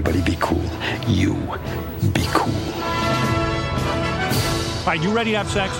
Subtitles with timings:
[0.00, 0.64] Everybody be cool.
[1.06, 1.34] You
[2.14, 2.54] be cool.
[4.80, 5.76] All right, you ready to have sex?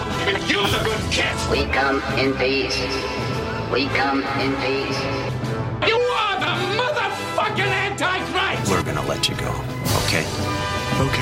[0.47, 1.35] You're the good kid.
[1.51, 2.77] We come in peace.
[3.73, 5.01] We come in peace.
[5.89, 8.71] You are the motherfucking Antichrist.
[8.71, 9.55] We're gonna let you go,
[10.05, 10.27] okay?
[11.01, 11.19] Ok.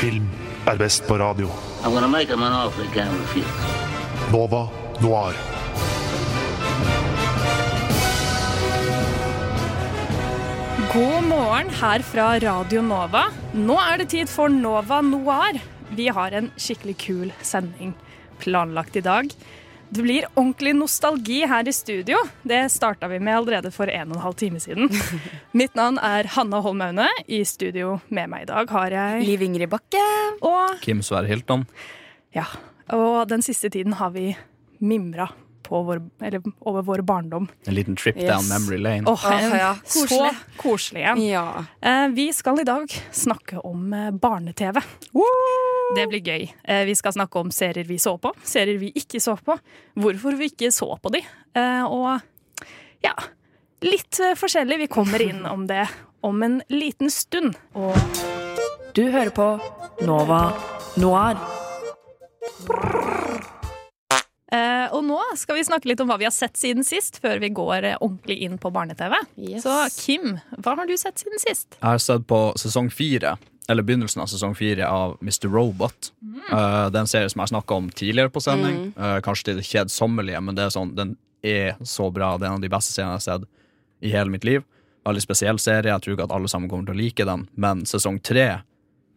[0.00, 0.26] Film
[0.66, 1.50] er best på radio.
[1.84, 4.32] I'm gonna make him an offer he can't refuse.
[4.32, 4.70] Nova
[5.02, 5.53] Noir.
[10.94, 13.24] God morgen her fra Radio Nova.
[13.50, 15.56] Nå er det tid for Nova Noir.
[15.98, 17.96] Vi har en skikkelig kul sending
[18.38, 19.32] planlagt i dag.
[19.90, 22.20] Det blir ordentlig nostalgi her i studio.
[22.46, 24.86] Det starta vi med allerede for en og en halv time siden.
[25.58, 27.10] Mitt navn er Hanna Holm Aune.
[27.26, 30.04] I studio med meg i dag har jeg Liv Ingrid Bakke.
[30.46, 31.66] Og, Kim Sverre Hilton.
[32.38, 32.46] ja,
[32.94, 34.30] og den siste tiden har vi
[34.78, 35.32] mimra
[35.70, 37.48] vår, eller, over vår barndom.
[37.66, 38.28] En liten trip Yes.
[38.30, 39.06] down memory lane.
[39.08, 40.34] Oh, Åh, en ja, Så koselig.
[40.56, 41.06] koselig.
[41.30, 41.64] Ja.
[41.80, 44.80] Eh, Vi skal i dag snakke om eh, barne-TV.
[45.96, 46.50] Det blir gøy.
[46.64, 49.58] Eh, Vi skal snakke om serier vi så på, serier vi ikke så på,
[49.96, 51.22] hvorfor vi ikke så på de,
[51.54, 52.20] eh, og
[53.04, 53.12] ja,
[53.82, 54.78] litt eh, forskjellig.
[54.78, 55.86] Vi kommer inn om det
[56.22, 57.54] om en liten stund.
[57.74, 57.94] Og
[58.94, 59.60] Du hører på
[60.06, 60.52] Nova
[60.96, 61.36] Noir.
[62.44, 63.33] Eh,
[64.94, 67.50] og nå skal vi snakke litt om hva vi har sett siden sist, før vi
[67.54, 69.16] går eh, ordentlig inn på barne-TV.
[69.40, 69.64] Yes.
[69.64, 71.74] Så Kim, hva har du sett siden sist?
[71.80, 73.36] Jeg har sett på sesong fire,
[73.68, 75.48] eller begynnelsen av sesong fire av Mr.
[75.48, 76.12] Robot.
[76.50, 78.92] Uh, det er en serie som jeg har snakka om tidligere på sending.
[78.98, 82.34] Uh, kanskje til det kjedsommelige, men det er sånn, den er så bra.
[82.36, 83.48] Det er en av de beste seriene jeg har sett
[84.04, 84.66] i hele mitt liv.
[85.04, 85.92] Veldig spesiell serie.
[85.92, 88.48] Jeg tror ikke at alle sammen kommer til å like den, men sesong tre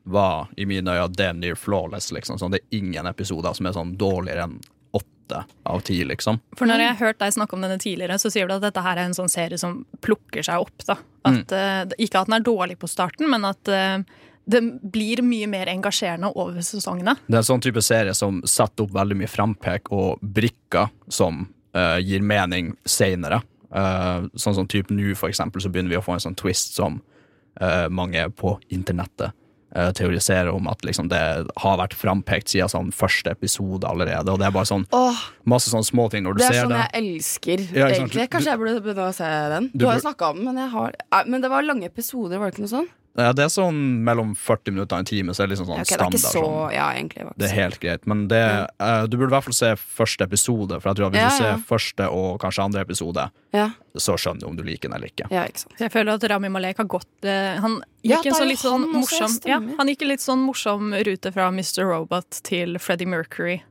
[0.07, 2.13] var i mine øyne damn near flawless.
[2.15, 2.39] Liksom.
[2.39, 4.59] Sånn, det er ingen episoder som er sånn dårligere enn
[5.27, 6.39] åtte av ti, liksom.
[6.57, 8.83] For når jeg har hørt deg snakke om denne tidligere, så sier du at dette
[8.83, 10.85] her er en sånn serie som plukker seg opp.
[10.87, 10.97] da.
[11.27, 11.97] At, mm.
[11.97, 13.99] ikke at den er dårlig på starten, men at eh,
[14.45, 17.17] det blir mye mer engasjerende over sesongene.
[17.27, 21.43] Det er en sånn type serie som setter opp veldig mye frampek og brikker som
[21.75, 23.41] uh, gir mening seinere.
[23.67, 27.01] sånn som type nå, for eksempel, så begynner vi å få en sånn twist som
[27.59, 29.35] uh, mange på internettet
[29.75, 31.21] eh, teoriserer om at liksom, det
[31.63, 34.31] har vært frampekt siden sånn første episode allerede.
[34.31, 36.67] Og det er bare sånn Åh, masse sånne småting når du ser det Det er
[36.67, 38.29] sånn jeg elsker, Ja, egentlig.
[38.33, 39.71] Kanskje jeg burde begynne å se den.
[39.73, 40.95] Du, Du har jo snakka om den, men har
[41.27, 42.89] Men det var lange episoder, var det ikke noe sånn?
[43.17, 45.79] Ja, det er sånn mellom 40 minutter og en time, så er det liksom sånn
[45.81, 46.13] okay, standard.
[46.13, 46.73] det er så sånn.
[46.75, 47.23] Ja, egentlig.
[47.25, 48.41] Det Det er helt greit, men det,
[48.79, 50.77] eh, du burde i hvert fall se første episode.
[50.81, 51.55] For jeg tror at hvis Ja, du ja.
[51.55, 53.25] ser første og kanskje andre episode,
[53.57, 55.25] Ja, så skjønner du om du liker den eller ikke.
[55.31, 55.73] ja, ikke sant.
[55.79, 58.85] Jeg føler at Rami Malek har gått uh, Han gikk en er sånn litt sånn
[58.93, 59.57] morsom ja.
[59.79, 61.83] Han gikk en litt sånn morsom rute fra Mr.
[61.89, 63.63] Robot til Freddie Mercury.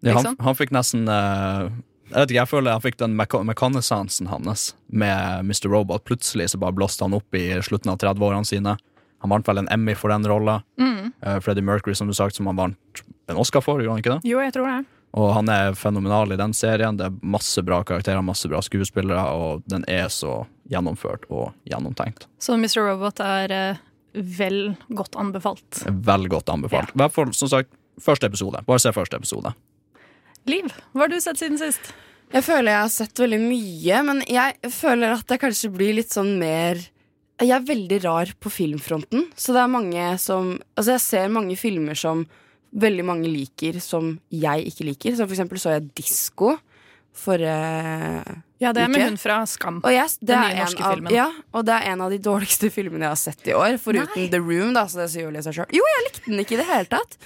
[0.00, 0.36] Ja, han, Liksom?
[0.40, 1.68] han fikk nesten uh,
[2.08, 5.68] Jeg vet ikke, jeg føler han fikk den mekanisansen hans med Mr.
[5.68, 6.04] Robot.
[6.04, 8.76] Plutselig så bare blåste han opp i slutten av 30-årene sine.
[9.24, 10.58] Han vant vel en Emmy for den rolla.
[10.76, 11.14] Mm.
[11.24, 14.18] Uh, Freddie Mercury, som du sagt, som han vant en Oscar for, gjorde han ikke
[14.18, 14.28] det?
[14.28, 14.82] Jo, jeg tror det.
[15.16, 16.98] Og han er fenomenal i den serien.
[16.98, 22.28] Det er masse bra karakterer, masse bra skuespillere, og den er så gjennomført og gjennomtenkt.
[22.36, 22.82] Så Mr.
[22.84, 25.84] Robot er uh, vel godt anbefalt.
[25.88, 26.92] Vel godt anbefalt.
[26.92, 27.72] I hvert fall, som sagt,
[28.04, 28.60] første episode.
[28.68, 29.54] Bare se første episode.
[30.50, 31.94] Liv, hva har du sett siden sist?
[32.34, 36.12] Jeg føler jeg har sett veldig mye, men jeg føler at jeg kanskje blir litt
[36.12, 36.80] sånn mer
[37.42, 41.56] Jeg er veldig rar på filmfronten, så det er mange som Altså, jeg ser mange
[41.58, 42.26] filmer som
[42.74, 45.16] veldig mange liker, som jeg ikke liker.
[45.16, 46.56] Så for eksempel så jeg Disko
[47.14, 49.80] forrige Ja, det er med hun fra Skam.
[49.84, 51.12] Og yes, det Den nye en norske av, filmen.
[51.14, 53.76] ja, og det er en av de dårligste filmene jeg har sett i år.
[53.82, 55.68] Foruten The Room, da, så det sier jo seg sjøl.
[55.74, 57.18] Jo, jeg likte den ikke i det hele tatt.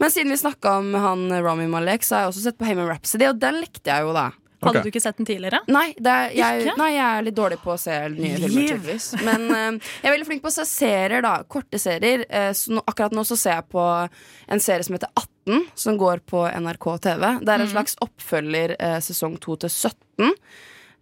[0.00, 2.88] Men siden vi snakka om han Rami Malek, så har jeg også sett på Heyman
[2.88, 4.28] Rhapsody, og den likte jeg jo, da.
[4.64, 4.86] Hadde okay.
[4.86, 5.60] du ikke sett den tidligere?
[5.70, 9.08] Nei, det er, jeg, nei, jeg er litt dårlig på å se nye filmer, tydeligvis.
[9.26, 11.34] Men uh, jeg er veldig flink på å se serier, da.
[11.48, 12.24] Korte serier.
[12.32, 16.00] Uh, så nå, akkurat nå så ser jeg på en serie som heter 18, som
[16.00, 17.26] går på NRK TV.
[17.44, 17.74] Det er en Mhm.
[17.76, 20.34] slags oppfølger eh, sesong 2 til 17.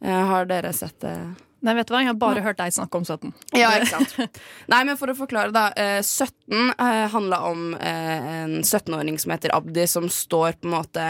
[0.04, 1.14] Eh, har dere sett det?
[1.62, 2.00] Nei, vet du hva?
[2.02, 3.30] Jeg har bare hørt deg snakke om 17.
[3.54, 3.86] Ja, ikke
[4.16, 4.40] sant.
[4.72, 5.68] Nei, men for å forklare, da.
[5.78, 11.04] Eh, 17 eh, handla om en 17-åring som heter Abdi, som står på en måte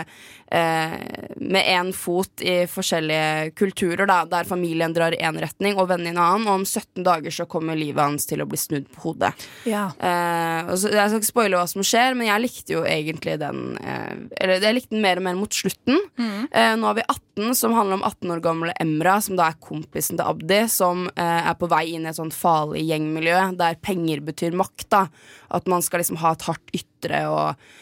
[0.52, 6.10] med én fot i forskjellige kulturer, da, der familien drar i én retning og vennene
[6.10, 8.90] i en annen, og om 17 dager så kommer livet hans til å bli snudd
[8.93, 9.32] på hodet.
[9.69, 9.87] Ja.
[9.96, 13.38] Eh, og så, jeg skal ikke spoile hva som skjer, men jeg likte jo egentlig
[13.40, 16.00] den eh, Eller jeg likte den mer og mer mot slutten.
[16.19, 19.60] Eh, nå har vi 18, som handler om 18 år gamle Emra, som da er
[19.62, 23.81] kompisen til Abdi, som eh, er på vei inn i et sånt farlig gjengmiljø der
[23.82, 24.88] penger betyr makt.
[24.93, 25.06] da
[25.54, 27.72] At man skal liksom ha et hardt ytre, og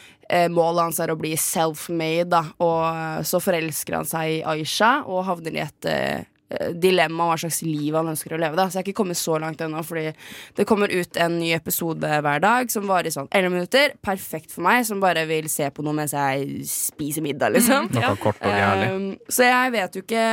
[0.51, 2.29] målet hans er å bli self-made.
[2.31, 6.71] da Og eh, så forelsker han seg i Aisha og havner i et eh, eh,
[6.71, 8.57] dilemma hva slags liv han ønsker å leve.
[8.59, 8.67] Da.
[8.67, 10.11] Så jeg har ikke kommet så langt ennå, fordi
[10.57, 13.95] det kommer ut en ny episode hver dag som varer i sånn 11 minutter.
[14.03, 17.91] Perfekt for meg, som bare vil se på noe mens jeg spiser middag, liksom.
[18.23, 18.91] Kort og gærlig.
[18.95, 20.27] Um, så jeg vet jo ikke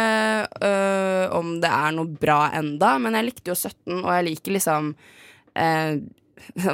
[0.62, 4.58] uh, om det er noe bra enda, men jeg likte jo 17, og jeg liker
[4.58, 4.92] liksom
[5.58, 5.98] eh,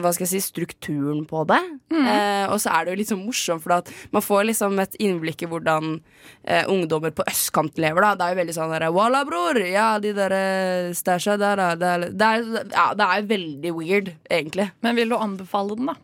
[0.03, 1.61] hva skal jeg si, strukturen på det.
[1.95, 4.97] Eh, og så er det jo litt sånn morsomt, for at man får liksom et
[5.03, 5.99] innblikk i hvordan
[6.43, 8.05] eh, ungdommer på østkant lever.
[8.05, 9.61] da Det er jo veldig sånn derre Walla, bror!
[9.65, 11.71] Ja, de der eh, stæsja der, da.
[11.79, 14.71] Det er, det, er, ja, det er veldig weird, egentlig.
[14.85, 15.99] Men vil du anbefale den, da?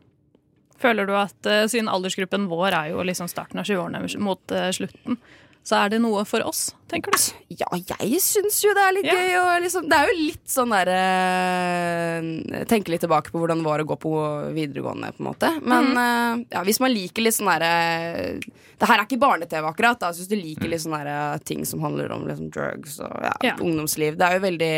[0.80, 4.70] Føler du at uh, siden aldersgruppen vår er jo liksom starten av 20-årene mot uh,
[4.72, 5.18] slutten,
[5.62, 7.18] så er det noe for oss, tenker du?
[7.60, 7.66] Ja,
[8.00, 9.14] jeg syns jo det er litt Ja.
[9.14, 9.60] gøy.
[9.66, 13.86] Liksom, det er jo litt sånn derre Tenke litt tilbake på hvordan det var å
[13.88, 14.12] gå på
[14.56, 15.50] videregående, på en måte.
[15.62, 18.40] Men eh, ja, hvis man liker litt sånn derre
[18.80, 20.00] Det her er ikke barne-TV, akkurat.
[20.00, 20.10] Da.
[20.16, 23.54] Hvis du liker litt sånne derre ting som handler om liksom, drugs og ja, Ja.
[23.60, 24.16] ungdomsliv.
[24.20, 24.72] Det er jo veldig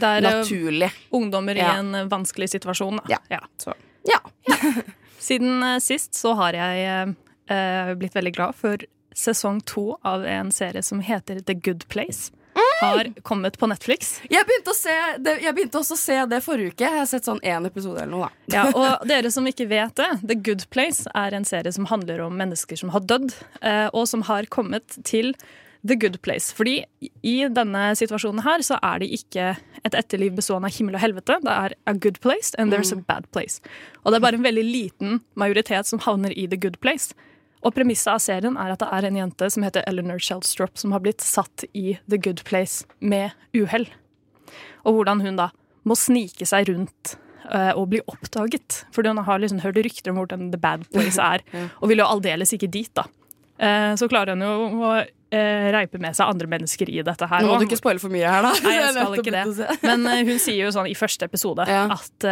[0.00, 0.90] Det er eh, naturlig.
[1.12, 3.02] ungdommer i en eh, vanskelig situasjon.
[3.04, 3.18] Da.
[3.30, 3.42] Ja.
[3.60, 3.74] Så
[4.08, 4.18] ja.
[5.22, 7.14] Siden eh, sist så har jeg eh,
[7.54, 8.76] eh, blitt veldig glad for
[9.14, 12.32] sesong to av en serie som heter The Good Place.
[12.82, 14.16] Har kommet på Netflix.
[14.28, 16.84] Jeg begynte, å se det, jeg begynte også å se det forrige uke.
[16.84, 18.28] Jeg har sett sånn én episode eller noe.
[18.50, 21.86] da Ja, og dere som ikke vet det, The Good Place er en serie som
[21.88, 23.32] handler om mennesker som har dødd,
[23.62, 25.32] eh, og som har kommet til
[25.86, 26.52] The Good Place.
[26.54, 26.82] Fordi
[27.22, 29.48] i denne situasjonen her så er det ikke
[29.82, 31.38] et etterliv bestående av himmel og helvete.
[31.42, 33.62] Det er a good place and there's a bad place.
[34.02, 37.14] Og det er bare en veldig liten majoritet som havner i The Good Place.
[37.62, 40.94] Og premisset av serien er at det er en jente som heter Eleanor Shellstrop, som
[40.94, 43.86] har blitt satt i The Good Place med uhell.
[44.82, 45.52] Og hvordan hun da
[45.86, 47.16] må snike seg rundt
[47.46, 48.82] uh, og bli oppdaget.
[48.94, 51.46] Fordi hun har liksom hørt rykter om hvordan The Bad Place er,
[51.78, 53.06] og vil jo aldeles ikke dit, da.
[53.62, 57.44] Eh, så klarer hun jo å eh, reipe med seg andre mennesker i dette her.
[57.44, 58.50] Nå må du ikke spoile for mye her, da.
[58.64, 59.76] Nei, jeg skal ikke det.
[59.86, 61.84] Men hun sier jo sånn i første episode Ja.
[61.94, 62.26] at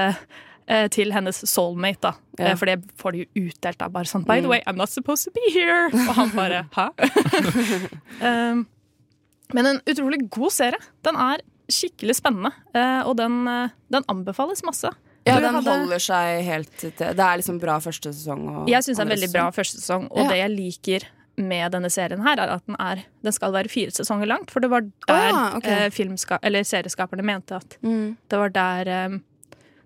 [0.89, 2.13] til hennes soulmate, da.
[2.39, 2.45] Ja.
[2.45, 2.51] Mm.
[2.53, 3.79] Eh, For det får de jo utdelt.
[3.79, 5.89] da Bare sånn By the way, I'm not supposed to be here.
[5.93, 6.89] Og han bare hæ?
[8.23, 8.67] um,
[9.53, 10.79] men en utrolig god serie.
[11.07, 14.91] Den er skikkelig spennende, eh, og den, eh, den anbefales masse.
[15.27, 18.67] Ja, den hadde- holder seg helt til Det er liksom bra første sesong.
[18.69, 20.29] Jeg syns det er veldig bra første sesong, og Ja.
[20.29, 21.01] det jeg liker
[21.37, 24.51] med denne serien her, er at den, er, den skal være fire sesonger langt.
[24.51, 25.87] For det var der Ah, okay.
[25.87, 28.17] eh, eller serieskaperne mente at Mm.
[28.29, 29.19] det var der eh,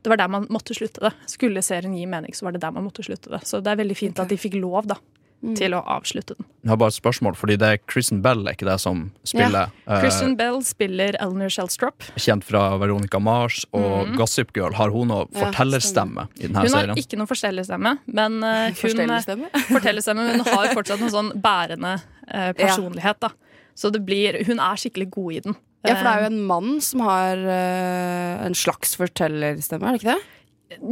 [0.05, 1.15] det var der man måtte slutte det.
[1.33, 3.43] Skulle serien gi mening, så var det der man måtte slutte det.
[3.49, 5.01] Så det er veldig fint at de fikk lov da,
[5.45, 5.57] Mm.
[5.59, 6.47] til å avslutte den.
[6.65, 9.69] Jeg har bare et spørsmål, fordi det er Kristen Bell, er ikke det som spiller?
[9.87, 12.01] eh, Kristen Bell spiller Eleanor Shellstrop.
[12.17, 14.73] kjent fra Veronica Mars og Gossip Girl.
[14.73, 16.97] Har hun noe Ja, fortellerstemme i denne Hun har serien?
[16.97, 19.51] ikke noen fortellerstemme, men uh, hun fortellerstemme?
[19.77, 21.93] fortellerstemme, men hun har fortsatt en sånn bærende
[22.33, 23.21] uh, personlighet.
[23.21, 23.29] da.
[23.77, 25.57] Så det blir, hun er skikkelig god i den.
[25.85, 30.03] Ja, for det er jo en mann som har uh, en slags fortellerstemme, er det
[30.03, 30.23] ikke det?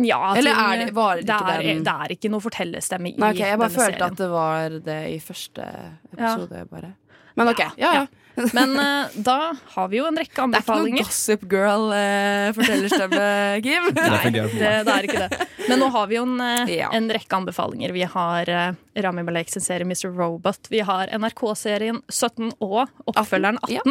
[0.07, 3.07] Ja, Eller er det- var det det, ikke er, den- det er ikke noe fortellerstemme
[3.09, 4.13] i Nei, okay, Jeg bare følte serien.
[4.13, 5.97] at det var det i første Ja.
[6.35, 6.93] episode, bare.
[7.35, 8.07] Men ok, ja, ja.
[8.53, 10.99] Men uh, da har vi jo en rekke anbefalinger.
[11.01, 11.49] Det er ikke noe.
[11.49, 13.83] Gossip Girl-fortellerstemme, Kim.
[13.97, 14.53] Fungerer for meg.
[14.53, 15.39] Det, det er ikke det.
[15.69, 16.89] Men nå har vi jo en, uh, Ja.
[16.97, 17.91] en rekke anbefalinger.
[17.97, 18.71] Vi har uh,
[19.07, 20.09] Rami Malek sin serie Mr.
[20.17, 20.63] Robot.
[20.73, 23.77] Vi har NRK-serien 17 og oppfølgeren 18.
[23.77, 23.83] Ja.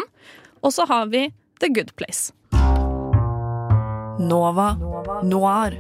[0.62, 2.34] Og så har vi The Good Place.
[4.20, 4.76] Nova
[5.24, 5.78] Noir.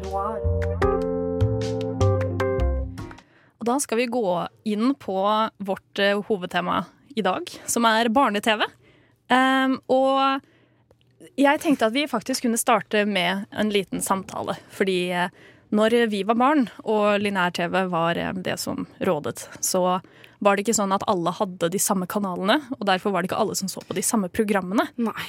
[3.61, 5.17] Og da skal vi gå inn på
[5.57, 6.83] vårt eh, hovedtema
[7.15, 8.65] i dag, som er barne-TV.
[9.29, 10.41] Um, og
[11.37, 14.57] jeg tenkte at vi faktisk kunne starte med en liten samtale.
[14.73, 15.29] Fordi eh,
[15.69, 19.99] når vi var barn, og lineær-TV var eh, det som rådet, så
[20.41, 23.39] var det ikke sånn at alle hadde de samme kanalene, og derfor var det ikke
[23.43, 24.87] alle som så på de samme programmene.
[25.01, 25.27] Nei.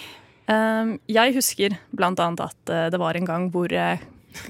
[0.51, 4.03] Ehm, jeg husker blant annet at eh, det var en gang hvor eh,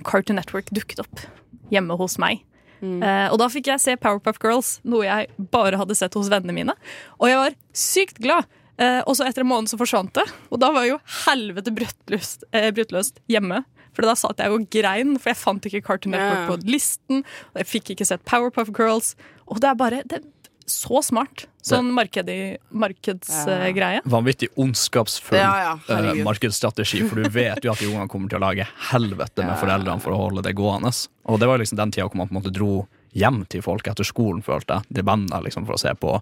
[0.07, 1.27] Cartoon Network dukket opp
[1.75, 2.47] hjemme hos meg.
[2.83, 2.99] Mm.
[3.31, 6.75] og da fikk jeg se Powerpuff Girls, noe jeg bare hadde sett hos vennene mine.
[7.23, 8.49] Og jeg var sykt glad.
[8.81, 10.25] Eh, og så etter en måned så forsvant det.
[10.51, 13.63] Og da var jo helvete bruttløst, eh, bruttløst hjemme.
[13.93, 16.49] For da satt jeg og grein, for jeg fant ikke Cartoon Network yeah.
[16.49, 17.25] på listen.
[17.53, 19.13] Og jeg fikk ikke sett Powerpuff Girls.
[19.47, 20.23] Og det er bare det
[20.71, 21.47] så smart.
[21.63, 24.01] Sånn markedsgreie.
[24.11, 28.41] Vanvittig ondskapsfull Ja, ja, uh, markedsstrategi, for du vet jo at de ungene kommer til
[28.41, 29.61] å lage helvete med Ja.
[29.61, 30.93] foreldrene for å holde det gående.
[31.27, 33.87] Og det var liksom den tida hvor man på en måte dro hjem til folk
[33.87, 34.85] etter skolen, følte jeg.
[34.91, 35.03] De
[35.45, 36.21] liksom for å se på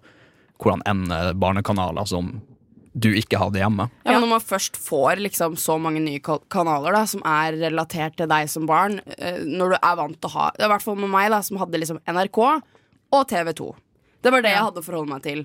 [0.61, 2.43] hvordan enn eh, barnekanaler som
[2.93, 3.87] du ikke hadde hjemme.
[4.03, 6.19] Ja, men Når man først får liksom så mange nye
[6.51, 10.31] kanaler da, som er relatert til deg som barn eh, Når du er vant til
[10.31, 12.41] å ha I hvert fall med meg, da, som hadde liksom NRK
[13.11, 13.71] og TV2.
[14.23, 15.39] Det var det jeg hadde å forholde meg til.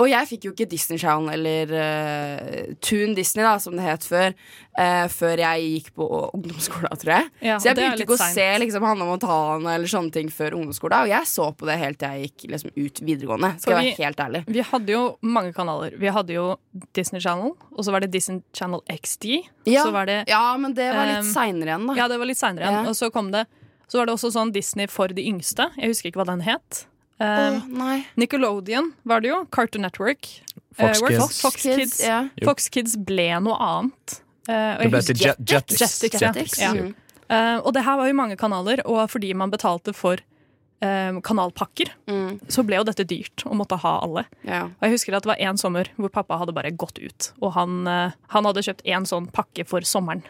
[0.00, 4.06] Og jeg fikk jo ikke Disney Channel eller uh, Toon Disney, da, som det het
[4.08, 4.32] før,
[4.78, 7.28] uh, før jeg gikk på ungdomsskolen, tror jeg.
[7.44, 8.38] Ja, så jeg begynte ikke å sent.
[8.38, 11.04] se liksom, Hanne Montana eller sånne ting før ungdomsskolen.
[11.04, 13.52] Og jeg så på det helt til jeg gikk liksom, ut videregående.
[13.60, 14.44] Skal jeg vi- være helt ærlig.
[14.56, 15.98] Vi hadde jo mange kanaler.
[16.00, 16.46] Vi hadde jo
[16.96, 19.28] Disney Channel, og så var det Disney Channel XD.
[19.68, 21.94] Ja, Så var det ja, men det var litt um, seinere igjen, da.
[22.00, 22.80] Ja, det var litt seinere igjen.
[22.82, 22.88] Ja.
[22.88, 23.44] Og så kom det
[23.92, 25.66] Så var det også sånn Disney for de yngste.
[25.76, 26.86] Jeg husker ikke hva den het.
[27.22, 28.02] Um.
[28.18, 29.44] Nickelodeon var det jo.
[29.54, 30.26] Cartoon Network.
[30.74, 31.20] Fox uh, Kids.
[31.22, 32.00] Fox, Fox Kids.
[32.02, 32.24] ja.
[32.44, 34.18] Fox Kids ble noe annet.
[34.48, 35.78] Uh, Det ble til Jet, Jetix.
[35.84, 36.20] Jetix.
[36.24, 36.72] Jetix, Ja.
[36.74, 36.94] mm.
[37.32, 40.18] Uh, og det her var jo mange kanaler, og fordi man betalte for
[40.82, 42.40] eh, kanalpakker, Mm.
[42.50, 44.24] så ble jo dette dyrt å måtte ha alle.
[44.42, 44.64] Ja.
[44.66, 47.52] Og jeg husker at det var en sommer hvor pappa hadde bare gått ut, og
[47.54, 50.24] han, eh, han hadde kjøpt en sånn pakke for sommeren.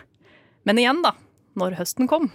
[0.68, 1.14] Men igjen, da,
[1.56, 2.28] når høsten kom,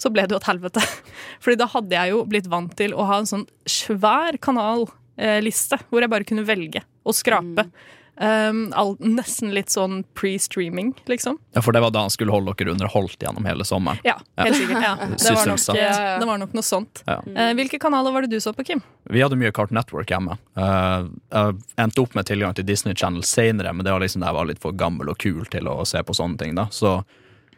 [0.00, 0.84] så ble det jo et helvete.
[1.44, 6.04] Fordi da hadde jeg jo blitt vant til å ha en sånn svær kanalliste, hvor
[6.04, 7.68] jeg bare kunne velge og skrape.
[8.16, 11.38] Um, all, nesten litt sånn pre-streaming, liksom.
[11.56, 13.98] Ja, for det var da han skulle holde dere underholdt gjennom hele sommeren.
[14.06, 14.84] Ja, helt sikkert.
[14.84, 14.92] Ja.
[15.24, 17.02] Det, var nok, eh, det var nok noe sånt.
[17.08, 17.16] Ja.
[17.26, 18.82] Uh, hvilke kanaler var det du så på, Kim?
[19.10, 20.36] Vi hadde mye Cart Network hjemme.
[20.58, 24.30] Uh, jeg endte opp med tilgang til Disney Channel senere, men det var liksom da
[24.30, 26.54] jeg var litt for gammel og kul til å se på sånne ting.
[26.58, 27.00] da Så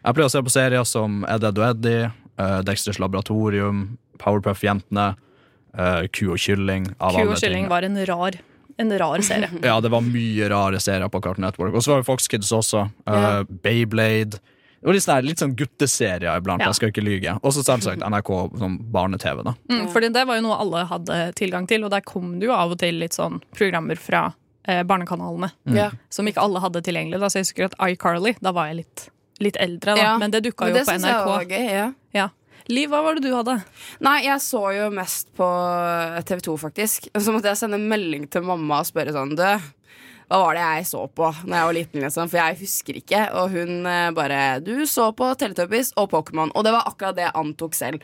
[0.07, 5.07] jeg pleier å se på serier som Ed, Ed og Eddie, uh, Dexters Laboratorium, Powerpuff-jentene,
[5.77, 6.91] uh, Ku og kylling.
[7.01, 8.39] Ku og kylling var en rar,
[8.79, 9.51] en rar serie.
[9.67, 11.75] Ja, det var mye rare serier på Cartoon Network.
[11.75, 12.87] Og så var det Fox Kids også.
[13.09, 14.39] Uh, Beyblade.
[14.77, 16.71] Det var litt sånn, litt sånn gutteserier iblant, Ja.
[16.71, 17.33] jeg skal ikke lyge.
[17.43, 19.43] Og så selvsagt NRK som barne-TV.
[19.43, 22.47] da Mm, fordi det var jo noe alle hadde tilgang til, og der kom det
[22.47, 24.29] jo av og til litt sånn programmer fra
[24.69, 25.97] eh, barnekanalene mm.
[26.11, 27.19] som ikke alle hadde tilgjengelig.
[27.19, 27.27] Da.
[27.33, 29.09] Så jeg husker at iCarly, da var jeg litt,
[29.43, 30.03] litt eldre, da.
[30.03, 30.17] Ja.
[30.19, 31.09] men det dukka jo det på NRK.
[31.13, 31.87] jeg var gøy, ja.
[32.17, 32.29] Ja.
[32.67, 33.61] Liv, hva var det du hadde?
[34.03, 35.47] Nei, jeg så jo mest på
[36.27, 37.09] TV 2, faktisk.
[37.15, 39.45] Så måtte jeg sende melding til mamma og spørre sånn Du,
[40.27, 42.31] hva var det jeg så på Når jeg var liten, liksom?
[42.33, 43.21] For jeg husker ikke.
[43.39, 46.51] Og hun eh, bare Du så på Teletubbies og Pokémon.
[46.59, 48.03] Og det var akkurat det jeg antok selv.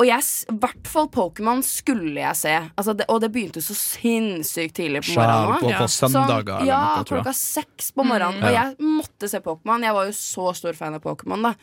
[0.00, 2.54] Og jeg, i hvert fall Pokémon skulle jeg se.
[2.80, 5.60] Altså det, og det begynte så sinnssykt tidlig på morgenen.
[5.60, 5.78] på, Ja.
[5.82, 7.36] på søndager Sånn, ja, noe, klokka jeg.
[7.36, 8.42] seks på morgenen.
[8.42, 9.82] Og jeg måtte se Pokémon.
[9.84, 11.42] Jeg var jo så stor fan av Pokémon.
[11.42, 11.54] da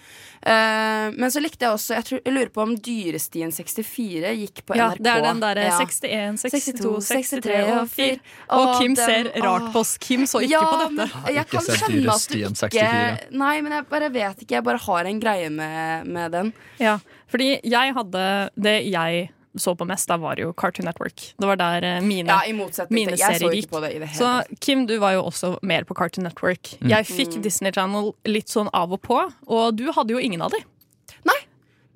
[0.48, 4.62] Eh, Men så likte jeg også Jeg, tror, jeg lurer på om Dyrestien 64 gikk
[4.66, 5.02] på Ja, NRK.
[5.04, 5.80] det er den derre Ja.
[5.80, 8.20] 61, 62, 62, 63 og 4.
[8.52, 9.98] Og, Og Kim den- ser rart på oss.
[9.98, 11.34] Kim så ikke ja, på men dette.
[11.34, 13.32] jeg kan skjønne at du ikke 64.
[13.32, 14.52] Nei, men jeg bare vet ikke.
[14.52, 16.54] Jeg bare har en greie med, med den.
[16.80, 17.00] Ja,
[17.32, 18.24] fordi jeg hadde
[18.56, 21.34] Det jeg så på mest, da var jo Cartoon Network.
[21.34, 23.72] Det var der eh, mine Ja, i mine Jeg så serier gikk.
[23.72, 24.60] på det i det hele Så.
[24.62, 26.76] Kim, du var jo også mer på Cartoon Network.
[26.78, 26.92] Mm.
[26.94, 29.18] Jeg fikk Disney Channel litt sånn av og på,
[29.48, 30.62] og du hadde jo ingen av de.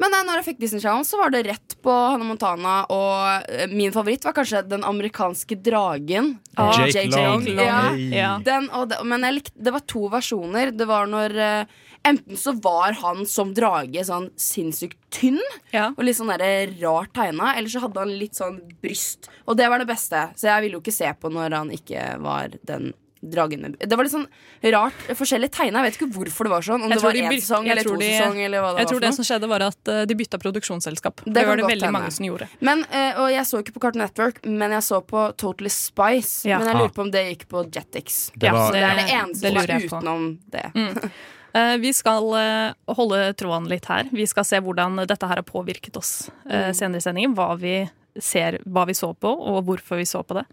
[0.02, 2.76] Men eh, når jeg fikk Disney Channel, så var det rett på Hannah Montana.
[2.94, 6.34] Og eh, min favoritt var kanskje Den amerikanske dragen.
[6.58, 7.46] Ah, Jake Long.
[7.54, 7.80] Ja.
[7.92, 8.10] Hey.
[8.16, 8.32] Ja.
[8.46, 10.74] Den, og det, men jeg likte, det var to versjoner.
[10.78, 15.38] Det var når eh, Enten så var han som drage sånn sinnssykt tynn
[15.72, 15.92] Ja.
[15.96, 19.30] og litt sånn der rart tegna, eller så hadde han litt sånn bryst.
[19.48, 22.20] Og det var det beste, så jeg ville jo ikke se på når han ikke
[22.20, 24.26] var den dragen med Det var litt sånn
[24.74, 25.84] rart forskjellig tegna.
[25.84, 26.82] Jeg vet ikke hvorfor det var sånn.
[26.82, 29.14] Om Jeg det var én sesong eller to sesong, eller hva det Jeg tror det
[29.14, 31.22] som skjedde, var at eh, de bytta produksjonsselskap.
[31.26, 32.00] Det, det var det veldig hende.
[32.00, 32.48] mange som gjorde.
[32.62, 36.50] Men, eh, og jeg så ikke på Cartoon Network, men jeg så på Totally Spice.
[36.50, 36.58] Ja.
[36.58, 36.80] Men jeg Ah.
[36.82, 38.32] lurer på om det gikk på Jetix.
[38.36, 40.66] Det Ja, var- Så det er det eneste det er utenom det.
[40.74, 41.10] Eh,
[41.54, 44.08] Vi skal eh, holde tråden litt her.
[44.12, 47.36] Vi skal se hvordan dette her har påvirket oss eh, senere i sendingen.
[47.36, 47.90] Hva vi
[48.20, 50.46] ser, hva vi så på, og hvorfor vi så på det.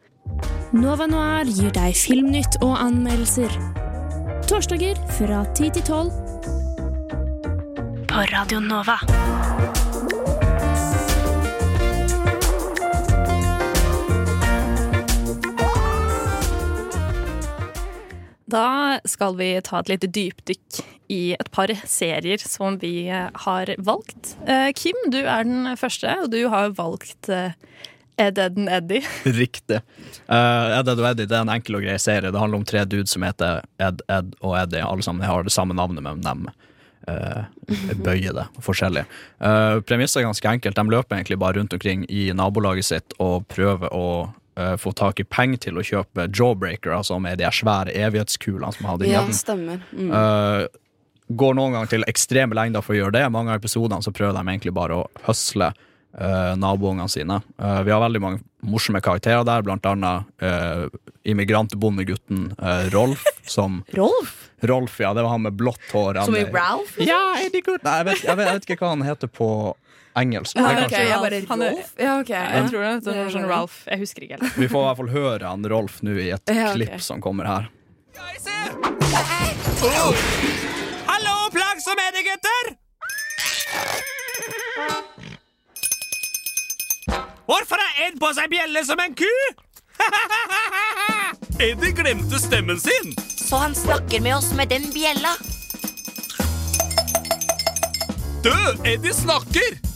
[0.76, 3.50] Nova Noir gir deg filmnytt og anmeldelser.
[4.48, 6.10] Torsdager fra 10 til 12.
[8.08, 8.98] På Radio Nova.
[18.48, 20.80] Da skal vi ta et lite dypdykk
[21.12, 24.36] i et par serier som vi eh, har valgt.
[24.48, 27.52] Eh, Kim, du er den første, og du har valgt eh,
[28.18, 29.04] Ed, Ed and Eddie.
[29.38, 29.82] Riktig.
[30.26, 32.32] Uh, Ed, Ed og Eddie det er en enkel og grei serie.
[32.32, 34.82] Det handler om tre dudes som heter Ed, Ed og Eddie.
[34.82, 36.50] Alle sammen har det samme navnet, men de
[37.12, 37.44] uh,
[38.06, 39.04] bøyer det forskjellig.
[39.38, 40.80] Uh, Premisset er ganske enkelt.
[40.80, 44.08] De løper egentlig bare rundt omkring i nabolaget sitt og prøver å
[44.58, 48.90] uh, få tak i penger til å kjøpe jawbreakere, som er de svære evighetskulene som
[48.90, 49.82] hadde i Ja, stemmer.
[49.94, 50.10] Mm.
[50.12, 50.66] Uh,
[51.28, 53.26] går noen ganger til ekstreme lengder for å gjøre det.
[53.32, 57.40] Mange av episodene så prøver de egentlig bare å høsle uh, naboungene sine.
[57.60, 60.88] Uh, vi har veldig mange morsomme karakterer der, blant annet uh,
[61.28, 63.24] immigrantbondegutten uh, Rolf.
[63.48, 64.44] Som Rolf?
[64.66, 66.22] Rolf, ja, det var han med blått hår.
[66.26, 66.96] Som i Ralph?
[66.98, 67.84] Ja, Eddie Good.
[67.84, 69.50] Nei, jeg vet, jeg, vet, jeg vet ikke hva han heter på
[70.20, 70.56] engelsk.
[70.56, 71.92] Ja, Det er kanskje- jeg bare Han er- Rolf?
[71.98, 72.28] Ja, ok.
[72.28, 73.78] Jeg tror det er sånn Ralph.
[73.86, 74.56] Jeg husker ikke helt.
[74.56, 76.74] Vi får i hvert fall høre han Rolf nå i et Ja, okay.
[76.76, 77.68] klipp som kommer her.
[81.06, 82.76] Hallo, plagsomme gutter!
[87.48, 89.30] Hvorfor har Ed på seg bjelle som en ku?
[91.64, 93.14] Eddie glemte stemmen sin.
[93.18, 95.32] Så han snakker med oss med den bjella.
[98.44, 99.87] Du, Eddie snakker.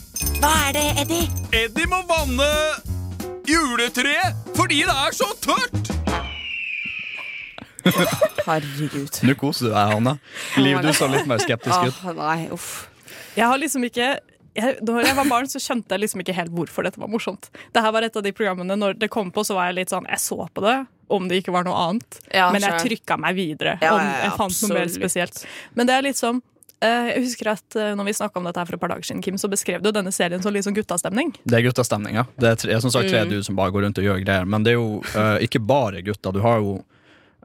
[0.42, 1.28] Hva er det, Eddie?
[1.54, 2.48] Eddie må vanne
[3.48, 5.92] juletreet fordi det er så tørt.
[8.46, 9.22] Herregud.
[9.26, 10.16] Nå koser du deg, Hanne.
[10.62, 12.02] Liv, du så litt mer skeptisk ut.
[12.04, 12.86] Ah, nei, uff.
[13.36, 14.12] Jeg har liksom ikke
[14.52, 17.48] jeg, da jeg var barn, så skjønte jeg liksom ikke helt hvorfor dette var morsomt.
[17.72, 20.04] Dette var et av de programmene Når det kom på, så var jeg litt sånn
[20.10, 20.74] Jeg så på det,
[21.12, 22.18] om det ikke var noe annet.
[22.28, 23.78] Ja, men jeg trykka meg videre.
[23.80, 25.44] Ja, om jeg fant noe mer spesielt.
[25.78, 26.42] Men det er litt sånn
[26.82, 29.38] Jeg husker at eh, når vi om dette her for et par dager siden, Kim,
[29.38, 31.34] så beskrev du denne serien som litt sånn guttastemning.
[31.44, 32.26] Det er guttastemning, ja.
[32.40, 33.30] Det er tre, som sagt tre Mm.
[33.30, 34.44] du som bare går rundt og gjør greier.
[34.44, 36.32] Men det er jo uh, ikke bare gutter.
[36.32, 36.82] Du har jo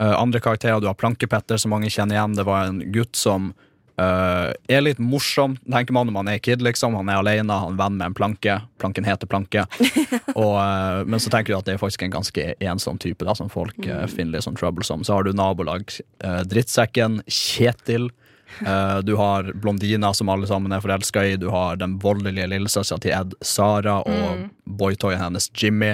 [0.02, 0.82] uh, andre karakterer.
[0.82, 2.36] Du har Plankepetter, som mange kjenner igjen.
[2.36, 3.54] Det var en gutt som
[4.02, 6.62] uh, er litt morsom, tenker man når man er kid.
[6.66, 8.60] liksom Han er alene, han er venn med en planke.
[8.82, 9.66] Planken heter Planke.
[10.36, 13.36] og, eh, men så tenker du at det er faktisk en ganske ensom type, da
[13.38, 15.06] som folk eh, finner litt sånn troublesome.
[15.08, 15.90] Så har du nabolag
[16.24, 18.12] eh, Drittsekken, Kjetil.
[18.68, 21.36] Eh, du har blondina som alle sammen er forelska i.
[21.38, 24.48] Du har den voldelige lillesøstera til Ed, Sara, og
[24.80, 25.94] boytoyen hennes, Jimmy.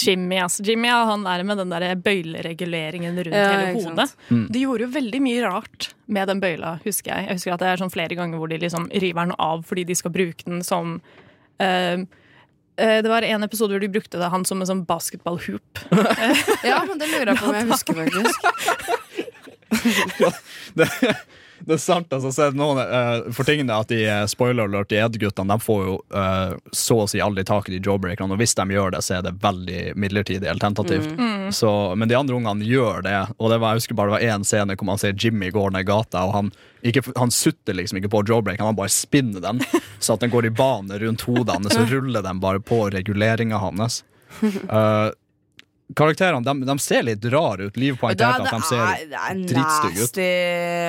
[0.00, 0.62] Jimmy, altså.
[0.64, 4.14] Jimmy ja, han er med den der bøylereguleringen rundt Ja, hele hodet.
[4.28, 4.46] Mm.
[4.52, 7.28] De gjorde jo veldig mye rart med den bøyla, husker jeg.
[7.28, 9.86] Jeg husker at det er sånn flere ganger hvor de liksom river den av fordi
[9.88, 10.96] de skal bruke den som
[11.62, 11.98] eh,
[12.76, 15.84] eh, det var en episode hvor de brukte det han som en sånn basketballhoop.
[16.70, 18.36] Ja, men det lurer jeg på om jeg husker, faktisk.
[20.78, 20.88] det,
[21.66, 22.12] det er sant.
[22.12, 25.54] altså så er det noen, uh, For tingene at de eh, spoiler alert, de Ed-guttene
[25.54, 28.66] De får jo uh, så å si aldri tak i de jawbreakerne, og hvis de
[28.74, 31.10] gjør det, så er det veldig midlertidig eller tentativt.
[31.52, 34.36] Så, men de andre ungene gjør det, og det var, jeg husker bare det var
[34.36, 36.52] én scene hvor man ser Jimmy går ned gata, og han,
[36.86, 39.60] ikke, han sutter liksom ikke på jawbreak, han bare spinner den,
[40.02, 44.02] så at den går i bane rundt hodene, så ruller den bare på reguleringa hans.
[44.42, 45.08] Eh,
[45.94, 47.76] karakterene de, de ser litt rare ut.
[47.76, 49.10] Liv Da, poengterte det, at de er, ut.
[49.12, 50.28] det er nasty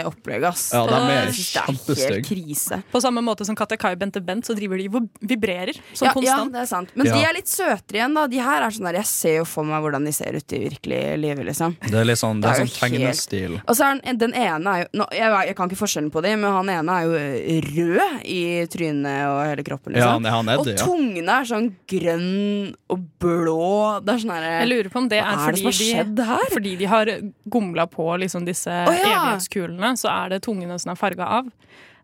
[0.07, 0.63] opplegg, ass.
[0.73, 2.21] Ja, de er kjempestygge.
[2.27, 2.79] krise.
[2.91, 6.37] På samme måte som Katekai Bente Bent, så driver de og vibrerer sånn Ja, ja,
[6.53, 6.93] det er sant.
[6.95, 7.13] Men Ja.
[7.17, 8.27] de er litt søtere igjen, da.
[8.27, 10.59] De her er sånn der, Jeg ser jo for meg hvordan de ser ut i
[10.69, 11.75] virkelig livet, liksom.
[11.81, 13.61] Det er litt sånn, det Det er sånn helt- tegnestil.
[13.67, 16.21] Og så er den, den ene er jo nå, jeg, jeg kan ikke forskjellen på
[16.23, 19.95] dem, men han ene er jo eh, rød i trynet og hele kroppen.
[19.95, 20.23] Ja, Liksom.
[20.23, 23.99] han er han og tungene er sånn grønn og blå.
[24.05, 26.45] Det er sånn herre på om det Hva er, er det fordi, skjedd de, her?
[26.53, 27.11] fordi de har
[27.57, 28.85] gomla på liksom disse ja.
[28.93, 31.51] evighetskulene, så er det tungene som er farga av.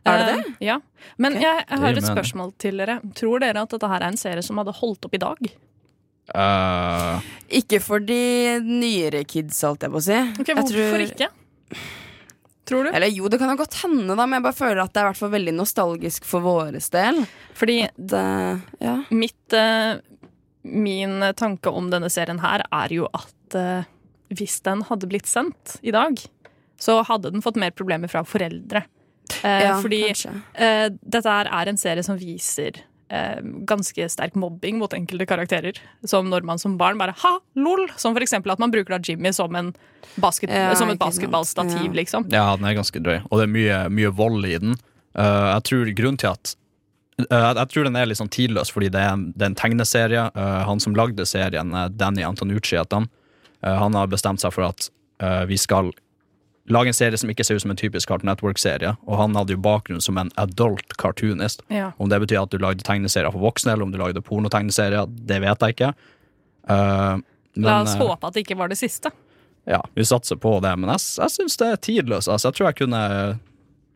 [0.07, 0.77] Er det Eh, Ja.
[1.17, 1.43] Men okay.
[1.45, 2.99] jeg, jeg har et spørsmål til dere.
[3.15, 5.49] Tror dere at dette her er en serie som hadde holdt opp i dag?
[6.29, 7.19] Uh.
[7.59, 10.19] Ikke for de nyere kids, holdt jeg på å si.
[10.39, 11.29] Ok, Jeg Hvorfor tror- ikke?
[12.69, 12.89] Tror du?
[12.93, 15.25] Eller jo, det kan jo godt hende, da, men jeg bare føler at det er
[15.25, 17.23] i veldig nostalgisk for våres del.
[17.57, 18.95] Fordi Det, ja.
[19.09, 19.97] mitt eh,
[20.63, 23.87] Min tanke om denne serien her er jo at eh,
[24.35, 26.19] hvis den hadde blitt sendt i dag,
[26.79, 28.83] så hadde den fått mer problemer fra foreldre.
[29.43, 34.79] Eh, ja, fordi eh, dette her er en serie som viser eh, ganske sterk mobbing
[34.81, 35.79] mot enkelte karakterer.
[36.07, 37.85] Som når man som barn bare ha, lol!
[37.97, 39.73] Som for eksempel at man bruker da Jimmy som, en
[40.19, 41.97] basket, Ja, som et basketballstativ, Ja.
[42.01, 42.29] liksom.
[42.33, 43.21] ja, den er ganske drøy.
[43.29, 44.75] Og det er mye, mye vold i den.
[45.17, 46.55] Uh, jeg tror grunnen til at
[47.27, 50.27] Jeg tror den er litt sånn tidløs, fordi det er det er en tegneserie.
[50.35, 53.09] Eh, han som lagde serien, eh, Danny Antonucci, heter han.
[53.63, 55.91] Eh, han har bestemt seg for at eh, vi skal
[56.69, 58.93] lage en serie som ikke ser ut som en typisk Cartoon Network-serie.
[59.09, 61.63] Og han hadde jo bakgrunn som en adult cartoonist.
[61.73, 61.91] Ja.
[61.97, 65.41] Om det betyr at du lagde tegneserier for voksne, eller om du lagde pornotegneserier, det
[65.43, 65.93] vet jeg ikke.
[66.69, 67.25] Eh,
[67.59, 69.11] La oss eh, håpe at det ikke var det siste.
[69.69, 72.29] Ja, vi satser på det, men jeg, jeg syns det er tidløst.
[72.31, 73.01] Altså, jeg tror jeg kunne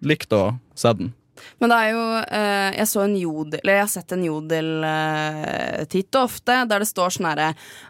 [0.03, 0.43] likt å
[0.77, 1.13] se den.
[1.61, 4.69] Men det er jo eh, Jeg så en jodel Eller jeg har sett en jodel
[4.87, 7.49] eh, titt og ofte der det står sånn herre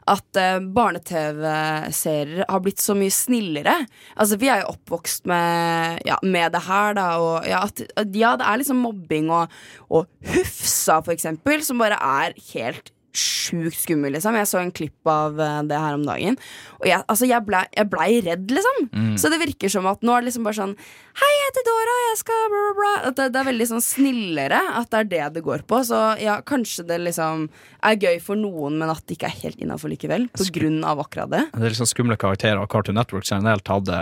[0.09, 3.75] at eh, barne-TV-serier har blitt så mye snillere.
[4.19, 7.07] Altså Vi er jo oppvokst med, ja, med det her, da.
[7.23, 9.53] Og ja, at, ja, det er liksom mobbing og,
[9.93, 14.35] og Hufsa, for eksempel, som bare er helt sjukt skummel, liksom.
[14.39, 16.37] Jeg så en klipp av eh, det her om dagen.
[16.81, 18.83] Og jeg, altså, jeg blei ble redd, liksom.
[18.91, 19.15] Mm.
[19.21, 20.77] Så det virker som at nå er det liksom bare sånn
[21.13, 22.91] Hei, jeg heter Dora, jeg skal bla, bla, bla.
[23.11, 25.83] At det, det er veldig sånn snillere at det er det det går på.
[25.85, 27.43] Så ja, kanskje det liksom
[27.85, 30.25] er gøy for noen, men at det ikke er helt innafor likevel.
[30.33, 31.43] På grunn av akkurat det.
[31.53, 33.99] Det er liksom skumle karakterer, og Cartoon Network generelt hadde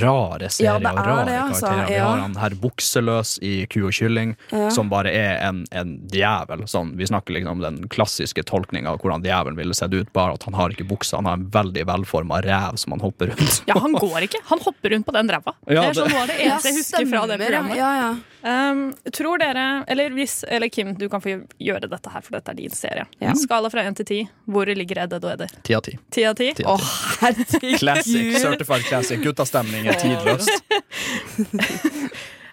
[0.00, 1.86] rare serier Ja, det og rare det, altså, karakterer.
[1.92, 2.08] Vi ja.
[2.08, 4.66] har han her Bukseløs i Ku og kylling, Ja.
[4.74, 6.66] som bare er en, en djevel.
[6.70, 10.34] Sånn, vi snakker liksom om den klassiske tolkninga av hvordan djevelen ville sett ut, bare
[10.34, 13.62] at han har ikke buksa, han har en veldig velforma ræv som han hopper rundt.
[13.66, 14.40] Ja, han går ikke.
[14.50, 15.54] Han hopper rundt på den ræva.
[15.66, 17.76] Ja, det er sånn det- noe av det eneste jeg husker fra det programmet.
[17.76, 18.10] Ja, ja.
[18.42, 22.54] Um, tror dere, eller hvis, eller Kim, du kan få gjøre dette her, for dette
[22.54, 23.04] er din serie.
[23.20, 23.34] Ja.
[23.36, 25.52] Skala fra 1 til 10, hvor ligger Edded og Edder?
[25.62, 25.98] Ti av ti.
[26.10, 26.54] 10 av 10?
[26.56, 26.78] Ti Å,
[27.20, 27.78] herregud.
[27.82, 29.20] Classic, certified classic.
[29.20, 30.50] Guttastemning er tidløst.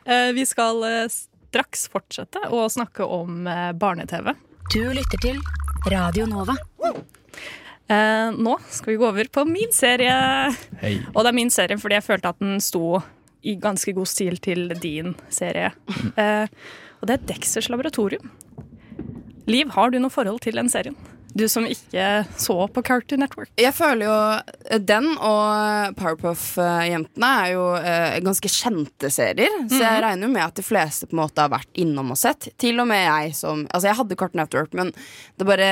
[0.07, 1.07] uh, vi skal uh,
[1.57, 4.33] straks fortsette å snakke om eh, barne-TV.
[4.73, 5.39] Du lytter til
[5.87, 6.55] Radio Nova.
[7.87, 10.15] Eh, nå skal vi gå over på min serie.
[10.81, 10.97] Hei.
[11.13, 12.99] Og det er min serie fordi jeg følte at den sto
[13.47, 15.71] i ganske god stil til din serie.
[16.17, 16.49] Eh,
[16.99, 18.31] og det er Dexters Laboratorium.
[19.47, 20.97] Liv, har du noe forhold til den serien?
[21.37, 23.51] Du som ikke så på Cartoon Network.
[23.59, 24.17] Jeg føler jo
[24.71, 29.61] eh, Den og Powerpuff-jentene er jo eh, ganske kjente serier.
[29.69, 32.19] Så jeg regner jo med at de fleste på en måte har vært innom og
[32.19, 32.49] sett.
[32.57, 34.93] Til og med jeg som Altså, jeg hadde Cartoon Network, men
[35.37, 35.71] det bare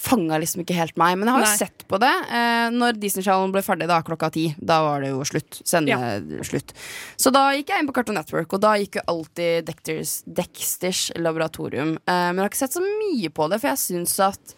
[0.00, 1.18] fanga liksom ikke helt meg.
[1.20, 1.58] Men jeg har jo Nei.
[1.60, 2.12] sett på det.
[2.32, 5.60] Eh, når Disney Channel ble ferdig da klokka ti, da var det jo slutt.
[5.68, 6.72] Sendeslutt.
[7.20, 11.02] Så da gikk jeg inn på Cartoon Network, og da gikk jo alltid Dexters, Dexters
[11.20, 11.96] laboratorium.
[12.00, 14.56] Eh, men jeg har ikke sett så mye på det, for jeg syns at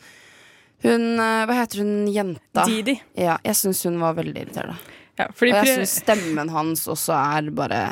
[0.82, 2.64] hun eh, Hva heter hun jenta?
[2.66, 2.96] Didi.
[3.18, 4.78] Ja, jeg syns hun var veldig irriterende.
[5.18, 7.82] Ja, Og jeg syns stemmen hans også er bare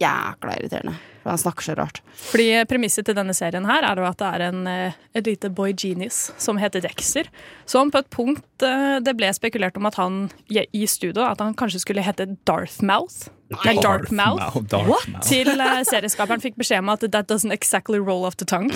[0.00, 0.96] jækla irriterende.
[1.20, 2.00] For han snakker så rart.
[2.30, 5.50] Fordi Premisset til denne serien her er jo at det er en, eh, et lite
[5.52, 7.28] boy genius som heter Dexter.
[7.68, 11.52] Som på et punkt eh, det ble spekulert om at han i studio at han
[11.54, 13.28] kanskje skulle hete Darthmouth.
[13.50, 13.74] Nei.
[13.82, 15.20] Darkmouth, Darkmouth.
[15.26, 18.72] Til eh, serieskaperen fikk beskjed om at that doesn't exactly roll off the tongue.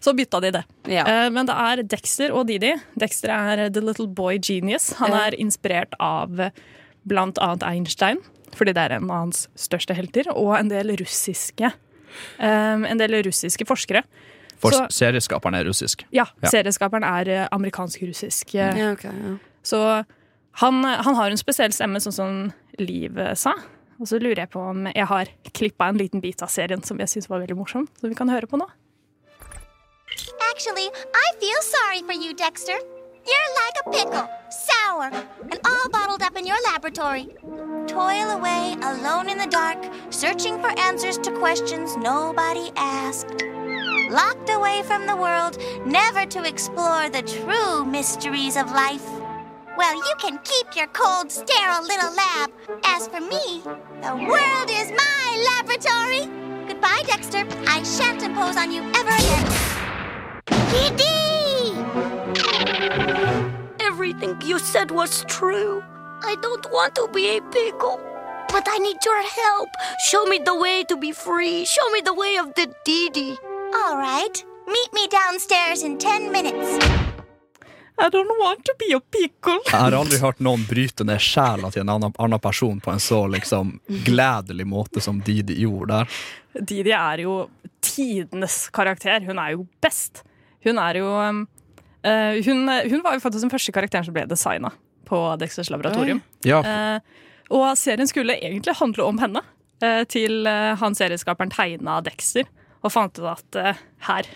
[0.00, 0.64] Så bytta de det.
[0.90, 1.06] Ja.
[1.06, 2.74] Eh, men det er Dexter og Didi.
[2.98, 4.94] Dexter er the little boy genius.
[4.98, 6.48] Han er inspirert av
[7.08, 8.20] blant annet Einstein,
[8.56, 11.72] fordi det er en av hans største helter, og en del russiske
[12.38, 14.02] um, en del russiske forskere.
[14.62, 16.04] For Så- serieskaperen er russisk.
[16.12, 16.48] Ja, Ja.
[16.48, 18.54] serieskaperen er eh, amerikansk-russisk.
[18.54, 19.36] eh, Ja, okay, ja.
[19.64, 20.04] Så
[20.60, 23.54] han, han har en spesiell stemme, sånn som Liv eh, sa.
[23.98, 26.98] Og så lurer jeg på om jeg har klippa en liten bit av serien som
[26.98, 28.66] jeg syns var veldig morsom, som vi kan høre på nå.
[30.52, 32.78] Actually, I feel sorry for you, Dexter.
[33.26, 35.10] You're like a pickle, sour,
[35.50, 37.28] and all bottled up in your laboratory.
[37.86, 39.78] Toil away alone in the dark,
[40.10, 43.42] searching for answers to questions nobody asked.
[44.10, 49.08] Locked away from the world, never to explore the true mysteries of life.
[49.76, 52.50] Well, you can keep your cold, sterile little lab.
[52.84, 53.62] As for me,
[54.02, 56.26] the world is my laboratory.
[56.66, 57.46] Goodbye, Dexter.
[57.66, 61.21] I shan't impose on you ever again.
[64.02, 65.80] Everything you said was true.
[66.24, 68.00] I don't want to be a pickle.
[68.48, 69.68] But I need your help.
[70.10, 71.64] Show me the way to be free.
[71.64, 73.38] Show me the way of the Didi.
[73.78, 74.44] All right.
[74.66, 76.84] Meet me downstairs in ten minutes.
[77.96, 79.60] I don't want to be a pickle.
[79.70, 83.06] Jeg har aldri hørt noen bryte ned sjela til en annen, annen person på en
[83.06, 86.20] så liksom gledelig måte som Didi gjorde der.
[86.58, 87.44] Didi er jo
[87.78, 89.22] tidenes karakter.
[89.30, 90.24] Hun er jo best.
[90.66, 91.44] Hun er jo um,
[92.04, 94.72] hun, hun var jo faktisk den første karakteren som ble designa
[95.08, 96.20] på Dexters laboratorium.
[96.46, 96.60] Ja.
[96.66, 97.00] Eh,
[97.52, 99.42] og serien skulle egentlig handle om henne,
[99.82, 102.46] eh, til eh, han serieskaperen tegna Dexter,
[102.82, 104.26] og fant ut at eh, her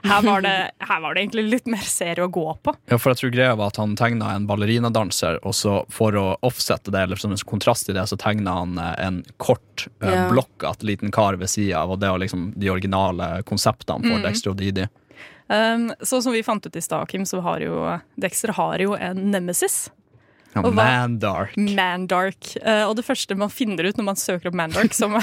[0.00, 0.52] her var, det,
[0.88, 2.72] her var det egentlig litt mer serie å gå på.
[2.88, 6.22] Ja, for jeg tror greia var at Han tegna en ballerinadanser, og så for å
[6.48, 10.08] offsette det, eller som en kontrast til det, så tegna han eh, en kort, eh,
[10.08, 10.22] Ja.
[10.32, 11.92] blokkete liten kar ved sida av.
[11.92, 14.24] Og det var liksom de originale konseptene for Mm.
[14.24, 14.88] Dexter og Didi.
[15.50, 17.80] Um, så som vi fant ut i stad, Kim, så har jo
[18.20, 19.88] Dexter har jo en nemesis.
[20.54, 21.56] Ja, Og Mandark.
[21.58, 22.52] Mandark.
[22.62, 25.14] Uh, og det første man finner ut når man søker opp Mandark, som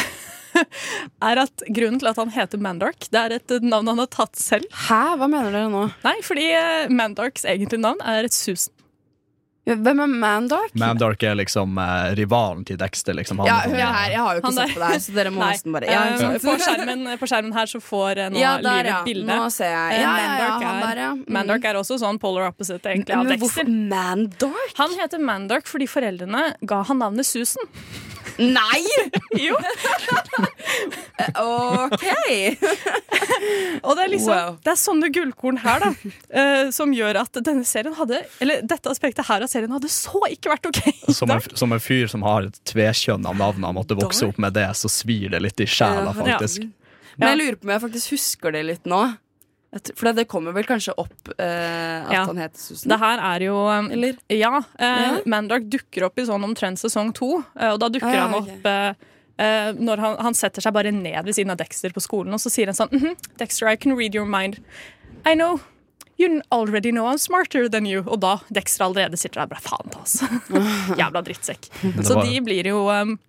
[1.29, 4.39] er at grunnen til at han heter Mandark, det er et navn han har tatt
[4.39, 4.67] selv.
[4.87, 5.01] Hæ?
[5.19, 5.85] Hva mener dere nå?
[6.05, 8.73] Nei, fordi eh, Mandarks egentlige navn er Susan.
[9.67, 10.71] Hvem er Mandark?
[10.79, 13.13] Mandark er liksom eh, rivalen til Dexter.
[13.17, 13.41] Liksom.
[13.43, 15.31] Han Ja, hør sånn- her, jeg har jo ikke sett på det her, så dere
[15.35, 15.49] må Nei.
[15.51, 18.85] nesten bare ja, Eh, på, skjermen, på skjermen her så får eh, nå Ja, der,
[18.93, 19.03] ja.
[19.03, 19.27] bilde.
[19.27, 19.97] Nå ser jeg.
[19.97, 21.11] Eh, Ja, ja, ja, Mandark, han er, der, ja.
[21.17, 21.25] Mm.
[21.39, 23.63] Mandark er også sånn polar opposite egentlig, av Men Dexter.
[23.67, 24.73] hvorfor Mandark?
[24.79, 27.67] Han heter Mandark fordi foreldrene ga han navnet Susan.
[28.37, 28.83] Nei!
[29.37, 29.57] Jo.
[31.41, 32.05] OK!
[33.83, 34.57] Og det er liksom Wow.
[34.63, 38.91] Det er sånne gullkorn her da uh, som gjør at denne serien hadde Eller dette
[38.91, 40.81] aspektet her av serien hadde så ikke vært OK.
[41.17, 44.53] Som en, som en fyr som har et tvekjønna navn og måtte vokse opp med
[44.57, 46.39] det, så svir det litt i sjela, Ja.
[47.17, 48.99] Men jeg lurer på om jeg faktisk husker det litt nå.
[49.95, 52.23] For det kommer vel kanskje opp eh, at Ja.
[52.25, 52.89] han heter Susan?
[52.89, 53.57] Det her er jo
[53.91, 54.17] Eller?
[54.29, 54.57] Ja.
[54.79, 55.19] Eh, Ja.
[55.25, 58.33] Mandark dukker opp i sånn omtrent sesong to, eh, og da dukker Ah, ja, han
[58.41, 58.95] opp okay.
[59.39, 62.39] eh, når han, han setter seg bare ned ved siden av Dexter på skolen, og
[62.39, 64.59] så sier han sånn «Mhm, Dexter, I can read your mind.
[65.25, 65.59] I know.
[66.17, 68.01] You already know I'm smarter than you.
[68.07, 70.15] Og da Dexter allerede sitter der bare faen ta oss.
[70.97, 71.67] Jævla drittsekk.
[72.07, 73.19] Så de blir jo um,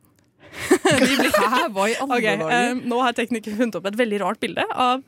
[0.88, 2.70] de blir, Hæ, hva i alle okay, dager?
[2.72, 5.02] um, Nå har teknikeren funnet opp et veldig rart bilde av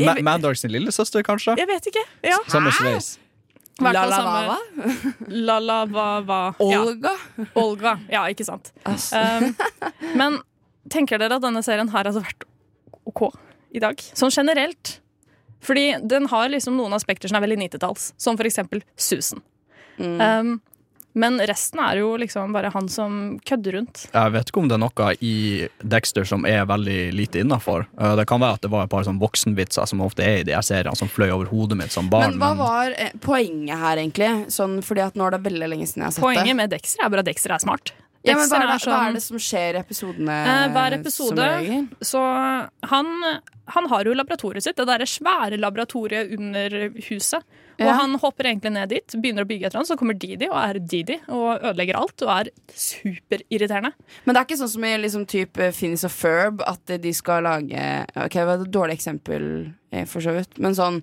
[0.00, 1.56] Ma Mandark sin lillesøster, kanskje?
[1.60, 2.04] Jeg vet ikke.
[2.26, 2.38] Ja.
[2.50, 3.16] Samme sveis.
[3.78, 4.56] Lalavava?
[5.28, 6.40] Lalavava.
[6.58, 7.12] Olga?
[7.36, 7.48] Ja.
[7.54, 7.98] Olga.
[8.10, 8.72] Ja, ikke sant.
[8.84, 9.52] Um,
[10.20, 10.40] men
[10.90, 12.48] tenker dere at denne serien her hadde vært
[13.08, 13.28] OK
[13.76, 14.00] i dag?
[14.18, 14.98] Sånn generelt.
[15.64, 19.42] Fordi den har liksom noen aspekter som er veldig 90-talls, som for eksempel Susan.
[19.98, 20.18] Mm.
[20.22, 20.52] Um,
[21.18, 24.04] men resten er jo liksom bare han som kødder rundt.
[24.14, 25.34] Jeg vet ikke om det er noe i
[25.82, 27.86] Dexter som er veldig lite innafor.
[28.18, 30.54] Det kan være at det var et par sånn voksenvitser som ofte er i de
[30.56, 32.36] her seriene, som fløy over hodet mitt som barn.
[32.36, 34.30] Men hva var eh, poenget her, egentlig?
[34.54, 36.58] Sånn, fordi at nå er det veldig lenge siden jeg har sett Poenget det.
[36.62, 37.94] med Dexter er bare at Dexter er smart.
[38.26, 40.34] Ja, men hva, er det, hva sånn- er det som skjer i episodene?
[40.52, 41.46] Eh, hver episode?
[42.04, 42.22] Så
[42.90, 43.06] han,
[43.76, 46.78] han har jo laboratoriet sitt, det derre svære laboratoriet under
[47.08, 47.46] huset.
[47.78, 50.56] Og han hopper egentlig ned dit, begynner å bygge etter han, så kommer Didi og
[50.58, 53.92] er Didi og ødelegger alt og er superirriterende.
[54.24, 57.46] Men det er ikke sånn som i liksom, type Finnis og Ferb, at de skal
[57.46, 57.84] lage
[58.18, 59.46] Ok, det var et dårlig eksempel,
[59.92, 61.00] eh, for så vidt, men sånn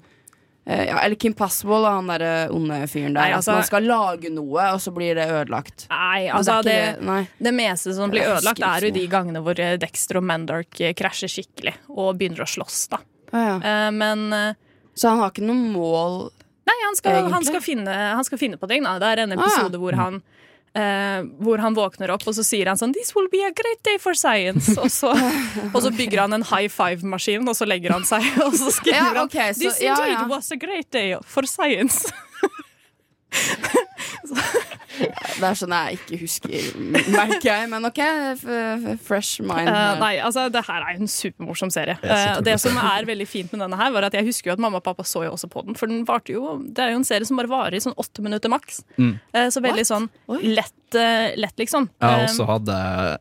[0.67, 3.21] eh, ja, Eller Kim Passable og han der onde fyren der.
[3.21, 5.87] Nei, altså- man skal lage noe, og så blir det ødelagt.
[5.89, 7.21] Nei, altså det det, nei.
[7.39, 10.93] det meste som blir ødelagt, er jo de gangene hvor eh, Dexter og Mandark eh,
[10.97, 12.99] krasjer skikkelig og begynner å slåss, da.
[13.31, 13.57] Ja, ja.
[13.63, 14.53] Eh, Men eh,
[14.95, 16.31] Så han har ikke noe mål
[16.65, 18.83] Nei, han skal, han skal, finne, han skal finne på ting.
[18.83, 18.97] Da.
[18.99, 19.45] Det er en Ah, ja.
[19.45, 20.21] episode hvor han
[20.75, 23.79] Uh, hvor han våkner opp, og så sier han sånn 'This will be a great
[23.87, 24.75] day for science'.
[24.75, 25.07] Og så,
[25.73, 29.15] og så bygger han en high five-maskin, og så legger han seg, og så skriver
[29.15, 30.27] Ja, okay, han 'This ja, indeed ja.
[30.27, 32.11] was a great day for science'.
[34.99, 36.69] Det er sånn jeg ikke husker,
[37.13, 37.71] merker jeg.
[37.71, 38.01] Men ok,
[39.05, 39.69] fresh mind.
[39.69, 41.97] Uh, nei, altså det her er jo en supermorsom serie.
[42.03, 44.55] Uh, Eh, det som er veldig fint med denne her, var at jeg husker jo
[44.55, 45.77] at mamma og pappa så jo også på den.
[45.77, 48.23] For den varte jo Det er jo en serie som bare varer i sånn åtte
[48.25, 48.83] minutter maks.
[48.97, 49.15] Mm.
[49.35, 50.09] Uh, så veldig sånn
[50.41, 50.73] lett,
[51.35, 51.89] lett, liksom.
[51.99, 52.75] Jeg har også hadde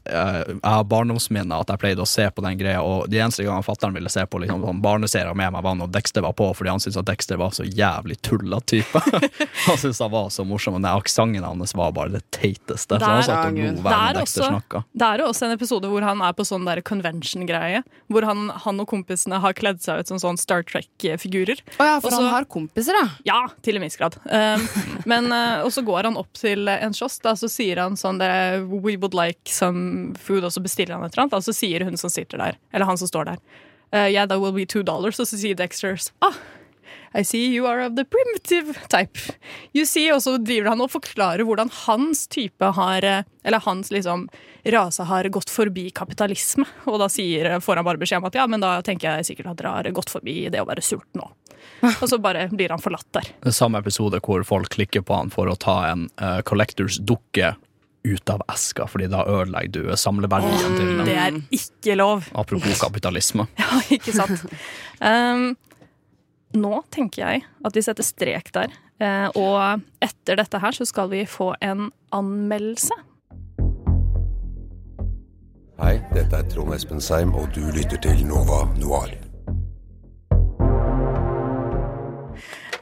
[0.07, 3.67] Jeg har barndomsminner at jeg pleide å se på den greia, og de eneste gangene
[3.67, 6.71] fatter'n ville se på liksom, sånn barneserier med meg, var når Dexter var på, fordi
[6.71, 9.03] han syntes at Dexter var så jævlig tulla type.
[9.67, 12.99] han syntes han var så morsom, og den aksenten hans var bare det teiteste.
[12.99, 14.49] Så han satt og lo det hver er, også,
[14.93, 17.83] det er jo også en episode hvor han er på sånn der convention-greie.
[18.13, 21.63] Hvor han, han og kompisene har kledd seg ut som sånn Star Trek-figurer.
[21.79, 23.07] Å ja, for også, han har kompiser, da.
[23.29, 24.19] Ja, til en viss grad.
[24.29, 24.67] Um,
[25.11, 28.21] men, uh, og så går han opp til en kiosk, da, så sier han sånn
[28.23, 28.33] det,
[28.69, 31.39] We would like some food, og så bestiller han et eller annet.
[31.41, 33.41] Og så sier hun som sitter der, eller han som står der,
[33.95, 35.21] uh, yeah, that will be two dollars.
[35.23, 36.37] Og så sier Dexter ah,
[37.15, 39.19] I see you are of the primitive type.
[39.73, 43.93] You see, Og så driver han og forklarer hvordan hans type har uh, Eller hans
[43.95, 44.29] liksom
[44.65, 46.65] rase har gått forbi kapitalisme.
[46.89, 49.53] Og da sier, får han bare beskjed om at ja, men da tenker jeg sikkert
[49.53, 51.29] at dere har gått forbi det å være sulten nå.
[52.01, 53.29] Og så bare blir han forlatt der.
[53.45, 56.97] Det er Samme episode hvor folk klikker på han for å ta en uh, collectors
[56.99, 57.55] dukke
[58.05, 61.05] ut av eska, fordi da ødelegger du samleverdien til den.
[61.09, 62.27] Det er ikke lov.
[62.37, 63.47] Apropos kapitalisme.
[63.61, 64.45] Ja, ikke sant.
[65.05, 65.57] Um,
[66.55, 68.73] nå tenker jeg at vi setter strek der.
[69.03, 72.97] Eh, og etter dette her så skal vi få en anmeldelse.
[75.81, 79.17] Hei, dette er Trond Espen Seim, og du lytter til Nova Noir.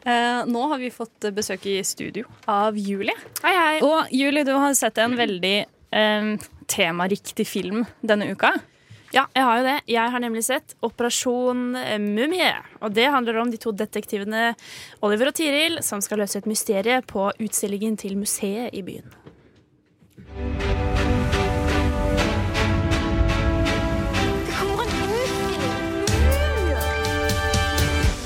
[0.03, 3.17] Eh, nå har vi fått besøk i studio av Julie.
[3.41, 3.77] Hei, hei.
[3.87, 6.29] Og Julie, du har sett en veldig eh,
[6.69, 8.53] temariktig film denne uka.
[9.13, 9.79] Ja, jeg har jo det.
[9.93, 12.53] Jeg har nemlig sett Operasjon Mumie.
[12.81, 14.55] Og det handler om de to detektivene
[15.05, 19.13] Oliver og Tiril som skal løse et mysterium på utstillingen til museet i byen.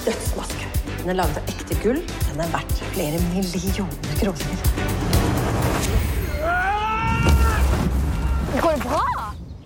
[0.07, 0.71] Dødsmaske.
[1.03, 1.99] Den er laget av ekte gull.
[2.31, 4.65] Den er verdt flere millioner kroner.
[8.63, 9.16] Går det bra?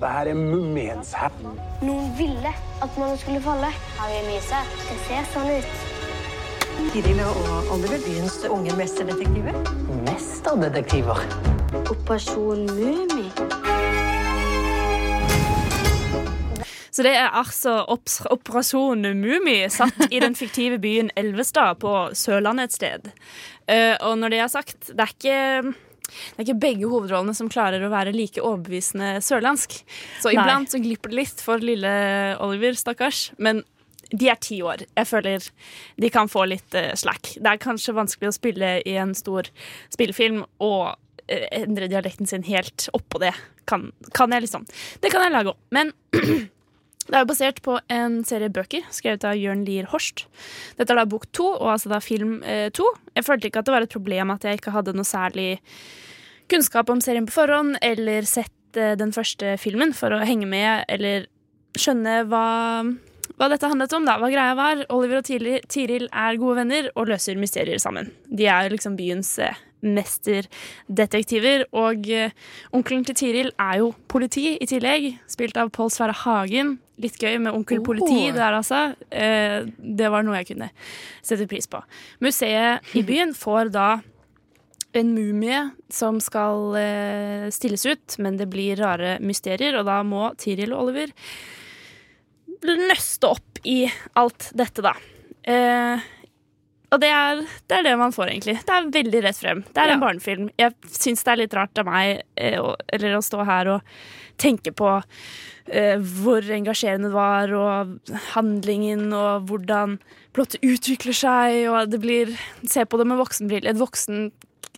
[0.01, 1.59] Det her er Mummenshatten.
[1.85, 3.69] Noen ville at man skulle falle.
[3.99, 4.61] Har vi myse?
[4.87, 5.83] Det ser sånn ut.
[6.95, 9.59] Tiril og Oliver, byens unge mesterdetektiver.
[10.07, 11.21] Mesterdetektiver?
[11.93, 13.27] Operasjon Mummi.
[16.89, 17.83] Så det er altså
[18.33, 23.13] Operasjon Mummi satt i den fiktive byen Elvestad på Sørlandet et sted.
[23.69, 25.77] Eh, og når det er sagt, det er ikke
[26.11, 29.81] det er ikke begge hovedrollene som klarer å være like overbevisende sørlandsk.
[30.23, 30.39] Så Nei.
[30.39, 31.93] iblant så glipper det litt for lille
[32.45, 33.31] Oliver, stakkars.
[33.39, 33.63] Men
[34.11, 34.85] de er ti år.
[34.99, 35.51] Jeg føler
[36.01, 37.35] de kan få litt eh, slack.
[37.39, 39.49] Det er kanskje vanskelig å spille i en stor
[39.93, 40.97] spillefilm og
[41.27, 43.35] eh, endre dialekten sin helt oppå det.
[43.71, 44.67] Kan, kan jeg liksom.
[45.03, 45.61] Det kan jeg lage òg.
[45.75, 45.95] Men
[47.11, 50.29] det er jo basert på en serie bøker skrevet av Jørn Lier Horst.
[50.79, 52.87] Dette er da bok to, og altså da film eh, to.
[53.19, 55.49] Jeg følte ikke at det var et problem at jeg ikke hadde noe særlig
[56.51, 60.87] kunnskap om serien på forhånd, eller sett eh, den første filmen for å henge med,
[60.87, 61.27] eller
[61.79, 62.45] skjønne hva,
[63.39, 64.15] hva dette handlet om, da.
[64.23, 64.85] Hva greia var.
[64.95, 68.13] Oliver og Tiril, er gode venner og løser mysterier sammen.
[68.31, 72.33] De er liksom byens eh, mesterdetektiver, og eh,
[72.77, 76.79] onkelen til Tiril er jo politi i tillegg, spilt av Pål Sverre Hagen.
[77.01, 77.87] Litt gøy med onkel Oh.
[77.87, 78.95] politi der, altså.
[79.11, 80.71] Eh, det var noe jeg kunne
[81.23, 81.81] sette pris på.
[82.21, 83.89] Museet i byen får da
[84.93, 90.33] en mumie som skal eh, stilles ut, men det blir rare mysterier, og da må
[90.41, 91.15] Tiril og Oliver
[92.61, 93.85] nøste opp i
[94.19, 94.93] alt dette, da.
[95.49, 96.03] Eh,
[96.91, 98.57] og det er, det er det man får, egentlig.
[98.67, 99.61] Det er veldig rett frem.
[99.67, 100.07] Det er en Ja.
[100.07, 100.49] barnefilm.
[100.59, 103.81] Jeg syns det er litt rart av meg eh, å, eller å stå her og
[104.41, 104.89] tenke på
[105.71, 109.99] eh, hvor engasjerende det var, og handlingen, og hvordan
[110.35, 112.35] plottet utvikler seg, og det blir
[112.67, 113.71] Se på det med voksenbriller.
[113.71, 114.31] Et voksen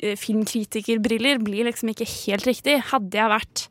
[0.03, 2.81] eh, filmkritikerbriller blir liksom ikke helt riktig.
[2.93, 3.69] Hadde jeg vært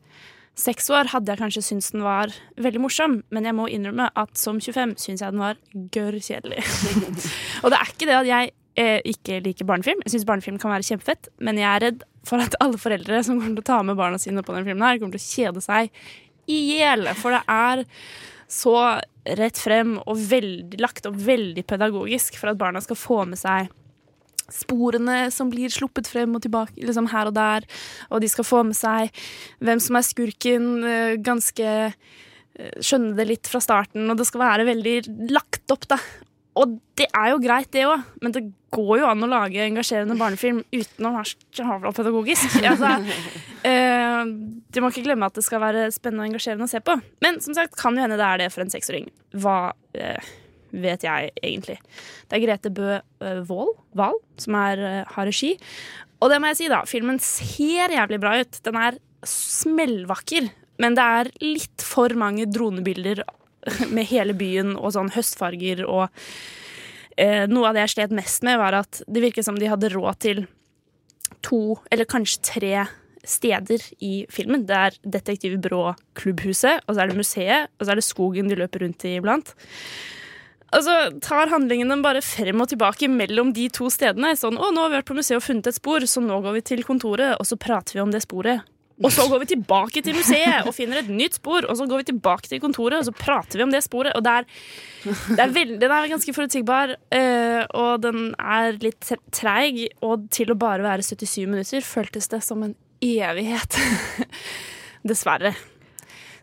[0.58, 4.34] seks år, hadde jeg kanskje syntes den var veldig morsom, men jeg må innrømme at
[4.38, 5.60] som 25 syns jeg den var
[5.94, 6.64] gørr kjedelig.
[7.62, 10.02] og det er ikke det at jeg eh, ikke liker barnefilm.
[10.04, 13.40] Jeg syns barnefilm kan være kjempefett, men jeg er redd for at alle foreldre som
[13.40, 15.64] kommer til å ta med barna sine på denne filmen, her kommer til å kjede
[15.64, 16.04] seg
[16.52, 17.08] i hjel.
[17.18, 17.84] For det er
[18.52, 18.76] så
[19.38, 23.70] rett frem og veldig, lagt opp veldig pedagogisk for at barna skal få med seg
[24.52, 27.68] sporene som blir sluppet frem og tilbake liksom her og der,
[28.10, 29.12] og de skal få med seg
[29.62, 31.96] hvem som er skurken, eh, ganske eh,
[32.84, 34.96] Skjønne det litt fra starten, og det skal være veldig
[35.32, 35.96] lagt opp, da.
[36.60, 40.18] Og det er jo greit, det òg, men det går jo an å lage engasjerende
[40.20, 42.58] barnefilm uten å være så pedagogisk.
[42.72, 42.92] Altså,
[43.68, 44.20] eh,
[44.68, 46.98] du må ikke glemme at det skal være spennende og engasjerende å se på.
[47.24, 49.08] Men som sagt, kan jo hende det er det for en seksåring.
[49.40, 49.56] Hva
[49.96, 50.32] eh,
[50.72, 51.78] vet jeg egentlig.
[52.28, 55.54] Det er Grete Bø eh, Wahl Wahl som er, eh, har regi.
[56.22, 56.82] Og det må jeg si, da.
[56.88, 58.58] Filmen ser jævlig bra ut.
[58.64, 60.50] Den er smellvakker.
[60.82, 63.22] Men det er litt for mange dronebilder
[63.94, 66.08] med hele byen og sånn høstfarger og
[67.20, 69.92] eh, Noe av det jeg slet mest med, var at det virket som de hadde
[69.92, 70.44] råd til
[71.42, 72.74] to, eller kanskje tre
[73.26, 74.64] steder i filmen.
[74.66, 78.58] Det er Detektivbyrå Klubbhuset, og så er det museet, og så er det skogen de
[78.58, 79.54] løper rundt i iblant.
[80.72, 84.30] Og så tar handlingen dem bare frem og tilbake mellom de to stedene.
[84.40, 86.54] Sånn, å, nå har vi vært på museet og funnet et spor, så nå går
[86.60, 88.62] vi til kontoret, og så prater vi om det sporet.
[89.02, 92.02] Og så går vi tilbake til museet og finner et nytt spor, og så går
[92.02, 94.14] vi tilbake til kontoret, og så prater vi om det sporet.
[94.16, 94.46] Og det er,
[95.32, 99.80] det er veldig, den er ganske forutsigbar, eh, og den er litt tre- treig.
[100.06, 103.76] Og til å bare være 77 minutter føltes det som en evighet.
[105.08, 105.54] Dessverre.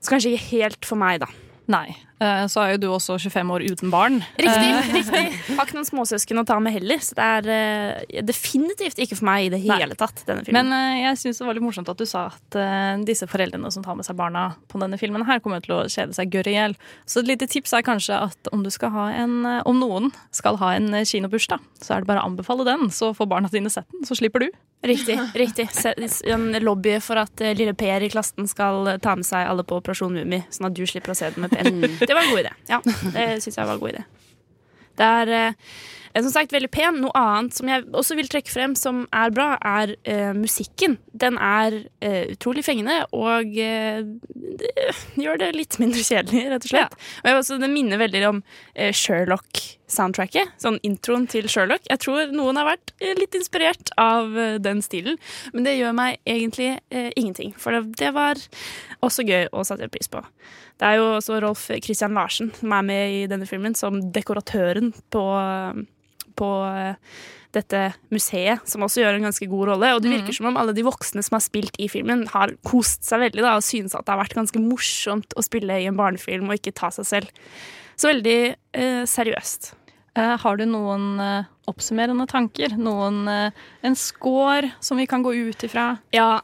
[0.04, 1.30] Så kanskje ikke helt for meg, da.
[1.72, 1.88] Nei.
[2.19, 4.19] Eh, Så er jo du også 25 år uten barn.
[4.38, 4.69] Riktig.
[4.69, 5.55] Eh, riktig.
[5.55, 9.29] Har ikke noen småsøsken å ta med heller, så det er eh, definitivt ikke for
[9.29, 10.23] meg i det hele tatt.
[10.27, 10.67] denne filmen.
[10.69, 12.60] Men jeg syns det var litt morsomt at du sa at
[13.08, 16.15] disse foreldrene som tar med seg barna på denne filmen, her kommer til å kjede
[16.17, 16.75] seg gørr i hjel.
[17.08, 19.38] Så et lite tips er kanskje at om du skal ha en
[19.69, 23.29] Om noen skal ha en kinobursdag, så er det bare å anbefale den, så får
[23.32, 24.49] barna dine sett den, så slipper du.
[24.84, 25.17] Riktig.
[25.36, 25.65] riktig.
[26.32, 30.13] En lobby for at lille Per i klassen skal ta med seg alle på Operasjon
[30.15, 31.67] Mummi, sånn at du slipper å se den med Per.
[32.10, 32.52] Det var en god idé.
[32.72, 32.80] Ja,
[33.13, 34.00] det syns jeg var en god idé.
[34.98, 35.54] Det er eh,
[36.17, 37.02] som sagt veldig pen.
[37.04, 40.98] Noe annet som jeg også vil trekke frem som er bra, er eh, musikken.
[41.13, 44.04] Den er eh, utrolig fengende og eh,
[44.60, 46.95] det gjør det litt mindre kjedelig, rett og slett.
[47.22, 48.41] Og jeg, også, det minner veldig om
[48.74, 50.56] eh, Sherlock-soundtracket.
[50.62, 51.86] Sånn introen til Sherlock.
[51.89, 55.19] Jeg tror noen har vært eh, litt inspirert av eh, den stilen,
[55.54, 57.54] men det gjør meg egentlig ingenting.
[57.60, 58.39] For det, det var
[59.06, 60.22] også gøy å sette pris på.
[60.80, 64.93] Det er jo også Rolf Christian Larsen som er med i denne filmen som dekoratøren
[65.12, 65.24] på,
[66.39, 67.19] på eh,
[67.56, 67.82] dette
[68.13, 69.91] museet, som også gjør en ganske god rolle.
[69.95, 73.08] Og det virker som om alle de voksne som har spilt i filmen, har kost
[73.08, 75.97] seg veldig da, og synes at det har vært ganske morsomt å spille i en
[75.97, 77.47] barnefilm og ikke ta seg selv.
[77.99, 79.74] Så veldig eh, seriøst.
[80.20, 82.78] Eh, har du noen eh, oppsummerende tanker?
[82.80, 85.91] Noen, en score som vi kan gå ut ifra?
[86.16, 86.39] Ja,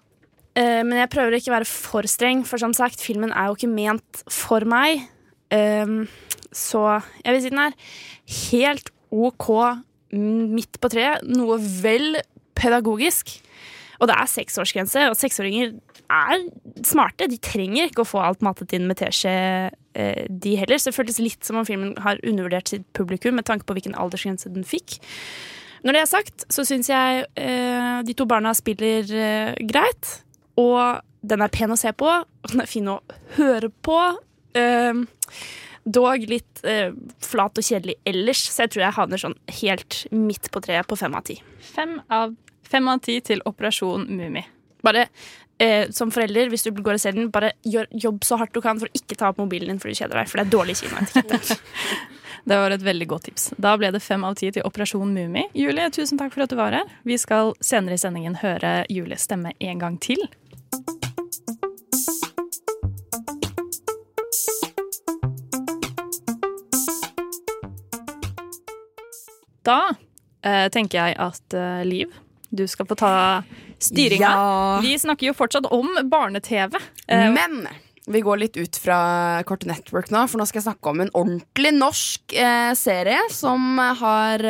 [0.55, 3.67] men jeg prøver ikke å være for streng, for som sagt, filmen er jo ikke
[3.67, 5.01] ment for meg.
[5.51, 6.05] Ehm,
[6.55, 7.75] så jeg vil si den er
[8.53, 9.49] helt OK
[10.15, 11.25] midt på treet.
[11.27, 12.21] Noe vel
[12.55, 13.33] pedagogisk.
[14.01, 15.73] Og det er seksårsgrense, og seksåringer
[16.11, 16.45] er
[16.85, 17.29] smarte.
[17.31, 20.77] De trenger ikke å få alt matet inn med teskje, eh, de heller.
[20.77, 23.95] Så det føltes litt som om filmen har undervurdert sitt publikum med tanke på hvilken
[23.95, 24.99] aldersgrense den fikk.
[25.85, 30.21] Når det er sagt, så syns jeg eh, de to barna spiller eh, greit.
[30.57, 32.99] Og den er pen å se på, og den er fin å
[33.37, 33.99] høre på.
[34.57, 35.05] Eh,
[35.85, 40.49] dog litt eh, flat og kjedelig ellers, så jeg tror jeg havner sånn helt midt
[40.51, 41.37] på treet på fem av ti.
[41.75, 44.43] Fem av, fem av ti til Operasjon Mummi.
[44.85, 45.07] Bare
[45.61, 48.61] eh, som forelder, hvis du går og ser den, bare gjør, jobb så hardt du
[48.65, 50.53] kan for å ikke ta opp mobilen din fordi du kjeder deg, for det er
[50.57, 51.59] dårlig kinoetikette.
[52.45, 53.47] Det var et veldig godt tips.
[53.57, 55.47] Da ble det fem av ti til Operasjon Mummi.
[55.57, 56.91] Julie, tusen takk for at du var her.
[57.01, 60.21] Vi skal senere i sendingen høre Julies stemme en gang til.
[69.65, 69.79] Da
[70.45, 72.13] eh, tenker jeg at eh, Liv,
[72.55, 73.13] du skal få ta
[73.81, 74.29] styringa.
[74.29, 74.77] Ja.
[74.85, 76.77] Vi snakker jo fortsatt om barne-TV.
[77.09, 77.65] Eh, Men
[78.05, 81.09] vi går litt ut fra Korte Network nå, for nå skal jeg snakke om en
[81.17, 84.45] ordentlig norsk eh, serie som har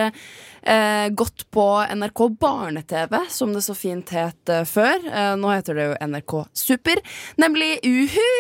[0.65, 5.05] eh, gått på NRK Barne-TV, som det så fint het eh, før.
[5.05, 7.01] Eh, nå heter det jo NRK Super,
[7.41, 8.31] nemlig Uhu!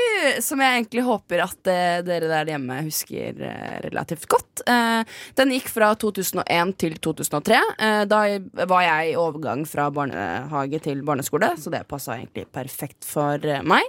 [0.41, 4.65] Som jeg egentlig håper at eh, dere der hjemme husker eh, relativt godt.
[4.67, 5.01] Eh,
[5.37, 7.61] den gikk fra 2001 til 2003.
[7.77, 8.23] Eh, da
[8.65, 13.85] var jeg i overgang fra barnehage til barneskole, så det passa egentlig perfekt for meg.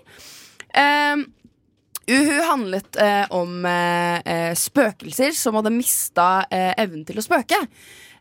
[0.77, 1.25] Eh,
[2.07, 7.59] Uhu handlet eh, om eh, spøkelser som hadde mista eh, evnen til å spøke.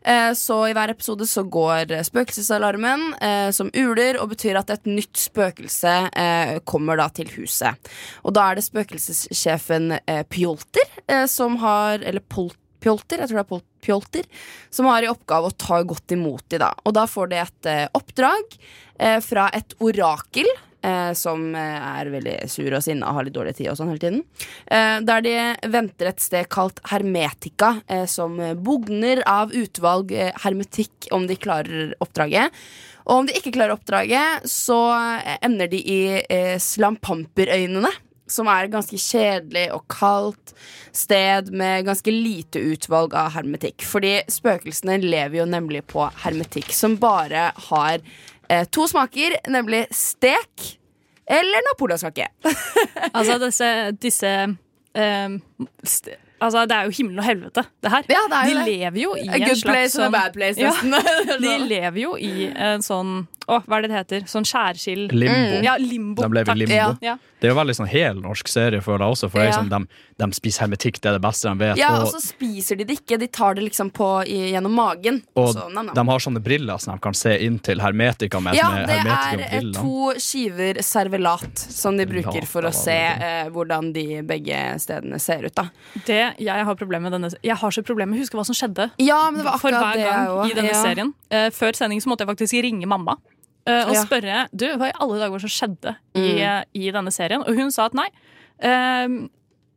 [0.06, 4.86] Eh, så i hver episode så går spøkelsesalarmen eh, som uler, og betyr at et
[4.88, 7.90] nytt spøkelse eh, kommer da til huset.
[8.22, 9.98] Og da er det spøkelsessjefen
[10.30, 14.26] Pjolter som har Eller Polt Pjolter, jeg tror det er Pjolter,
[14.70, 16.70] som har i oppgave å ta godt imot de da.
[16.86, 18.56] Og da får de et oppdrag
[19.00, 20.46] eh, fra et orakel.
[20.86, 23.88] Eh, som eh, er veldig sur og sinna og har litt dårlig tid og sånn
[23.90, 24.20] hele tiden.
[24.70, 25.34] Eh, der de
[25.72, 31.96] venter et sted kalt Hermetika, eh, som bugner av utvalg eh, hermetikk om de klarer
[32.04, 32.54] oppdraget.
[33.06, 34.78] Og om de ikke klarer oppdraget, så
[35.40, 37.90] ender de i eh, Slampamperøynene
[38.30, 40.54] som er et ganske kjedelig og kaldt
[40.96, 43.84] sted med ganske lite utvalg av hermetikk.
[43.86, 48.02] Fordi spøkelsene lever jo nemlig på hermetikk, som bare har
[48.70, 50.76] to smaker, nemlig stek
[51.26, 52.28] eller napoleonskake.
[53.16, 53.72] Altså disse,
[54.02, 54.36] disse
[54.94, 55.40] ehm,
[55.84, 58.02] st Altså, det er jo himmel og helvete, det her.
[58.12, 58.64] Ja, det er de det.
[58.68, 60.72] lever jo i A en good slags place and a sånn- bad place, ja.
[61.46, 63.14] De lever jo i en sånn
[63.48, 64.26] Å, hva er det det heter?
[64.28, 65.62] Sånn skjærskill Limbo.
[65.64, 66.20] Ja, limbo.
[66.20, 66.98] Da ble vi limbo.
[67.00, 67.14] Ja.
[67.46, 69.28] Det er jo veldig sånn hel norsk serie, føler jeg også.
[69.30, 69.52] For Ja.
[69.54, 69.78] sånn, de,
[70.18, 71.76] de spiser hermetikk, det er det beste de vet.
[71.78, 73.18] Ja, og og så spiser de det ikke.
[73.22, 75.22] De tar det liksom på i, gjennom magen.
[75.36, 75.94] og Så, nam, nam.
[75.94, 78.56] de har sånne briller som de kan se inn til hermetika med.
[78.58, 83.92] Ja, det er to skiver servelat som de bruker Ja, for å se eh, hvordan
[83.94, 85.54] de begge stedene ser ut.
[85.54, 85.68] da
[86.06, 88.54] Det jeg har problem med denne Jeg har så problem med å huske hva som
[88.58, 90.82] skjedde Ja, men det var for akkurat hver det gang i denne Ja.
[90.82, 91.14] serien.
[91.30, 93.16] Eh, før sending så måtte jeg faktisk ringe mamma
[93.66, 94.04] og Ja.
[94.04, 96.38] spørre Du, hva i alle dager som skjedde i, Mm.
[96.38, 97.40] eh, i denne serien.
[97.46, 98.08] Og hun sa at nei.
[98.62, 99.28] Uh,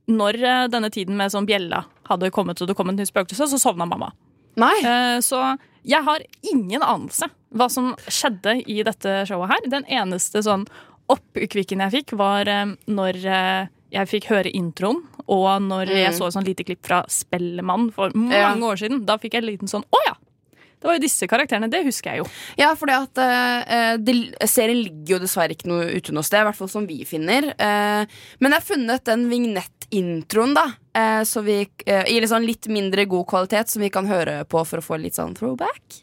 [0.09, 3.45] når eh, denne tiden med sånn bjella hadde kommet, og det kom et nytt spøkelse,
[3.47, 4.11] så sovna mamma.
[4.57, 6.19] Eh, så jeg har
[6.51, 9.69] ingen anelse hva som skjedde i dette showet her.
[9.69, 10.65] Den eneste sånn
[11.09, 16.17] oppkvikken jeg fikk, var uh, når eh, jeg fikk høre introen, og når jeg Mm.
[16.17, 18.49] så et sånn lite klipp fra Spellemann for Ja.
[18.55, 19.05] mange år siden.
[19.05, 20.13] Da fikk jeg en liten sånn Å ja!
[20.79, 21.69] Det var jo disse karakterene.
[21.71, 22.27] Det husker jeg jo.
[22.59, 24.15] Ja, for at eh, det,
[24.47, 27.51] serien ligger jo dessverre ikke noe ute noe sted, i hvert fall som vi finner.
[27.59, 28.07] Uh,
[28.39, 30.69] men jeg har funnet den vignettintroen, da,
[30.99, 34.63] Uh, vi, eh, i litt, sånn litt mindre god kvalitet, som vi kan høre på
[34.65, 36.01] for å få litt sånn throwback.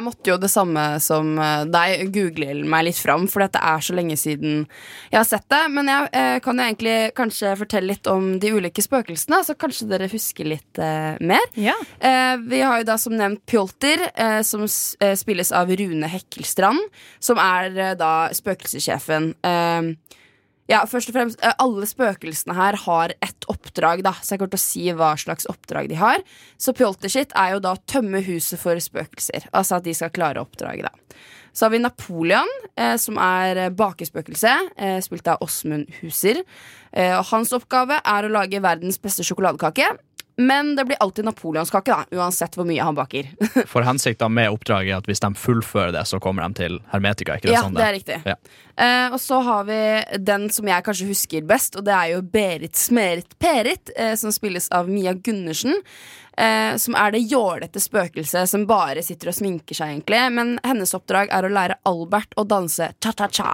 [0.00, 3.84] Jeg måtte jo det samme som eh, deg, google meg litt fram, for det er
[3.84, 4.64] så lenge siden
[5.10, 5.62] jeg har sett det.
[5.74, 9.90] Men jeg eh, kan jo egentlig kanskje fortelle litt om de ulike spøkelsene, så kanskje
[9.90, 11.44] dere husker litt eh, mer.
[12.00, 16.80] Eh, vi har jo da som nevnt Pjolter, eh, som eh, spilles av Rune Hekkelstrand,
[17.20, 19.34] som er da spøkelsessjefen.
[19.44, 20.16] Eh,
[20.70, 24.54] Ja, først og fremst, eh, Alle spøkelsene her har ett oppdrag, da, så jeg kommer
[24.54, 26.22] til å si hva slags oppdrag de har.
[26.58, 29.48] Så Pjoltershit er jo da å tømme huset for spøkelser.
[29.52, 31.16] Altså at de skal klare oppdraget, da.
[31.52, 32.46] Så har vi Napoleon,
[32.76, 36.44] eh, som er eh, bakespøkelse, eh, spilt av Åsmund Huser.
[36.92, 39.98] Eh, og hans oppgave er å lage verdens beste sjokoladekake.
[40.40, 43.28] Men det blir alltid napoleonskake, da, uansett hvor mye han baker.
[43.72, 47.36] For hensikten med oppdraget er at hvis de fullfører det, så kommer de til Hermetika.
[47.36, 48.18] ikke det Ja, sånn det er riktig.
[48.24, 48.38] Ja.
[48.80, 49.80] Uh, og så har vi
[50.24, 54.32] den som jeg kanskje husker best, og det er jo Berit Smerit Perit, uh, som
[54.32, 55.76] spilles av Mia Gundersen.
[56.40, 60.22] Uh, som er det jålete spøkelset som bare sitter og sminker seg, egentlig.
[60.32, 63.52] Men hennes oppdrag er å lære Albert å danse cha-cha-cha.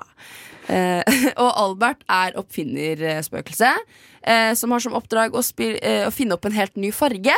[0.69, 1.03] Eh,
[1.43, 3.85] og Albert er oppfinnerspøkelset,
[4.27, 7.35] eh, som har som oppdrag å, eh, å finne opp en helt ny farge,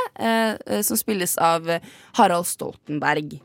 [0.82, 1.68] som spilles av
[2.18, 3.38] Harald Stoltenberg.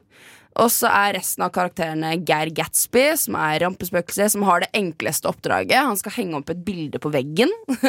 [0.61, 5.25] Og så er resten av karakterene Geir Gatsby, som er rampespøkelse, som har det enkleste
[5.31, 5.79] oppdraget.
[5.87, 7.49] Han skal henge opp et bilde på veggen.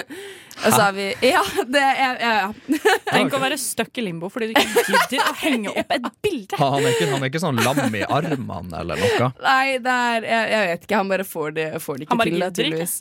[0.55, 2.79] Og så har vi Ja, det er ja, ja.
[3.09, 6.59] Tenk å være stuck i limbo fordi du ikke gidder å henge opp et bilde.
[6.61, 9.31] Han er, ikke, han er ikke sånn lam i armene eller noe.
[9.43, 11.01] Nei, det er jeg, jeg vet ikke.
[11.01, 12.39] Han bare får det, får det ikke til.
[12.45, 12.55] naturligvis.
[12.55, 12.55] gidder ikke.
[12.61, 12.95] tydeligvis.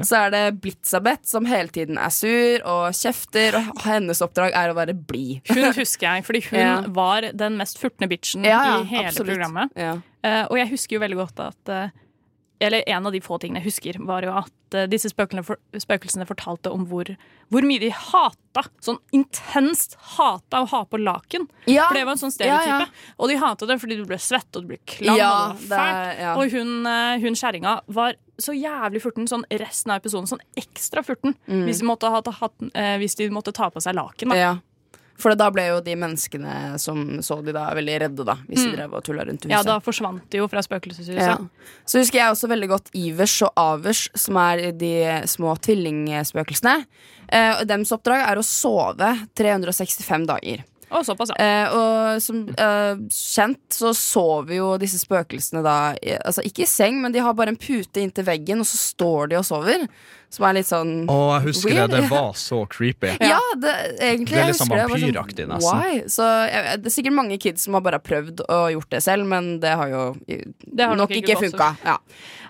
[0.00, 0.08] Ok.
[0.08, 4.72] Så er det Blitzabeth, som hele tiden er sur og kjefter, og hennes oppdrag er
[4.72, 5.44] å være blid.
[5.52, 6.72] Hun husker jeg, fordi hun Ja.
[6.96, 9.32] var den mest furtne bitchen Ja, ja, i hele absolutt.
[9.32, 9.76] programmet.
[9.78, 9.98] Ja.
[10.24, 12.00] Uh, og jeg husker jo veldig godt at uh,
[12.64, 16.24] Eller en av de få tingene jeg husker, var jo at uh, disse for, spøkelsene
[16.28, 17.10] fortalte om hvor,
[17.52, 18.64] hvor mye de hata.
[18.80, 21.48] Sånn intenst hata å ha på laken.
[21.66, 21.88] Ja.
[21.88, 22.86] For det var en sånn stereotype.
[22.86, 23.14] Ja.
[23.18, 25.18] Og de hata det fordi du ble svett og du ble klam.
[25.18, 26.22] Og det var fælt.
[26.38, 26.86] Og hun,
[27.26, 30.30] hun kjerringa var så jævlig furten sånn resten av episoden.
[30.30, 31.34] Sånn ekstra furten.
[31.50, 31.66] Mm.
[31.66, 32.22] Hvis, de måtte ha,
[33.02, 34.32] hvis de måtte ta på seg laken.
[34.32, 34.38] Da.
[34.38, 34.54] Ja.
[35.16, 38.34] For da ble jo de menneskene som så de da, veldig redde, da.
[38.48, 38.76] Hvis de Mm.
[38.76, 41.14] drev og tulla rundt i Ja, da forsvant de jo fra spøkelseshuset.
[41.20, 41.36] Ja.
[41.86, 46.84] Så husker jeg også veldig godt Ivers og Avers, som er de små tvillingspøkelsene.
[47.30, 50.64] Eh, Dems oppdrag er å sove 365 dager.
[50.94, 51.42] Og såpass, ja.
[51.42, 56.66] Eh, og som eh, kjent så sover jo disse spøkelsene da i- Altså ikke i
[56.70, 59.88] seng, men de har bare en pute inntil veggen, og så står de og sover.
[60.32, 61.90] Som er litt sånn Å, jeg husker weird.
[61.92, 62.00] det.
[62.04, 63.12] Det var så creepy.
[63.22, 64.34] Ja, det, egentlig.
[64.34, 65.82] Det er litt sånn det, vampyraktig, nesten.
[65.82, 66.00] Why?
[66.10, 69.28] Så jeg, det er sikkert mange kids som har bare prøvd å gjort det selv,
[69.30, 71.70] men det har jo Det har nok nok ikke ikke funka.
[71.84, 71.98] Ja.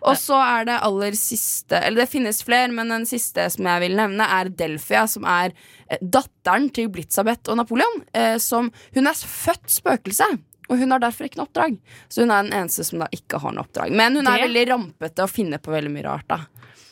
[0.05, 3.85] Og så er det aller siste Eller det finnes flere, men den siste som jeg
[3.87, 5.53] vil nevne, er Delphia, som er
[5.89, 8.03] eh, datteren til Blitzabeth og Napoleon.
[8.16, 10.29] Eh, som Hun er født spøkelse.
[10.70, 11.78] Og hun har derfor ikke noe oppdrag.
[12.08, 13.92] Så hun er den eneste som da ikke har noe oppdrag.
[13.92, 16.26] Men hun er Det- veldig rampete og finner på veldig mye rart.
[16.28, 16.40] da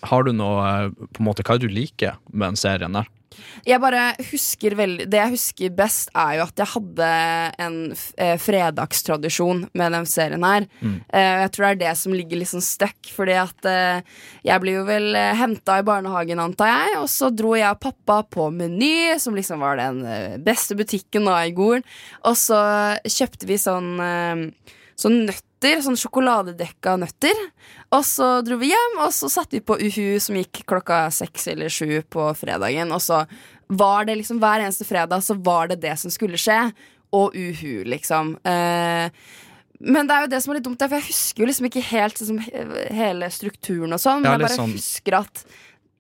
[0.05, 2.93] Har du noe eh, på en måte, Hva er det du liker med den serien
[2.93, 3.07] der?
[3.67, 7.11] Jeg bare husker veldig Det jeg husker best, er jo at jeg hadde
[7.63, 10.69] en eh, fredagstradisjon med den serien her.
[10.81, 10.97] Mm.
[11.13, 14.03] Eh, jeg tror det er det som ligger litt sånn stuck, fordi at eh,
[14.49, 17.83] jeg blir jo vel eh, henta i barnehagen, antar jeg, og så dro jeg og
[17.83, 20.03] pappa på Meny, som liksom var den
[20.45, 21.83] beste butikken da i går
[22.27, 22.61] og så
[23.09, 24.45] kjøpte vi sånn eh,
[25.03, 27.39] Sånn nøtter, sånn sjokoladedekka nøtter.
[27.97, 31.49] Og så dro vi hjem, og så satte vi på Uhu, som gikk klokka seks
[31.53, 32.93] eller sju på fredagen.
[32.95, 33.25] Og så
[33.73, 36.61] var det liksom hver eneste fredag så var det det som skulle skje.
[37.13, 38.37] Og Uhu, liksom.
[38.49, 39.11] Eh,
[39.83, 41.83] men det er jo det som er litt dumt, for jeg husker jo liksom ikke
[41.91, 42.39] helt liksom,
[42.95, 44.23] hele strukturen og sånn.
[44.23, 45.45] Men jeg bare sånn- husker at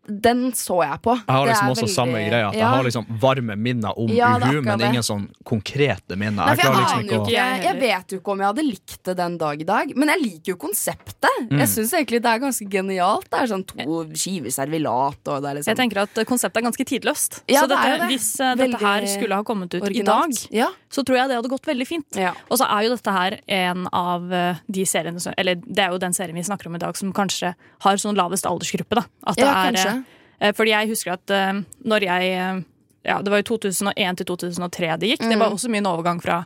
[0.06, 1.14] den så jeg på.
[1.14, 2.48] Jeg har liksom også veldig- samme greia.
[2.48, 2.58] At Ja.
[2.58, 4.88] Jeg har liksom varme minner om Ja, Uhu, men det.
[4.90, 6.44] ingen sånn konkrete minner.
[6.46, 9.16] Nei, jeg, jeg, liksom ikke, å- Jeg vet jo ikke om jeg hadde likt det
[9.16, 11.38] den dag i dag, men jeg liker jo konseptet.
[11.50, 11.58] Mm.
[11.58, 13.30] Jeg syns egentlig det er ganske genialt.
[13.30, 16.66] Det er sånn to skiver servilat og det er liksom Jeg tenker at konseptet er
[16.70, 17.40] ganske tidløst.
[17.48, 18.10] Ja, så det er dette, jo det.
[18.10, 20.50] hvis uh, Veldig dette her skulle ha kommet ut i originalt.
[20.50, 22.16] dag, så tror jeg det hadde gått veldig fint.
[22.50, 25.90] Og så er jo dette her en av eh, de seriene som Eller det er
[25.94, 28.94] jo den serien vi snakker om i dag som kanskje har sånn lavest aldersgruppe.
[28.98, 29.91] da At det Ja, er, kanskje.
[30.42, 32.62] Eh, Fordi jeg husker at eh, når jeg eh,
[33.06, 35.22] Ja, det var jo 2001 til 2003 det gikk.
[35.24, 35.40] Det Mm.
[35.42, 36.42] var også mye en overgang fra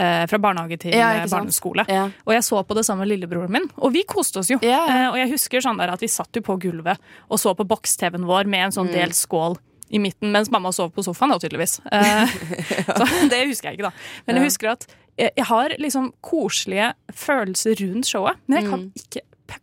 [0.00, 1.84] fra barnehage til Ja, barneskole.
[1.86, 2.06] Ja.
[2.24, 4.56] Og jeg så på det sammen med lillebroren min, og vi koste oss jo.
[4.56, 6.96] Og jeg husker sånn der at vi satt jo på gulvet
[7.28, 8.94] og så på boks-TV-en vår med en sånn Mm.
[8.96, 9.58] del skål
[9.90, 11.80] i midten, mens mamma sov på sofaen, da, tydeligvis.
[12.96, 13.92] Så det husker jeg ikke, da.
[14.26, 14.86] Men jeg husker at
[15.18, 18.92] jeg, jeg har liksom koselige følelser rundt showet, men jeg kan Mm.
[18.96, 19.20] ikke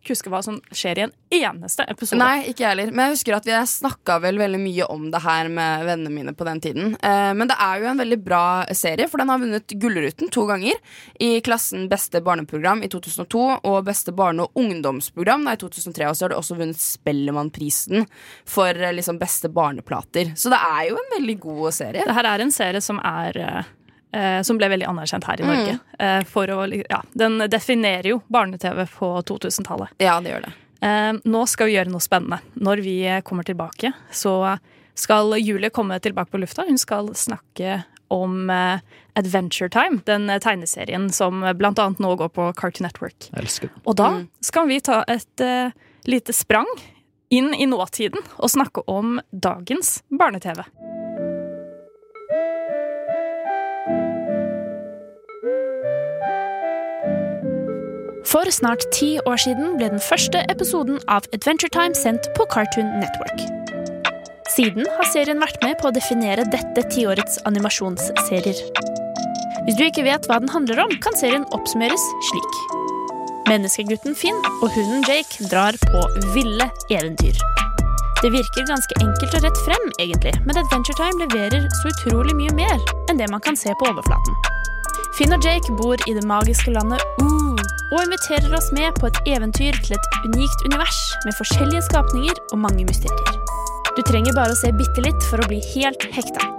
[0.10, 2.20] huske hva som skjer i en eneste episode.
[2.22, 2.92] Nei, ikke jeg heller.
[2.94, 6.34] Men jeg husker at vi snakka vel veldig mye om det her med vennene mine
[6.38, 6.96] på den tiden.
[7.02, 8.44] Eh, men det er jo en veldig bra
[8.78, 10.78] serie, for den har vunnet Gullruten to ganger.
[11.24, 16.10] I klassen Beste barneprogram i 2002 og Beste barne- og ungdomsprogram da, i 2003.
[16.10, 18.06] Og så har det også vunnet Spellemannprisen
[18.48, 20.34] for eh, liksom beste barneplater.
[20.36, 22.06] Så det er jo en veldig god serie.
[22.08, 23.74] Det her er en serie som er eh,
[24.44, 25.52] som ble veldig anerkjent her i Mm.
[25.54, 25.80] Norge.
[26.00, 29.90] Eh, for å, ja, den definerer jo barne-TV på 2000-tallet.
[30.02, 30.54] Ja, det gjør det.
[30.82, 32.40] Eh, nå skal vi gjøre noe spennende.
[32.56, 34.58] Når vi kommer tilbake, så
[34.98, 36.66] skal Julie komme tilbake på lufta.
[36.68, 38.80] Hun skal snakke om eh,
[39.20, 43.30] Adventure Time, den tegneserien som blant annet nå går på Cartoon Network.
[43.36, 43.70] Elsker.
[43.86, 44.12] Og da
[44.42, 45.72] skal vi ta et eh,
[46.08, 46.70] lite sprang
[47.30, 50.64] inn i nåtiden og snakke om dagens barne-TV.
[58.28, 62.90] For snart ti år siden ble den første episoden av Adventure Time sendt på Cartoon
[63.00, 63.44] Network.
[64.52, 68.60] Siden har serien vært med på å definere dette tiårets animasjonsserier.
[69.64, 72.60] Hvis du ikke vet hva den handler om, kan serien oppsummeres slik.
[73.48, 76.04] Menneskegutten Finn og hunden Jake drar på
[76.36, 77.40] ville eventyr.
[78.20, 82.60] Det virker ganske enkelt og rett frem, egentlig, men Adventure Time leverer så utrolig mye
[82.60, 82.76] mer
[83.08, 84.36] enn det man kan se på overflaten.
[85.16, 87.47] Finn og Jake bor i det magiske landet Oo
[87.92, 92.60] og inviterer oss med på et eventyr til et unikt univers med forskjellige skapninger og
[92.66, 93.36] mange mysterier.
[93.98, 96.52] Du trenger bare å se bitte litt for å bli helt hekta.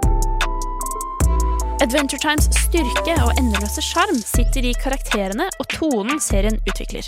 [1.79, 7.07] Adventure Times styrke og endeløse sjarm sitter i karakterene og tonen serien utvikler.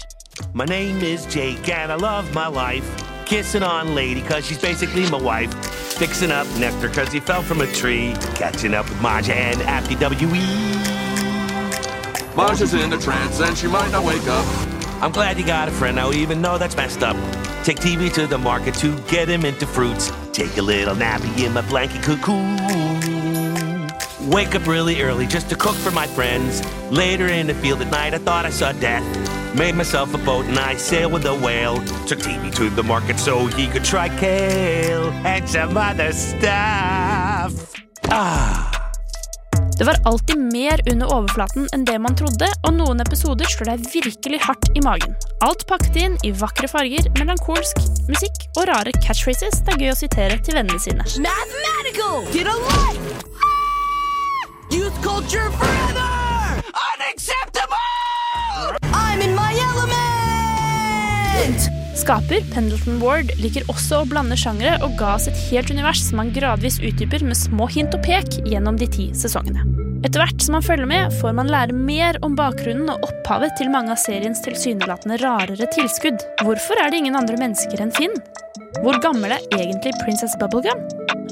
[0.54, 2.88] My name is Jake and I love my life.
[3.26, 5.54] Kissing on lady cause she's basically my wife.
[6.00, 8.14] Fixing up nectar cause he fell from a tree.
[8.36, 11.11] Catching up with Maja and Appy WE.
[12.36, 14.46] Marge's in a trance and she might not wake up.
[15.02, 17.16] I'm glad you got a friend now, even though that's messed up.
[17.66, 20.12] Take TV to the market to get him into fruits.
[20.32, 22.58] Take a little nappy in my blanket cocoon.
[24.30, 26.62] Wake up really early just to cook for my friends.
[26.90, 29.04] Later in the field at night, I thought I saw death.
[29.56, 31.84] Made myself a boat and I sailed with a whale.
[32.06, 37.74] Took TV to the market so he could try kale and some other stuff.
[38.10, 38.81] Ah.
[39.82, 43.88] Det var alltid mer under overflaten enn det man trodde, og noen episoder slår deg
[43.96, 45.16] virkelig hardt i magen.
[45.42, 50.00] Alt pakket inn i vakre farger, melankolsk musikk og rare catchphrases det er gøy å
[50.04, 51.10] sitere til vennene sine.
[51.26, 52.30] Mathematical!
[52.30, 53.26] Get a life!
[54.70, 56.21] Youth culture forever!
[62.12, 66.20] Skaper Pendleton Ward liker også å blande sjangere og ga oss et helt univers som
[66.20, 69.64] han gradvis utdyper med små hint og pek gjennom de ti sesongene.
[70.04, 73.72] Etter hvert som man følger med, får man lære mer om bakgrunnen og opphavet til
[73.72, 76.20] mange av seriens tilsynelatende rarere tilskudd.
[76.44, 78.20] Hvorfor er det ingen andre mennesker enn Finn?
[78.82, 80.84] Hvor gammel er egentlig Princess Bubblegum?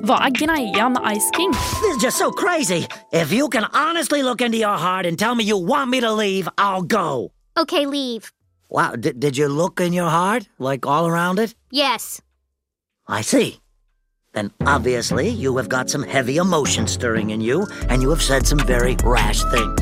[0.08, 1.52] Hva er greia med Ice King?
[1.60, 2.86] This is just so crazy.
[3.12, 6.14] If you can honestly look into your heart and tell me you want me to
[6.14, 7.34] leave, I'll go.
[7.60, 8.32] Okay, leave.
[8.70, 10.48] Wow, d- did you look in your heart?
[10.60, 11.56] Like all around it?
[11.72, 12.22] Yes.
[13.08, 13.60] I see.
[14.34, 18.46] Then obviously you have got some heavy emotion stirring in you, and you have said
[18.46, 19.82] some very rash things.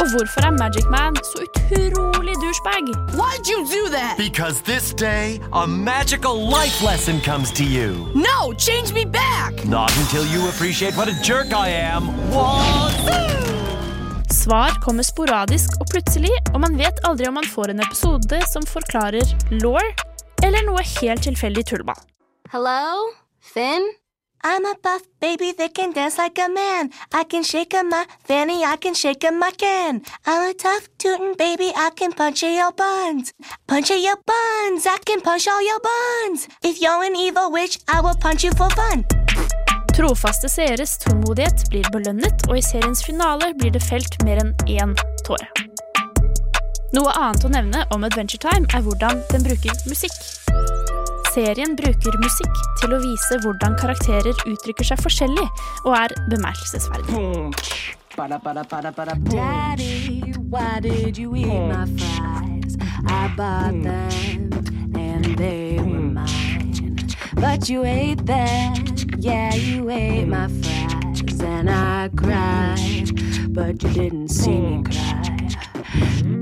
[0.00, 2.84] Og hvorfor er Magic Man så utrolig douchebag?
[3.18, 4.14] Why'd you do that?
[4.18, 7.88] Because this day, a magical life lesson comes to you.
[8.14, 9.64] No, change me back!
[9.64, 12.02] Not until you appreciate what a jerk I am.
[12.30, 13.61] Wazoo!
[14.32, 18.64] Svar kommer sporadisk og plutselig, og man vet aldri om man får en episode som
[18.66, 19.80] forklarer law,
[20.42, 22.00] eller noe helt tilfeldig tullball.
[22.52, 23.12] Hello?
[23.44, 23.84] Finn?
[24.42, 26.90] I'm a buff baby that can dance like a man.
[27.12, 30.02] I can shake a my fanny, I can shake a my can.
[30.26, 33.32] I'm a tough tootin' baby, I can punch your buns.
[33.68, 36.48] Punch your buns, I can punch all your buns.
[36.64, 39.04] If you're an evil witch, I will punch you for fun.
[39.92, 44.94] Trofaste seeres tålmodighet blir belønnet, og i seriens finale blir det felt mer enn én
[45.26, 45.44] tåre.
[46.96, 50.16] Noe annet å nevne om Adventure Time er hvordan den bruker musikk.
[51.32, 55.46] Serien bruker musikk til å vise hvordan karakterer uttrykker seg forskjellig,
[55.84, 57.12] og er bemerkelsesverdig.
[59.32, 62.76] Daddy, why did you eat my fries?
[63.08, 67.08] I bought them and they were mine.
[67.34, 68.74] But you ate them,
[69.22, 71.40] yeah, you ate my fries.
[71.40, 74.90] And I cried, but you didn't see me mm.
[74.90, 75.41] cry.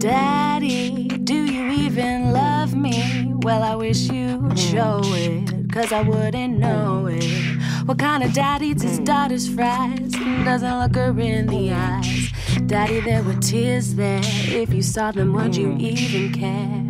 [0.00, 3.34] Daddy, do you even love me?
[3.42, 7.22] Well, I wish you'd show it, cause I wouldn't know it.
[7.84, 12.32] What kind of dad eats his daughter's fries and doesn't look her in the eyes?
[12.66, 14.22] Daddy, there were tears there.
[14.24, 16.86] If you saw them, would you even care?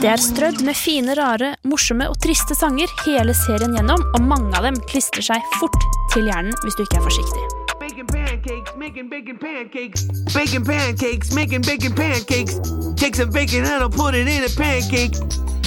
[0.00, 4.52] Det er strødd med fine, rare, morsomme og triste sanger hele serien gjennom, og mange
[4.52, 7.61] av dem klistrer seg fort til hjernen hvis du ikke er forsiktig.
[8.42, 10.02] Pancakes, making bacon pancakes.
[10.34, 12.58] Bacon pancakes, making bacon pancakes.
[12.96, 15.14] Take some bacon and I'll put it in a pancake.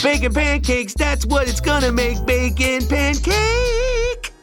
[0.03, 2.17] Bacon pancakes, that's what it's gonna make.
[2.25, 4.33] Bacon pancake!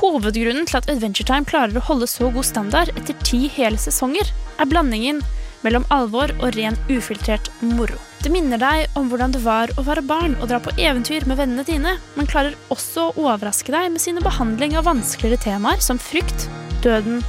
[0.00, 4.24] Hovedgrunnen til at Adventure Time klarer å holde så god standard etter ti hele sesonger,
[4.56, 5.20] er blandingen
[5.60, 8.00] mellom alvor og ren ufiltrert moro.
[8.24, 11.42] Det minner deg om hvordan det var å være barn og dra på eventyr med
[11.44, 16.00] vennene dine, men klarer også å overraske deg med sine behandling av vanskeligere temaer som
[16.00, 16.48] frykt,
[16.80, 17.20] døden,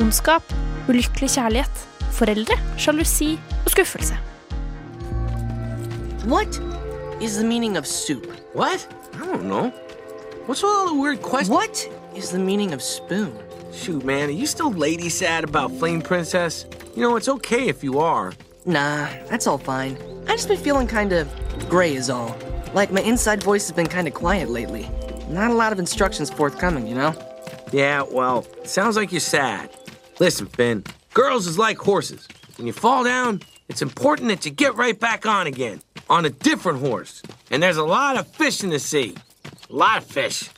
[0.00, 0.42] ondskap,
[0.88, 4.18] ulykkelig kjærlighet, foreldre, sjalusi og skuffelse.
[6.24, 6.60] What
[7.20, 8.26] is the meaning of soup?
[8.54, 8.86] What?
[9.14, 9.72] I don't know.
[10.46, 11.50] What's with all the weird questions?
[11.50, 13.32] What is the meaning of spoon?
[13.72, 16.66] Shoot, man, are you still lady sad about Flame Princess?
[16.94, 18.32] You know, it's okay if you are.
[18.66, 19.96] Nah, that's all fine.
[20.28, 21.28] I just been feeling kind of
[21.68, 22.36] gray is all.
[22.74, 24.88] Like my inside voice has been kind of quiet lately.
[25.28, 27.14] Not a lot of instructions forthcoming, you know?
[27.72, 29.70] Yeah, well, sounds like you're sad.
[30.18, 30.84] Listen, Finn,
[31.14, 32.28] girls is like horses.
[32.56, 36.30] When you fall down, it's important that you get right back on again, on a
[36.30, 37.22] different horse.
[37.50, 39.16] And there's a lot of fish in the sea.
[39.70, 40.50] A lot of fish.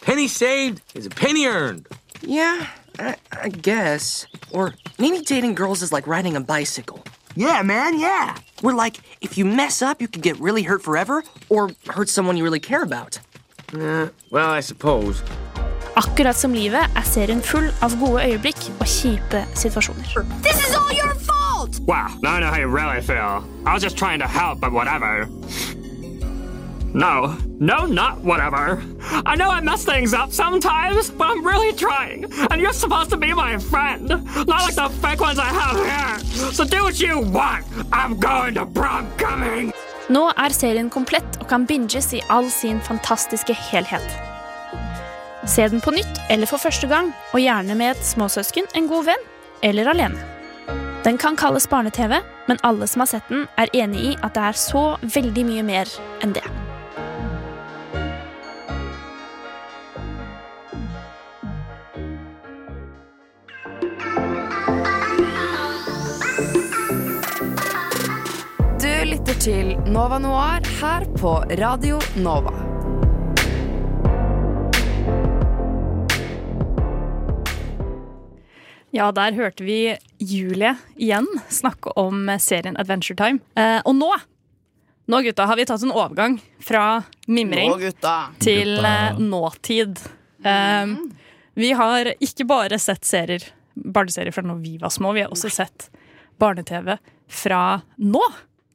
[0.00, 1.86] Penny saved is a penny earned.
[2.22, 2.66] Yeah,
[2.98, 4.26] I, I guess.
[4.50, 7.04] Or maybe dating girls is like riding a bicycle.
[7.36, 8.38] Yeah, man, yeah.
[8.62, 12.36] We're like, if you mess up, you could get really hurt forever, or hurt someone
[12.36, 13.20] you really care about.
[13.72, 15.22] Uh, well, I suppose.
[16.00, 20.24] Akkurat som livet er serien full av gode øyeblikk og kjipe situasjoner.
[20.46, 21.76] This is all your fault!
[21.84, 23.44] Wow, now I know how you really feel.
[23.66, 25.28] I was just trying to help, but whatever.
[26.94, 28.82] No, no, not whatever.
[29.26, 32.24] I know I mess things up sometimes, but I'm really trying.
[32.50, 36.52] And you're supposed to be my friend, not like the fake ones I have here.
[36.52, 37.66] So do what you want.
[37.92, 39.72] I'm going to prom coming.
[40.10, 44.29] Nå er serien komplett og kan binges i all sin fantastiske helhet.
[45.50, 49.08] Se den på nytt eller for første gang, og gjerne med et småsøsken, en god
[49.10, 49.24] venn
[49.66, 50.22] eller alene.
[51.02, 54.46] Den kan kalles barne-TV, men alle som har sett den, er enig i at det
[54.46, 55.90] er så veldig mye mer
[56.22, 56.46] enn det.
[68.78, 72.79] Du lytter til Nova Noir her på Radio Nova.
[78.92, 83.38] Ja, der hørte vi Julie igjen snakke om serien Adventure Time.
[83.54, 84.08] Eh, og nå,
[85.10, 88.16] nå gutta, har vi tatt en overgang fra mimring Nå, gutta.
[88.42, 88.94] til Gutta.
[89.12, 90.02] eh, nåtid.
[90.42, 90.94] Eh,
[91.60, 95.50] vi har ikke bare sett serier, barneserier fra når vi var små, vi har også
[95.54, 95.90] sett
[96.40, 96.96] barne-TV
[97.30, 98.22] fra nå.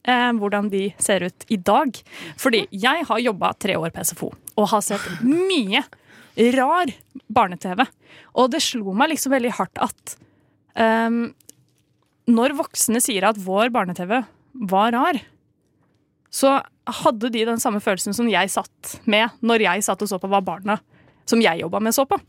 [0.05, 1.91] Eh, hvordan de ser ut i dag.
[2.37, 5.81] Fordi jeg har jobba tre år på SFO og har sett mye
[6.55, 6.91] rar
[7.31, 7.85] barne-TV.
[8.35, 10.15] Og det slo meg liksom veldig hardt at
[10.75, 11.29] um,
[12.31, 14.17] når voksne sier at vår barne-TV
[14.71, 15.19] var rar,
[16.35, 16.57] så
[17.01, 20.29] hadde de den samme følelsen som jeg satt med når jeg satt og så på
[20.31, 20.77] hva barna
[21.25, 22.19] som jeg jobba med, så på.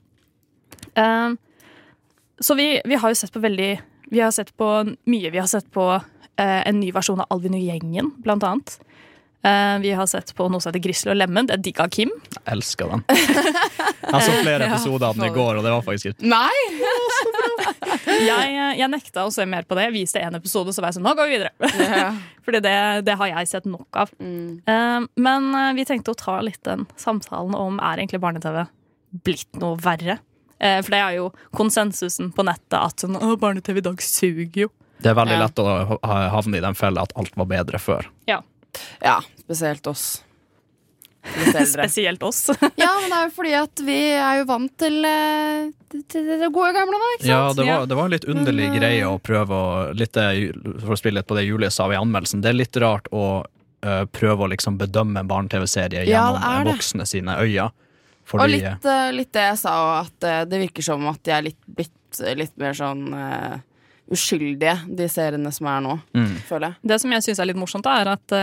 [0.96, 1.36] Um,
[2.40, 3.70] så vi, vi har jo sett på veldig
[4.07, 4.66] Vi har sett på
[5.11, 5.30] mye.
[5.34, 6.02] Vi har sett på uh,
[6.38, 8.76] en ny versjon av Alvin og gjengen, blant annet.
[9.43, 11.47] Eh, vi har sett på noe som heter Grizzly og Lemen.
[11.51, 12.12] Det digga Kim.
[12.34, 13.05] Jeg elsker den.
[14.07, 16.53] Jeg så flere episoder av den i går, og det var faktisk helt Nei!
[18.28, 19.89] jeg, jeg nekta å se mer på det.
[19.89, 21.72] Jeg viste en episode, så var jeg sånn, nå går vi videre.
[22.47, 22.76] Fordi det,
[23.09, 24.12] det har jeg sett nok av.
[24.22, 28.62] Eh, men eh, vi tenkte å ta litt den samtalen om er egentlig barne-TV
[29.26, 30.20] blitt noe verre.
[30.62, 34.66] Eh, for det er jo konsensusen på nettet at sånn, «Å, barne-TV i dag suger
[34.66, 34.72] jo.
[35.03, 35.99] Det er veldig lett å
[36.32, 38.07] havne i den fella at alt var bedre før.
[38.30, 38.39] Ja.
[39.02, 40.22] Ja, spesielt oss.
[41.66, 42.50] Spesielt oss.
[42.76, 45.64] ja, men det er jo fordi at vi er jo vant til, eh,
[46.12, 47.08] til det gode gamle da.
[47.16, 47.32] ikke sant?
[47.32, 50.14] Ja, det var, det var en litt underlig Men, eh, greie å prøve å litt
[50.14, 52.44] For å spille litt på det Julie sa i anmeldelsen.
[52.44, 57.06] Det er litt rart å eh, prøve å liksom bedømme en barne-TV-serie Ja, gjennom voksne
[57.10, 57.70] sine øyne.
[58.34, 59.74] Og litt, litt det jeg sa,
[60.04, 63.04] at det virker som at de er litt blitt litt mer sånn
[64.10, 66.32] uskyldige, de seriene som er nå, Mm.
[66.48, 66.76] føler jeg.
[66.90, 68.34] Det som jeg syns er litt morsomt, da, er at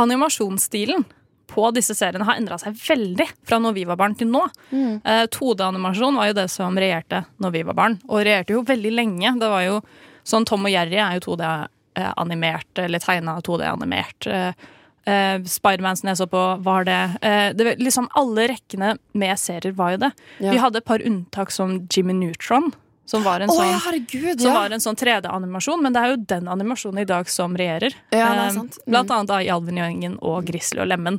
[0.00, 1.04] animasjonsstilen
[1.52, 4.46] på disse seriene har endra seg veldig fra når vi var barn til nå.
[4.72, 8.92] Eh, 2D-animasjon var jo det som regjerte når vi var barn, og regjerte jo veldig
[8.94, 9.34] lenge.
[9.40, 9.80] Det var jo
[10.28, 14.28] sånn Tom og Jerry er jo 2D-animert, eller tegna 2D-animert.
[14.32, 14.70] Eh,
[15.12, 17.00] eh, Spiderman som jeg så på, var det.
[17.20, 20.12] Eh, det liksom Alle rekkene med serier var jo det.
[20.38, 20.54] Ja.
[20.54, 22.72] Vi hadde et par unntak som Jimmy Neutron.
[23.04, 24.52] Som var en sånn, ja, herregud, ja.
[24.54, 27.92] var en sånn 3D-animasjon, men det er jo den animasjonen i dag som regjerer.
[28.14, 28.78] Ja, det er Eh, sant.
[28.86, 28.90] Mm.
[28.94, 31.18] Blant annet da, i Alvin og Grizzly og Lemmen.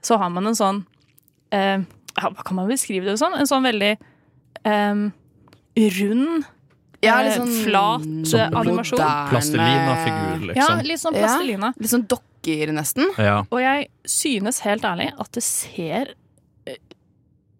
[0.00, 0.84] Så har man en sånn
[1.50, 3.34] eh, ja, Hva kan man beskrive det som?
[3.34, 3.96] En sånn veldig
[4.64, 4.94] eh,
[5.98, 6.44] rund,
[7.02, 9.02] Ja, eh, litt sånn flat animasjon.
[9.32, 10.86] Plastelina-figur, Ja, liksom.
[10.86, 13.10] litt sånn Ja, litt sånn dokker, nesten.
[13.18, 13.42] Ja.
[13.50, 16.14] Og jeg synes helt ærlig at det ser
[16.66, 16.78] eh,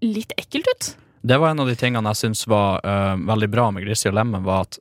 [0.02, 0.94] litt ekkelt ut.
[1.28, 4.14] Det var en av de tingene jeg syns var uh, veldig bra med Grisi og
[4.16, 4.78] Lemmen, var at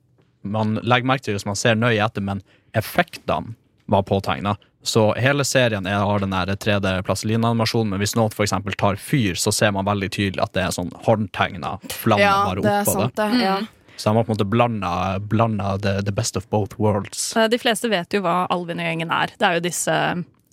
[0.47, 2.39] man legger merke til hvis man ser nøye etter, men
[2.77, 3.57] effektene
[3.91, 4.53] var påtegna.
[4.87, 9.35] Så hele serien er, har den der 3D plastelina-animasjonen, men hvis noen eksempel tar fyr,
[9.35, 12.95] så ser man veldig tydelig at det er sånn håndtegna flammer Ja, bare det oppå
[12.95, 13.27] sant, det.
[13.33, 13.43] Mm.
[13.43, 13.57] Ja.
[13.97, 17.33] Så de har på en måte blanda, blanda the, the best of both worlds.
[17.35, 19.35] Eh, De fleste vet jo hva Alvin og gjengen er.
[19.35, 19.95] Det er jo disse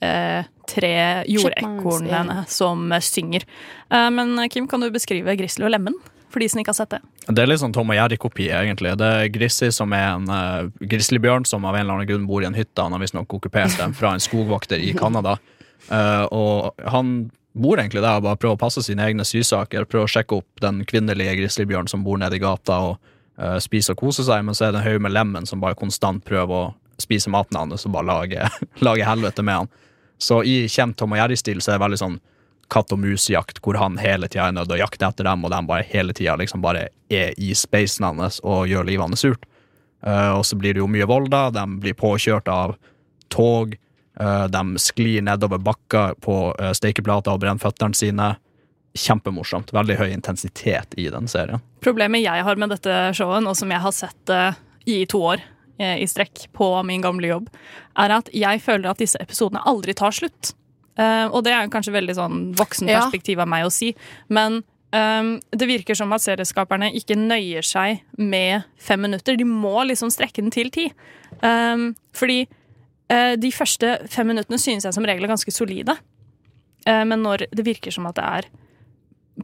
[0.00, 0.96] eh, tre
[1.30, 3.46] jordekornene som eh, synger.
[3.90, 5.96] Eh, men Kim, kan du beskrive Grizzly og Lemen?
[6.34, 6.98] For de som ikke har sett det.
[7.28, 8.96] Det er litt sånn Tom og Jerry-kopi, egentlig.
[8.98, 12.42] Det er Grissi som er en uh, grizzlybjørn som av en eller annen grunn bor
[12.42, 12.82] i en hytte.
[12.82, 15.36] Han har visstnok okkupert den fra en skogvokter i Canada.
[15.86, 17.14] Uh, og han
[17.54, 19.86] bor egentlig der og bare prøver å passe sine egne sysaker.
[19.86, 22.96] Prøver å sjekke opp den kvinnelige grizzlybjørnen som bor nede i gata og
[23.38, 24.42] uh, spiser og koser seg.
[24.42, 27.58] Men så er det en haug med lemen som bare konstant prøver å spise maten
[27.58, 28.50] hans og bare lage,
[28.86, 29.72] lage helvete med han.
[30.18, 32.20] Så i kjent Tom og Jerry-stil så er det veldig sånn
[32.72, 35.60] katt og mus-jakt, hvor han hele tida er nødt å jakte etter dem, og de
[35.68, 39.44] bare hele tida liksom bare er i spacen hans og gjør livet hans surt.
[40.04, 41.48] Uh, og så blir det jo mye vold, da.
[41.52, 42.74] De blir påkjørt av
[43.32, 43.76] tog.
[44.20, 48.34] Uh, de sklir nedover bakker på uh, steikeplata og brenner føttene sine.
[48.94, 49.72] Kjempemorsomt.
[49.74, 51.62] Veldig høy intensitet i den serien.
[51.82, 55.42] Problemet jeg har med dette showet, og som jeg har sett eh, i to år
[55.42, 57.48] eh, i strekk på min gamle jobb,
[57.98, 60.52] er at jeg føler at disse episodene aldri tar slutt.
[60.94, 63.90] Eh, og det er kanskje veldig sånn voksenperspektiv av meg å si,
[64.32, 64.60] men
[64.94, 69.38] ehm, det virker som at serieskaperne ikke nøyer seg med fem minutter.
[69.38, 70.86] De må liksom strekke den til ti.
[71.42, 72.44] Ehm, fordi
[73.10, 75.98] eh, de første fem minuttene synes jeg som regel er ganske solide.
[76.86, 78.50] Eh, men når det virker som at det er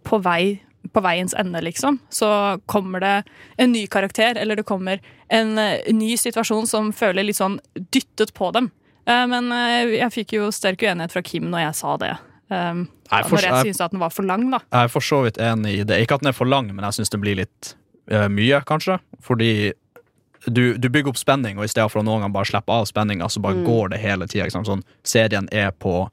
[0.07, 0.61] på vei
[0.93, 3.24] på veiens ende, liksom, så kommer det
[3.59, 7.59] en ny karakter, eller det kommer en eh, ny situasjon som føler litt sånn
[7.95, 8.70] dyttet på dem.
[9.07, 12.16] Eh, men eh, jeg fikk jo sterk uenighet fra Kim når jeg sa det.
[12.51, 14.59] Nei, for- når jeg jeg- syntes at den var for lang, da.
[14.72, 16.01] Jeg er for så vidt enig i det.
[16.03, 17.74] Ikke at den er for lang, men jeg syns det blir litt
[18.11, 18.99] mye, kanskje.
[19.22, 19.72] Fordi
[20.51, 22.86] du, du bygger opp spenning, og i stedet for å noen gang bare slippe av
[22.91, 23.66] spenninga, så bare Mm.
[23.66, 24.47] går det hele tida.
[24.51, 26.09] Sånn, serien er på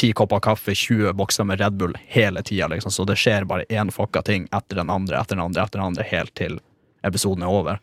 [0.00, 2.92] ti kopper kaffe, 20 bokser med Red Bull hele tida, liksom.
[2.94, 5.90] så det skjer bare én fucka ting etter den andre, etter den andre, etter den
[5.92, 6.60] andre, helt til
[7.06, 7.80] episoden er over.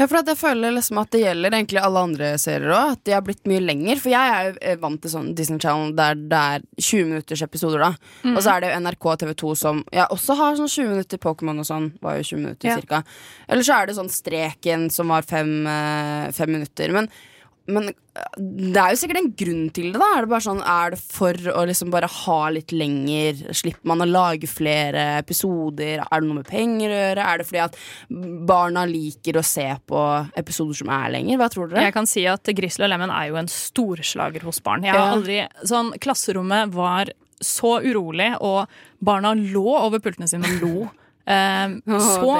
[0.00, 2.94] Ja, for at jeg føler liksom at det gjelder egentlig alle andre serier òg.
[2.94, 3.98] At de har blitt mye lenger.
[4.00, 7.42] For jeg er jo eh, vant til sånn Disney Channel der det er 20 minutters
[7.44, 7.90] episoder, da.
[8.24, 8.32] mm.
[8.32, 11.20] Og så er det jo NRK og TV2 som ja, også har sånn 20 minutter.
[11.20, 12.78] Pokémon og sånn var jo 20 minutter Ja.
[12.80, 13.02] cirka.
[13.52, 16.96] Eller så er det sånn Streken som var fem, eh, fem minutter.
[16.96, 17.10] Men,
[17.70, 20.08] men eh, det er jo sikkert en grunn til det, da.
[20.16, 23.44] Er det bare sånn Er det for å liksom bare ha litt lenger?
[23.54, 26.02] Slipper man å lage flere episoder?
[26.02, 27.26] Er det noe med penger å gjøre?
[27.28, 27.78] Er det fordi at
[28.50, 30.04] barna liker å se på
[30.42, 31.40] episoder som er lenger?
[31.40, 31.86] Hva tror dere?
[31.86, 34.86] Jeg kan si at Grizzly og Lemen er jo en storslager hos barn.
[34.88, 38.70] Jeg har aldri, sånn, Klasserommet var så urolig, og
[39.02, 40.74] barna lå over pultene sine og lo.
[41.22, 42.32] Eh, så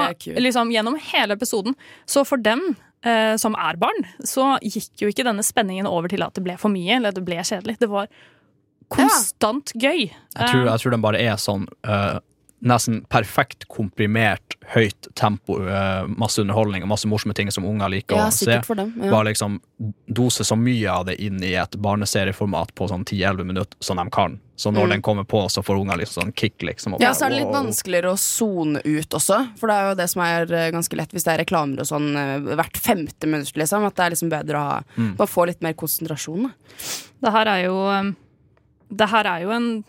[0.43, 1.77] liksom gjennom hele episoden.
[2.03, 2.73] Så for dem
[3.05, 6.59] eh, som er barn, så gikk jo ikke denne spenningen over til at det ble
[6.61, 7.79] for mye, eller at det ble kjedelig.
[7.83, 8.11] Det var
[8.93, 10.09] konstant gøy.
[10.11, 12.19] Jeg tror, jeg tror den bare er sånn eh,
[12.63, 18.17] nesten perfekt komprimert, høyt tempo, eh, masse underholdning og masse morsomme ting som unger liker
[18.17, 18.61] Ja, å se.
[18.63, 19.11] for dem, ja.
[19.11, 19.61] Bare liksom
[20.07, 24.09] dose så mye av det inn i et barneserieformat på sånn 10-11 minutter som de
[24.15, 24.39] kan.
[24.57, 24.91] Så når Mm.
[24.91, 26.95] den kommer på, så får unger liksom sånn kick, liksom.
[26.95, 27.65] og Ja, så er det litt wow.
[27.65, 29.59] vanskeligere å sone ut også.
[29.59, 31.87] For det er jo det som er eh, ganske lett hvis det er reklamer og
[31.87, 33.85] sånn eh, hvert femte minutt, liksom.
[33.85, 35.17] At det er liksom bedre å ha Mm.
[35.17, 36.51] Bare få litt mer konsentrasjon, da.
[37.23, 38.15] Det her er jo
[38.95, 39.85] Det her er jo en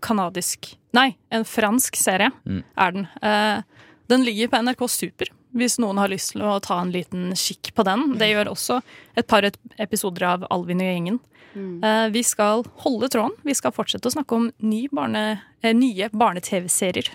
[0.00, 2.62] kanadisk Nei, en fransk serie Mm.
[2.76, 3.08] er den.
[3.22, 3.62] Eh,
[4.08, 7.74] den ligger på NRK Super, hvis noen har lyst til å ta en liten kikk
[7.74, 8.16] på den.
[8.18, 8.80] Det gjør også
[9.16, 9.42] et par
[9.78, 11.20] episoder av Alvin og gjengen.
[11.56, 12.12] Mm.
[12.12, 13.32] vi skal holde tråden.
[13.42, 17.08] Vi skal fortsette å snakke om ny barne, eh, nye barne-TV-serier.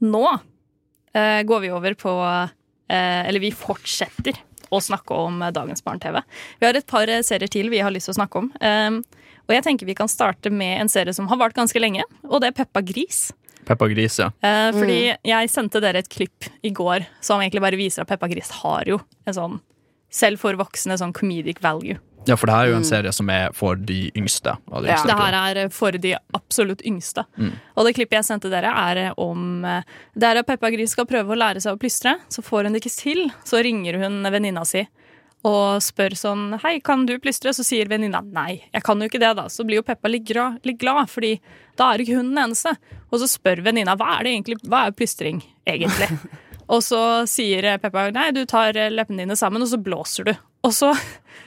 [0.00, 0.38] Nå eh,
[1.12, 4.38] går vi over på eh, Eller vi fortsetter
[4.72, 6.20] å snakke om eh, dagens barne-TV.
[6.60, 8.50] Vi har et par eh, serier til vi har lyst til å snakke om.
[8.60, 9.02] Um,
[9.48, 12.42] og jeg tenker vi kan starte med en serie som har vart ganske lenge, og
[12.42, 13.30] det er Peppa Gris.
[13.66, 14.30] Peppa Gris, ja.
[14.42, 18.30] Eh, fordi jeg sendte dere et klipp i går som egentlig bare viser at Peppa
[18.30, 19.60] Gris har jo en sånn,
[20.12, 21.98] selv for voksne, sånn comedic value.
[22.26, 22.90] Ja, for det her er jo en Mm.
[22.90, 24.56] serie som er for de yngste.
[24.70, 25.14] De yngste Ja.
[25.14, 27.24] Det her er for de absolutt yngste.
[27.36, 27.52] Mm.
[27.76, 29.82] Og det klippet jeg sendte dere, er om eh,
[30.16, 32.18] Der Peppa Gris skal prøve å lære seg å plystre.
[32.28, 33.30] Så får hun det ikke til.
[33.44, 34.86] Så ringer hun venninna si
[35.44, 37.50] og spør sånn Hei, kan du plystre?
[37.50, 39.48] Så sier venninna nei, jeg kan jo ikke det, da.
[39.50, 40.28] Så blir jo Peppa litt,
[40.64, 41.40] litt glad, fordi
[41.76, 42.76] da er ikke hun den eneste.
[43.10, 46.06] Og så spør venninna hva er det egentlig, hva er plystring egentlig?
[46.72, 50.34] og så sier Peppa nei, du tar leppene dine sammen, og så blåser du.
[50.62, 50.94] Og så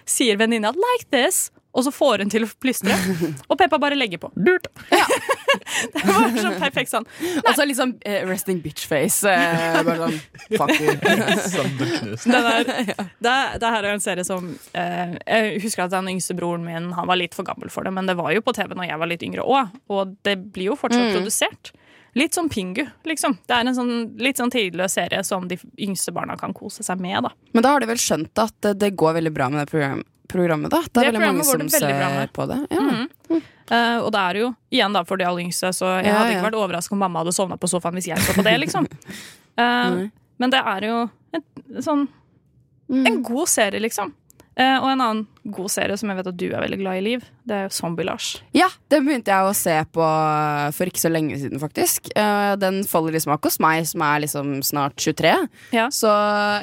[0.05, 1.51] sier venninna like this.
[1.75, 2.95] og så får hun til å plystre.
[3.51, 4.29] Og Peppa bare legger på.
[4.39, 4.69] Lurt.
[5.95, 7.03] det var sånn perfekt sånn.
[7.41, 9.27] Og så litt sånn eh, resting bitch-face.
[9.27, 10.15] Uh, bare sånn
[10.55, 10.95] fuck you.
[11.03, 12.71] Det, der,
[13.19, 16.91] det, det her er en serie som uh, Jeg husker at den yngste broren min
[16.95, 19.01] Han var litt for gammel for det, men det var jo på TV når jeg
[19.03, 19.75] var litt yngre òg.
[19.91, 21.17] Og det blir jo fortsatt Mm.
[21.19, 21.73] produsert.
[22.16, 23.38] Litt som Pingu, liksom.
[23.47, 23.93] Det er en sånn,
[24.24, 27.26] litt sånn tidløs serie som de yngste barna kan kose seg med.
[27.26, 30.03] da Men da har de vel skjønt at det, går veldig bra med det program,
[30.32, 30.80] programmet, da?
[30.88, 32.59] Det er Det veldig mange som veldig ser på det.
[32.72, 32.80] Ja.
[32.86, 33.09] Mm.
[33.30, 33.41] Mm.
[33.66, 34.47] Uh, og det er jo
[34.78, 36.38] igjen da for de aller yngste, så jeg Ja, hadde ja.
[36.39, 38.57] ikke vært overraska om mamma hadde sovna på sofaen hvis jeg så på det.
[38.63, 38.88] liksom
[39.55, 40.95] Uh, Men det er jo
[41.32, 41.43] en,
[41.82, 42.01] sånn
[42.91, 44.11] En god serie, liksom.
[44.56, 47.03] Eh, og en annen god serie som jeg vet at du er veldig glad i,
[47.03, 48.30] Liv, det er jo Zombie-Lars.
[48.56, 50.06] Ja, den begynte jeg å se på
[50.78, 52.08] for ikke så lenge siden, faktisk.
[52.16, 55.34] Uh, Den faller i smak hos meg, som er liksom snart 23.
[55.93, 56.14] Så,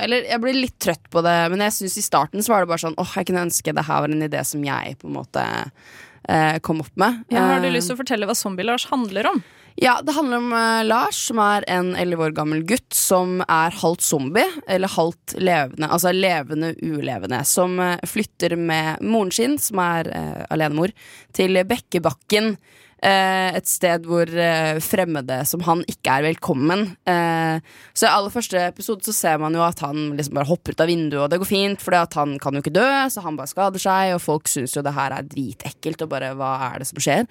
[0.02, 2.72] eller jeg blir litt trøtt på det, men jeg synes i starten så var det
[2.72, 5.18] bare sånn åh, jeg kunne ønske det her var en idé som jeg på en
[5.20, 7.26] måte uh, kom opp med.
[7.34, 9.44] Ja, har du lyst til å fortelle hva Zombie-Lars handler om?
[9.80, 13.72] Ja, det handler om uh, Lars, som er en 11 år gammel gutt som er
[13.80, 19.80] halvt zombie, eller halvt levende, altså levende ulevende, som uh, flytter med moren sin, som
[19.82, 20.92] er uh, alenemor,
[21.32, 22.56] til Bekkebakken.
[23.02, 26.86] Eh, et sted hvor eh, fremmede som han ikke er velkommen.
[27.08, 27.58] Eh,
[27.92, 30.84] så i aller første episode så ser man jo at han liksom bare hopper ut
[30.84, 33.50] av vinduet, og det går fint, for han kan jo ikke dø, så han bare
[33.50, 36.90] skader seg, og folk syns jo det her er dritekkelt, og bare hva er det
[36.90, 37.28] som skjer?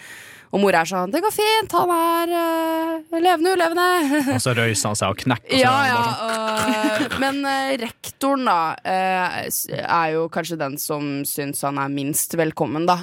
[0.51, 4.36] Og mor er sånn 'det går fint, han er eh, levende ulevende'.
[4.36, 5.53] Og så røyser han seg og knekker.
[5.55, 6.01] og Ja, ja.
[6.01, 11.80] bare sånn, øh, men øh, rektoren, da, øh, er jo kanskje den som syns han
[11.80, 12.99] er minst velkommen, da.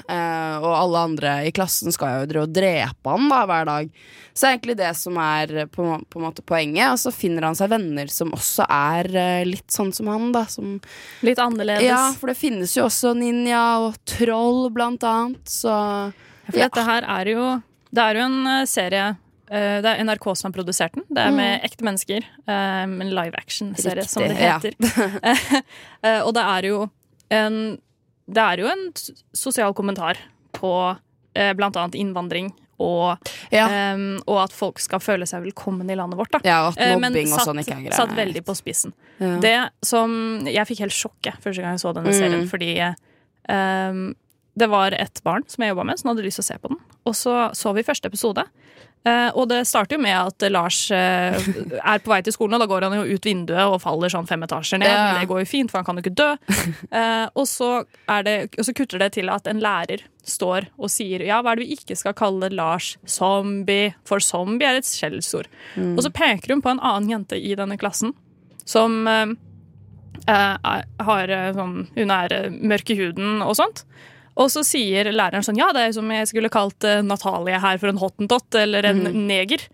[0.61, 3.91] Og alle andre i klassen skal jo drive og drepe han da, hver dag.
[4.35, 6.93] Så det er egentlig det som er øh, på, på en måte poenget.
[6.93, 10.45] Og så finner han seg venner som også er øh, litt sånn som han, da.
[10.51, 10.77] Som,
[11.27, 11.87] Litt annerledes.
[11.89, 15.43] ja, for det finnes jo også ninja og troll, blant annet.
[15.51, 15.73] Så
[16.49, 17.49] For dette her er jo
[17.91, 19.07] Det er jo en eh, serie
[19.51, 21.05] eh, det er NRK som har produsert den.
[21.09, 21.65] Det er med Mm.
[21.71, 22.27] ekte mennesker.
[22.47, 24.75] eh, En live action-serie, som det heter.
[24.79, 25.61] ja.
[26.05, 26.83] Eh, og det er jo
[27.35, 27.57] en
[28.29, 28.83] Det er jo en
[29.35, 30.19] sosial kommentar
[30.53, 30.71] på
[31.39, 32.51] eh, annet innvandring.
[32.79, 33.19] Og,
[33.51, 36.31] em, og at folk skal føle seg velkommen i landet vårt.
[36.37, 36.39] Da.
[36.47, 37.97] Ja, og at mobbing men og sånn ikke er greit.
[37.99, 38.93] satt veldig på spissen.
[39.19, 39.33] Ja.
[39.43, 42.19] Det som Jeg fikk helt sjokk første gang jeg så denne Mm.
[42.21, 42.71] serien, fordi
[43.49, 44.15] um,
[44.59, 46.69] det var et barn som jeg jobba med, som hadde lyst til å se på
[46.69, 46.79] den.
[47.07, 48.45] Og så så vi første episode.
[49.07, 51.37] Eh, og det starter jo med at Lars eh,
[51.79, 54.27] er på vei til skolen, og da går han jo ut vinduet og faller sånn
[54.29, 54.91] fem etasjer ned.
[54.91, 55.15] Ja.
[55.21, 56.31] Det går jo fint, for han kan jo ikke dø.
[56.91, 57.71] Eh, og, så
[58.11, 61.55] er det, og så kutter det til at en lærer står og sier ja, hva
[61.55, 63.95] er det vi ikke skal kalle Lars zombie?
[64.09, 65.49] For zombie er et skjellsord.
[65.77, 65.95] Mm.
[65.97, 68.13] Og så peker hun på en annen jente i denne klassen
[68.69, 69.31] som uh,
[70.29, 73.85] er- har sånn Hun er mørk i huden og sånt.
[74.39, 77.79] Og så sier læreren sånn Ja, det er som jeg skulle kalt eh, Natalie her
[77.83, 79.23] for en hottentott eller en mm.
[79.29, 79.65] neger.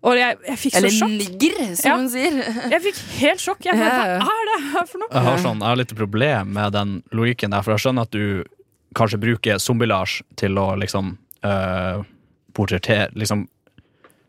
[0.00, 1.14] Og jeg, jeg fikk så Eller sjokk.
[1.20, 1.96] nigger, som Ja.
[1.96, 2.38] hun sier.
[2.72, 3.66] Jeg fikk helt sjokk.
[3.68, 5.10] Jeg, bare, Hva er det her for noe?
[5.12, 8.16] Jeg har, sånn, jeg har litt problem med den logikken der, for jeg skjønner at
[8.16, 8.44] du
[8.96, 11.14] kanskje bruker Zombie-Lars til å liksom
[11.46, 12.04] øh,
[12.56, 13.46] portrettere liksom,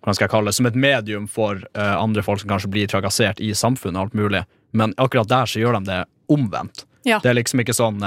[0.02, 0.56] Hvordan skal jeg kalle det?
[0.58, 4.16] Som et medium for øh, andre folk som kanskje blir trakassert i samfunnet og alt
[4.18, 4.40] mulig.
[4.74, 6.00] Men akkurat der så gjør de det
[6.34, 6.88] omvendt.
[7.06, 7.20] Ja.
[7.22, 8.02] Det er liksom ikke sånn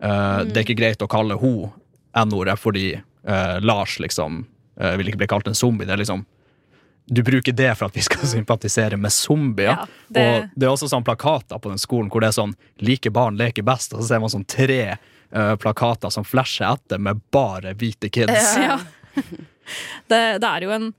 [0.00, 1.72] eh, eh, Det er ikke greit å kalle ho
[2.18, 4.40] N-ordet fordi uh, Lars liksom
[4.80, 5.86] uh, vil ikke bli kalt en zombie.
[5.86, 6.24] Det er liksom
[7.08, 9.70] du bruker det for at vi skal sympatisere med zombier.
[9.78, 12.54] Ja, det- Og det er også sånn plakater på den skolen hvor det er sånn
[12.80, 14.98] 'like barn leker best', og så ser man sånn tre
[15.32, 18.56] uh, plakater som flasher etter med bare hvite kids.
[18.56, 18.78] Ja.
[20.08, 20.94] Det, det er jo en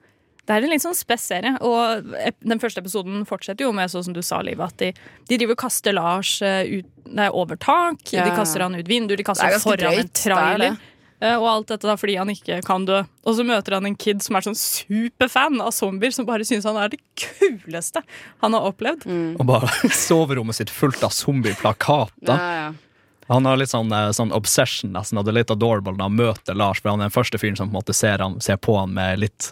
[0.50, 2.08] det er en litt sånn spess serie, og
[2.42, 4.88] den første episoden fortsetter jo med sånn som du sa, Liv, at de,
[5.30, 8.26] de driver og kaster Lars eh, ut, nei, over tak, Ja.
[8.26, 10.34] de kaster han ut vinduer, de kaster Det er han foran en drøyt, det er
[10.34, 10.80] trailer.
[11.22, 13.04] eh, Og alt dette da fordi han ikke kan dø.
[13.30, 16.66] Og så møter han en kid som er sånn superfan av zombier, som bare syns
[16.66, 18.02] han er det kuleste
[18.42, 19.06] han har opplevd.
[19.38, 22.74] Og bare soverommet sitt fullt av zombieplakater.
[23.30, 26.16] Han har litt sånn, eh, sånn obsession, nesten, og det er litt adorable når han
[26.18, 28.58] møter Lars, for han er den første fyren som på en måte ser, han, ser
[28.58, 29.52] på han med litt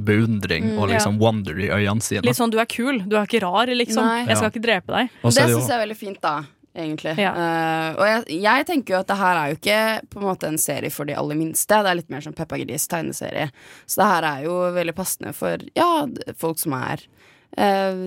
[0.00, 1.20] beundring Mm, og liksom ja.
[1.20, 2.22] wonder i øynene sine.
[2.24, 4.04] Litt sånn du er kul, du er ikke rar, liksom.
[4.04, 4.22] Nei.
[4.26, 4.52] Jeg skal Ja.
[4.54, 5.10] ikke drepe deg.
[5.22, 6.36] Det det syns jeg er veldig fint, da.
[6.76, 7.14] Egentlig.
[7.16, 7.32] Ja.
[7.32, 10.48] Uh, og jeg, jeg tenker jo at det her er jo ikke på en måte
[10.50, 11.72] en serie for de aller minste.
[11.72, 13.46] Det er litt mer som Peppa Gris tegneserie.
[13.86, 16.06] Så det her er jo veldig passende for ja,
[16.36, 17.00] folk som er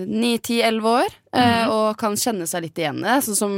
[0.06, 1.70] ni, ti, elleve år, uh, mm.
[1.74, 3.16] og kan kjenne seg litt igjen i det.
[3.26, 3.56] Sånn som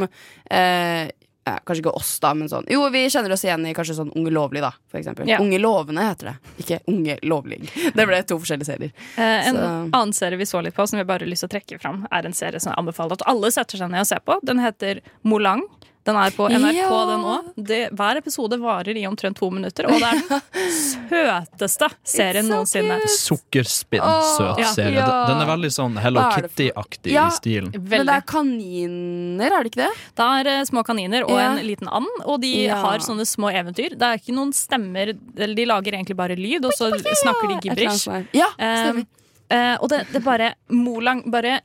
[0.49, 1.11] eh,
[1.45, 4.13] ja, Kanskje ikke oss, da, men sånn Jo, vi kjenner oss igjen i kanskje sånn
[4.15, 5.27] Unge lovlig, da, for eksempel.
[5.29, 5.41] Ja.
[5.43, 7.59] Unge lovende heter det, ikke Unge lovlig.
[7.97, 8.93] Det ble to forskjellige serier.
[9.17, 11.51] Eh, en Så- annen serie vi så litt på, som vi bare har lyst til
[11.51, 14.07] å trekke fram, er en serie som jeg anbefaler at alle setter seg ned og
[14.13, 14.39] ser på.
[14.47, 15.65] Den heter Molang.
[16.05, 17.01] Den er på NRK, Ja.
[17.07, 17.91] den òg.
[17.95, 22.97] Hver episode varer i omtrent to minutter, og det er den søteste serien noensinne.
[23.07, 24.99] Sukkerspinn-søt oh, serie.
[24.99, 25.21] Ja.
[25.31, 27.71] Den er veldig sånn Hello Kitty-aktig Ja, i stilen.
[27.79, 29.91] Men det er kaniner, er det ikke det?
[30.19, 31.53] Det er uh, små kaniner og Ja.
[31.53, 32.81] en liten and, og de Ja.
[32.83, 33.95] har sånne små eventyr.
[33.99, 37.61] Det er ikke noen stemmer, eller de lager egentlig bare lyd, og så snakker de
[37.69, 38.09] gibberish.
[38.35, 39.07] Ja, stemmer.
[39.55, 41.61] uh, og det, det er bare Molang, bare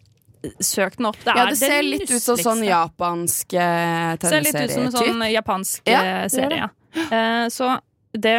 [0.63, 1.17] søk den opp.
[1.23, 4.29] Det, ja, det ser litt ut som sånn japansk tegneserie.
[4.29, 6.69] Ser litt ut som en sånn japansk Ja, eh, det serie.
[6.69, 7.07] Ja.
[7.07, 7.75] Eh, så
[8.17, 8.37] det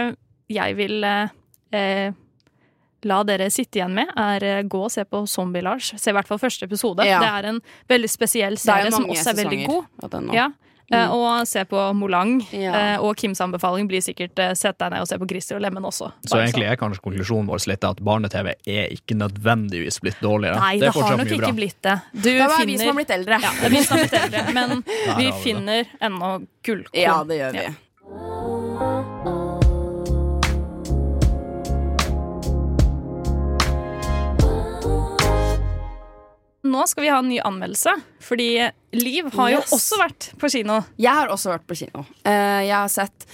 [0.49, 1.35] jeg vil eh,
[1.77, 2.13] eh,
[3.07, 5.93] la dere sitte igjen med, er eh, gå og se på Zombie-Lars.
[6.01, 7.05] Se i hvert fall første episode.
[7.07, 7.21] Ja.
[7.23, 10.33] Det er en veldig spesiell er serie som også er veldig god.
[10.35, 10.49] Ja.
[10.91, 11.11] Eh, Mm.
[11.13, 12.39] og se på Molang.
[12.51, 12.95] Ja.
[12.95, 15.63] Eh, og Kims anbefaling blir sikkert eh, sett deg ned og se på Christer og
[15.63, 16.09] Lemen også.
[16.25, 20.57] Så egentlig er kanskje konklusjonen vår litt at barne-TV er ikke nødvendigvis blitt dårligere.
[20.57, 21.53] Nei, det, det har nok ikke bra.
[21.61, 21.99] blitt det.
[22.15, 23.41] Du Det var vi som har blitt eldre.
[23.43, 24.47] Ja, det er vi som har blitt eldre.
[24.57, 24.83] Men
[25.21, 26.33] vi finner ennå
[26.65, 27.03] gullkorn.
[27.05, 27.69] Ja, det gjør vi.
[27.69, 28.37] Ja.
[36.69, 37.95] Nå skal vi ha en ny anmeldelse,
[38.25, 38.51] fordi
[38.97, 40.81] Liv har jo også vært på kino.
[41.01, 42.05] Jeg har også vært på kino.
[42.25, 43.29] Eh, jeg har sett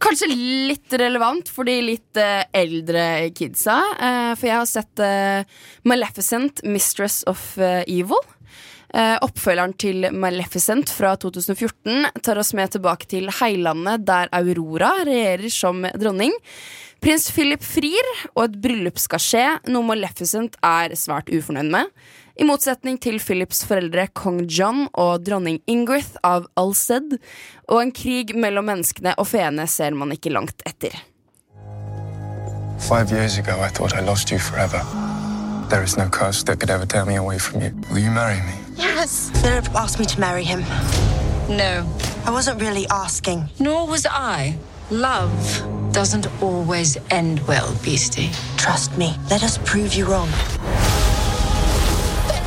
[0.00, 3.80] Kanskje litt relevant for de litt eh, eldre kidsa.
[3.98, 5.02] eh, for jeg har sett
[5.82, 8.20] Maleficent, Mistress of Evil.
[8.94, 15.82] Oppfølgeren til Maleficent fra 2014 tar oss med tilbake til heilandet der Aurora regjerer som
[15.94, 16.34] dronning.
[17.00, 21.86] Prins Philip frir, og et bryllup skal skje, noe Maleficent er svært ufornøyd med.
[22.40, 27.18] I motsetning til Philips foreldre kong John og dronning Ingrid av Alsted.
[27.68, 30.96] Og en krig mellom menneskene og feene ser man ikke langt etter.
[32.80, 34.80] Five years ago, I thought I lost you forever.
[35.68, 37.76] There is no curse that could ever tear me away from you.
[37.90, 38.56] Will you marry me?
[38.76, 39.30] Yes.
[39.42, 40.64] Philip asked me to marry him.
[41.46, 41.84] No.
[42.24, 43.50] I wasn't really asking.
[43.58, 44.56] Nor was I.
[44.90, 45.30] Love
[45.92, 48.30] doesn't always end well, Beastie.
[48.56, 49.14] Trust me.
[49.28, 50.30] Let us prove you wrong.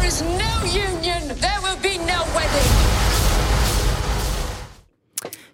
[0.03, 1.23] There is no union.
[1.39, 2.71] There will be no wedding.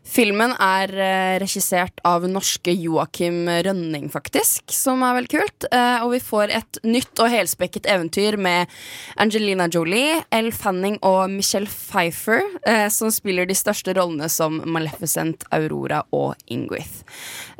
[0.10, 5.68] Filmen er eh, regissert av norske Joakim Rønning, faktisk, som er veldig kult.
[5.70, 8.74] Eh, og vi får et nytt og helspekket eventyr med
[9.22, 15.46] Angelina Jolie, Elle Fanning og Michelle Pfeiffer, eh, som spiller de største rollene som Maleficent,
[15.54, 17.06] Aurora og Ingrid.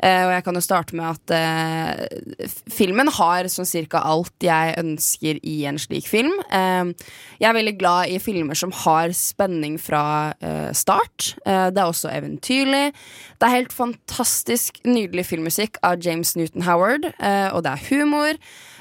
[0.00, 4.76] Eh, og jeg kan jo starte med at eh, filmen har sånn cirka alt jeg
[4.80, 6.32] ønsker i en slik film.
[6.48, 7.10] Eh,
[7.42, 10.32] jeg er veldig glad i filmer som har spenning fra
[10.76, 11.34] start.
[11.44, 12.90] Det er også eventyrlig.
[13.40, 17.08] Det er helt fantastisk nydelig filmmusikk av James Newton Howard,
[17.54, 18.40] og det er humor.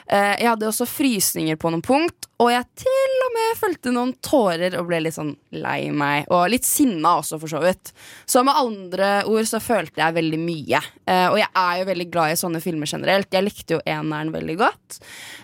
[0.09, 4.13] Eh, jeg hadde også frysninger på noen punkt, og jeg til og med følte noen
[4.25, 6.25] tårer og ble litt sånn lei meg.
[6.33, 7.91] Og litt sinna også, for så vidt.
[8.25, 10.81] Så med andre ord så følte jeg veldig mye.
[11.05, 13.29] Eh, og jeg er jo veldig glad i sånne filmer generelt.
[13.35, 14.99] Jeg likte jo eneren veldig godt.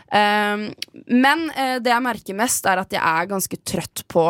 [0.09, 0.65] Eh,
[1.13, 4.25] men det jeg merker mest, er at jeg er ganske trøtt på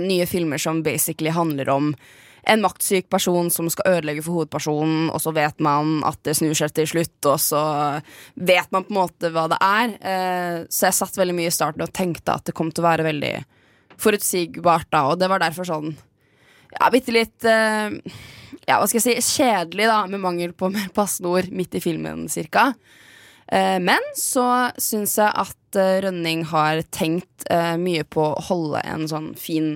[0.00, 1.90] nye filmer som basically handler om
[2.46, 6.56] en maktsyk person som skal ødelegge for hovedpersonen, og så vet man at det snur
[6.58, 7.62] seg til slutt, og så
[8.34, 9.94] vet man på en måte hva det er.
[10.12, 12.90] Eh, så jeg satt veldig mye i starten og tenkte at det kom til å
[12.90, 13.34] være veldig
[14.00, 15.92] forutsigbart da, og det var derfor sånn
[16.74, 17.94] ja, bitte litt eh,
[18.64, 21.82] Ja, hva skal jeg si kjedelig, da, med mangel på mer passende ord midt i
[21.84, 22.72] filmen, cirka.
[23.46, 27.48] Eh, men så syns jeg at Rønning har tenkt
[27.82, 29.72] mye på å holde en sånn fin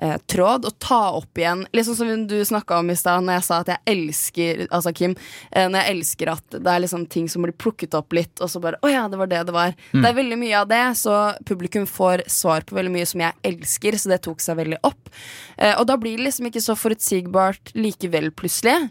[0.00, 3.46] eh, tråd og ta opp igjen sånn som du snakka om i stad, når jeg
[3.46, 5.16] sa at jeg elsker Altså Kim,
[5.50, 8.50] eh, når jeg elsker at det er liksom ting som blir plukket opp litt, og
[8.52, 9.74] så bare Å ja, det var det det var.
[9.92, 10.02] Mm.
[10.02, 13.36] Det er veldig mye av det, så publikum får svar på veldig mye som jeg
[13.52, 15.12] elsker, så det tok seg veldig opp.
[15.56, 18.90] Eh, og da blir det liksom ikke så forutsigbart likevel, plutselig.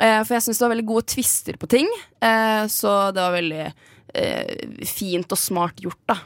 [0.00, 1.88] Eh, for jeg syns det var veldig gode twister på ting,
[2.24, 6.16] eh, så det var veldig eh, fint og smart gjort, da.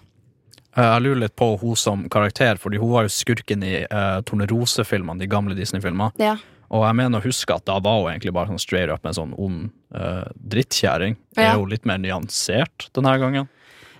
[0.75, 4.21] Eh, Jeg lurer litt på hun som karakter, fordi hun var jo skurken i uh,
[4.27, 6.11] Tornerose-filmene, de gamle Disney-filmene.
[6.19, 6.37] Ja.
[6.75, 9.15] Og jeg mener å huske at da var hun egentlig bare sånn straight up en
[9.15, 11.19] sånn ond uh, drittkjerring.
[11.37, 11.53] Ja.
[11.53, 13.51] Er hun litt mer nyansert denne gangen?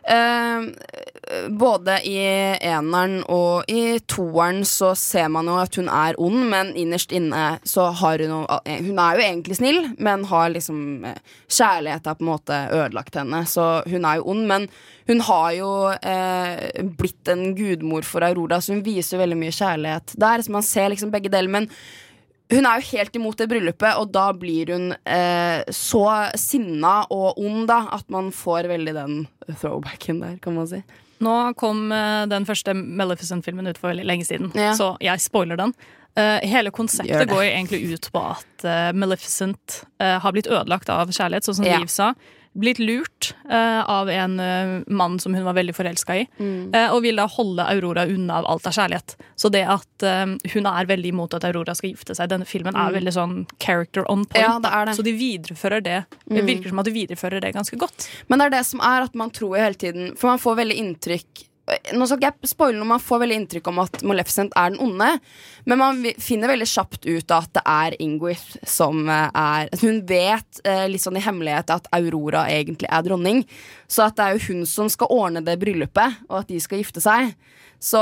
[0.07, 2.19] Eh, både i
[2.61, 7.45] eneren og i toeren så ser man jo at hun er ond, men innerst inne
[7.65, 12.19] så har hun jo Hun er jo egentlig snill, men har liksom eh, Kjærlighet har
[12.19, 14.69] på en måte ødelagt henne, så hun er jo ond, men
[15.09, 20.17] hun har jo eh, blitt en gudmor for Aurora, så hun viser veldig mye kjærlighet
[20.21, 21.71] der, så man ser liksom begge deler, men
[22.53, 26.05] hun er jo helt imot det bryllupet, og da blir hun eh, så
[26.39, 29.17] sinna og ond da, at man får veldig den
[29.61, 30.83] throwbacken der, kan man si.
[31.25, 34.75] Nå kom eh, den første Maleficent-filmen ut for veldig lenge siden, Ja.
[34.77, 35.73] så jeg spoiler den.
[36.17, 41.09] Eh, hele konseptet går egentlig ut på at eh, Maleficent eh, har blitt ødelagt av
[41.11, 41.81] kjærlighet, sånn som Ja.
[41.83, 42.13] Liv sa.
[42.55, 46.75] Blitt lurt eh, av en eh, mann som hun var veldig forelska i, Mm.
[46.75, 49.17] eh, og vil da holde Aurora unna av alt av kjærlighet.
[49.37, 52.75] Så det at eh, hun er veldig imot at Aurora skal gifte seg denne filmen,
[52.77, 52.95] er Mm.
[53.01, 54.39] veldig sånn character on point.
[54.45, 54.95] Ja, det er det.
[54.97, 56.05] Så de viderefører det.
[56.29, 56.47] Det Mm.
[56.47, 58.09] virker som at de viderefører det ganske godt.
[58.29, 60.77] Men det er det som er at man tror hele tiden For man får veldig
[60.79, 64.75] inntrykk Nå skal ikke jeg spoile noe, man får veldig inntrykk om at Maleficent er
[64.75, 65.07] den onde.
[65.65, 70.61] Men man finner veldig kjapt ut at det er Ingrid som eh, er Hun vet
[70.69, 73.45] eh, litt sånn i hemmelighet at Aurora egentlig er dronning.
[73.89, 76.83] Så at det er jo hun som skal ordne det bryllupet, og at de skal
[76.83, 77.33] gifte seg.
[77.85, 78.01] Så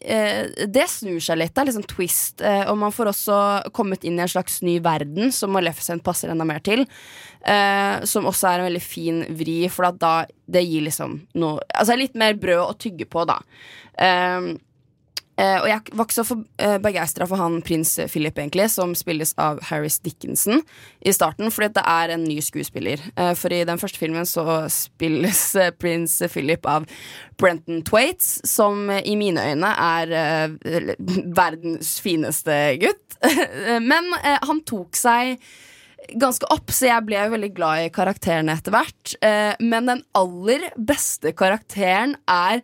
[0.00, 1.52] eh, det snur seg litt.
[1.54, 2.42] Det er liksom twist.
[2.42, 3.36] Eh, og man får også
[3.76, 6.82] kommet inn i en slags ny verden som Maleficent passer enda mer til.
[7.46, 10.14] Eh, som også er en veldig fin vri, for da
[10.50, 13.38] det gir liksom noe Altså litt mer brød å tygge på, da.
[13.94, 14.54] Eh,
[15.34, 19.34] og jeg var ikke så for, uh, begeistra for han prins Philip, egentlig, som spilles
[19.40, 20.62] av Harris Dickinson
[21.04, 23.02] i starten, fordi det er en ny skuespiller.
[23.16, 26.86] Eh, for i den første filmen så spilles eh, prins Philip av
[27.40, 30.94] Brenton Twaits, som eh, i mine øyne er eh,
[31.36, 33.18] verdens fineste gutt.
[33.90, 35.38] Men eh, han tok seg
[36.20, 39.14] ganske opp, så jeg ble veldig glad i karakterene etter hvert.
[39.24, 42.60] Eh, men den aller beste karakteren er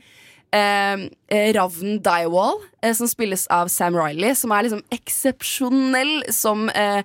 [0.53, 6.69] eh, eh, Ravn Dywall, eh, som spilles av Sam Riley, som er liksom eksepsjonell som
[6.75, 7.03] eh,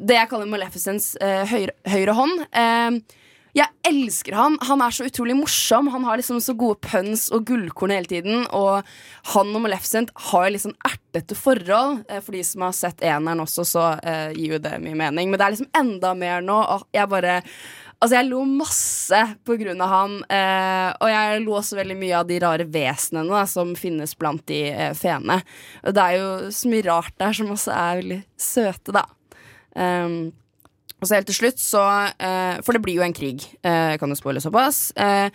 [0.00, 2.44] det jeg kaller Maleficents eh, høyre, høyre hånd.
[2.56, 3.16] Eh,
[3.58, 4.56] jeg elsker han.
[4.68, 5.88] Han er så utrolig morsom.
[5.90, 8.44] Han har liksom så gode puns og gullkorn hele tiden.
[8.54, 8.86] Og
[9.32, 12.04] han og Maleficent har liksom ertete forhold.
[12.08, 15.32] Eh, For de som har sett eneren også, så eh, gir jo det mye mening.
[15.32, 16.60] Men det er liksom enda mer nå.
[16.94, 17.40] Jeg bare
[18.00, 20.14] Altså, jeg lo masse på grunn av han.
[20.32, 24.40] Eh, og jeg lo også veldig mye av de rare vesenene da, som finnes blant
[24.48, 25.42] de eh, feene.
[25.84, 29.04] Og det er jo så mye rart der som også er veldig søte, da.
[29.76, 30.32] Um,
[31.00, 31.82] og så helt til slutt, så
[32.20, 34.90] eh, For det blir jo en krig, eh, kan jo spoile såpass.
[35.00, 35.28] Eh,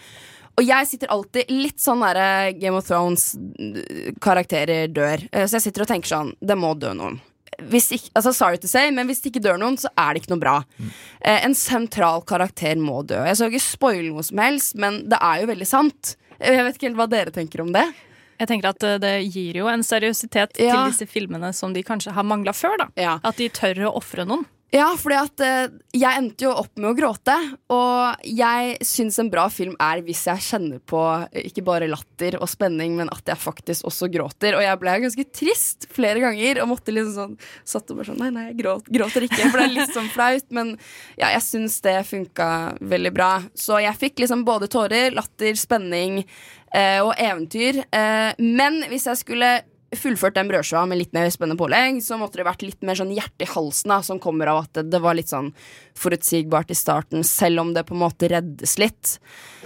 [0.55, 5.25] og jeg sitter alltid litt sånn derre Game of Thrones-karakterer dør.
[5.31, 7.19] Eh, så jeg sitter og tenker sånn Det må dø noen.
[7.59, 10.23] Hvis ikke, altså Sorry to say, men hvis det ikke dør noen, så er det
[10.23, 10.55] ikke noe bra.
[11.21, 13.21] Eh, en sentral karakter må dø.
[13.25, 16.15] Jeg skal ikke spoile noe som helst, men det er jo veldig sant.
[16.39, 17.85] Jeg vet ikke helt hva dere tenker om det.
[18.39, 20.73] Jeg tenker at eh, Det gir jo en seriøsitet Ja.
[20.75, 22.77] til disse filmene som de kanskje har mangla før.
[22.77, 22.87] da
[23.23, 24.43] At de tør å ofre noen.
[24.73, 27.35] Ja, fordi at eh, jeg endte jo opp med å gråte.
[27.71, 32.39] Og jeg syns en bra film er hvis jeg kjenner på eh, ikke bare latter
[32.41, 34.57] og spenning, men at jeg faktisk også gråter.
[34.57, 38.19] Og jeg ble ganske trist flere ganger og måtte liksom sånn Satt og bare sånn
[38.21, 39.43] Nei, nei, jeg gråt, gråter ikke.
[39.45, 40.49] For det er litt sånn flaut.
[40.55, 40.73] Men
[41.19, 42.49] ja, jeg syns det funka
[42.81, 43.31] veldig bra.
[43.57, 47.83] Så jeg fikk liksom både tårer, latter, spenning eh, og eventyr.
[47.85, 49.53] Eh, men hvis jeg skulle
[49.99, 53.13] fullført den brødskiva med litt mer spennende pålegg, så måtte det vært litt mer sånn
[53.15, 55.51] hjerte i halsen, da, som kommer av at det, det var litt sånn
[55.95, 59.15] forutsigbart i starten, selv om det på en måte reddes litt.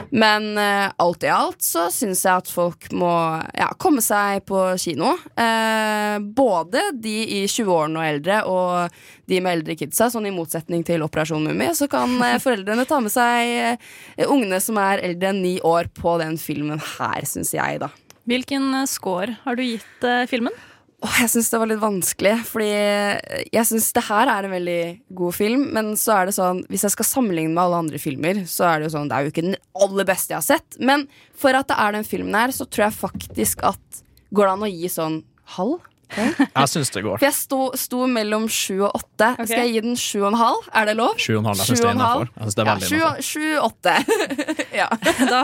[0.10, 3.12] Men eh, alt i alt så syns jeg at folk må
[3.58, 5.16] ja, komme seg på kino.
[5.34, 10.86] Eh, både de i 20-årene og eldre, og de med eldre kidsa, sånn i motsetning
[10.88, 15.34] til Operasjon Mummi, så kan eh, foreldrene ta med seg eh, ungene som er eldre
[15.34, 17.90] enn ni år, på den filmen her, syns jeg, da.
[18.30, 20.54] Hvilken eh, score har du gitt eh, filmen?
[21.00, 22.68] Oh, jeg syns det var litt vanskelig, fordi
[23.56, 24.82] jeg syns det her er en veldig
[25.16, 25.62] god film.
[25.78, 28.82] Men så er det sånn, hvis jeg skal sammenligne med alle andre filmer, så er
[28.82, 30.76] det jo sånn, det er jo ikke den aller beste jeg har sett.
[30.84, 31.08] Men
[31.40, 34.64] for at det er den filmen her, så tror jeg faktisk at Går det an
[34.68, 35.16] å gi sånn
[35.56, 35.80] halv?
[36.18, 37.18] Jeg syns det går.
[37.20, 39.28] For jeg sto, sto mellom sju og åtte.
[39.36, 39.46] Okay.
[39.46, 40.70] Skal jeg gi den sju og en halv?
[40.74, 41.14] Er det lov?
[41.22, 41.96] Sju og en halv, jeg synes Sju det er
[42.50, 43.96] det er ja, sju, sju åtte.
[44.82, 44.88] ja.
[45.30, 45.44] Da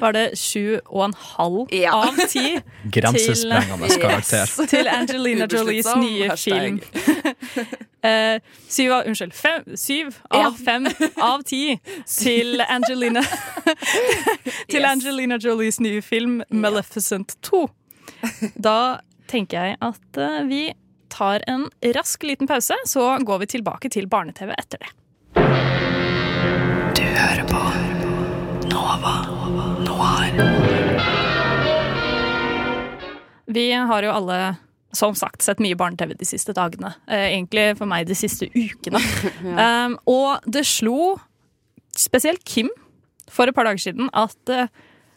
[0.00, 1.92] var det sju og en halv Ja.
[2.08, 2.56] av ti.
[2.96, 4.48] Grensesprengende til, karakter.
[4.48, 6.80] Yes, til Angelina Jolies nye hashtag.
[6.80, 6.80] film.
[8.04, 8.36] Uh,
[8.68, 10.46] syv av, unnskyld, fem, syv Ja.
[10.46, 10.88] av fem
[11.24, 13.22] av ti til Angelina
[14.68, 14.90] Til Yes.
[14.90, 17.66] Angelina Jolies nye film Maleficent 2.
[18.56, 18.98] Da
[19.30, 20.62] tenker jeg at eh, vi
[21.14, 24.90] tar en rask liten pause, så går vi tilbake til barne-TV etter det.
[26.94, 27.62] Du hører på
[28.72, 29.14] Nova
[29.86, 30.42] Noir.
[33.54, 34.38] Vi har jo alle
[34.94, 36.94] som sagt sett mye barne-TV de siste dagene.
[37.06, 39.02] Eh, egentlig for meg de siste ukene.
[39.60, 41.16] um, og det slo
[41.98, 42.70] spesielt Kim
[43.30, 44.70] for et par dager siden at eh,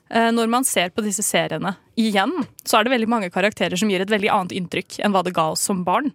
[0.08, 2.32] når man ser på disse seriene igjen,
[2.64, 5.34] så er det veldig mange karakterer som gir et veldig annet inntrykk enn hva det
[5.36, 6.14] ga oss som barn.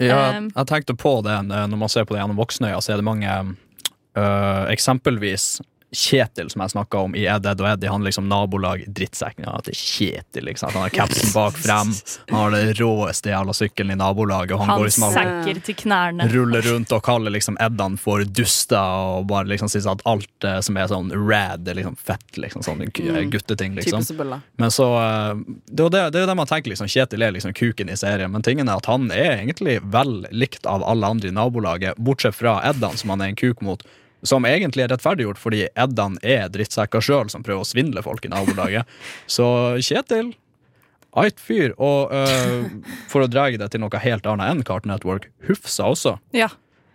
[0.00, 2.94] Ja, Um, jeg tenkte på det eh, når man ser på det gjennom voksnøya, så
[2.94, 5.60] er det mange øh, Eksempelvis
[5.92, 9.44] Kjetil, som jeg snakka om i Ed, Ed og Eddie, han liksom nabolag drittsekken.
[9.44, 10.70] Ja, det er Kjetil, liksom.
[10.72, 11.92] Han har capsen bak frem.
[12.30, 14.54] Han har det råeste jævla sykkelen i nabolaget.
[14.56, 16.28] Og han, Han går liksom senker til knærne.
[16.32, 18.78] ruller rundt og kaller liksom Eddan for duster,
[19.18, 22.36] og bare liksom sier at alt eh, som er sånn rad, er liksom fett.
[22.36, 23.30] liksom Sånn Mm.
[23.30, 24.02] gutteting, liksom.
[24.58, 25.34] Men så eh,
[25.68, 26.88] Det jo det, det, er jo det man tenker, liksom.
[26.88, 30.66] Kjetil er liksom kuken i serien, men tingen er at han er egentlig vel likt
[30.66, 33.82] av alle andre i nabolaget, bortsett fra Eddan, som han er en kuk mot.
[34.22, 38.30] Som egentlig er rettferdiggjort, fordi Eddan er drittsekker sjøl som prøver å svindle folk i
[38.30, 38.88] nabolaget.
[39.36, 39.46] Så
[39.82, 40.34] Kjetil
[41.12, 41.74] Eit fyr.
[41.76, 42.64] Og uh,
[43.10, 46.16] for å dra det til noe helt annet enn Cartoon Network, Hufsa også.
[46.32, 46.48] Ja.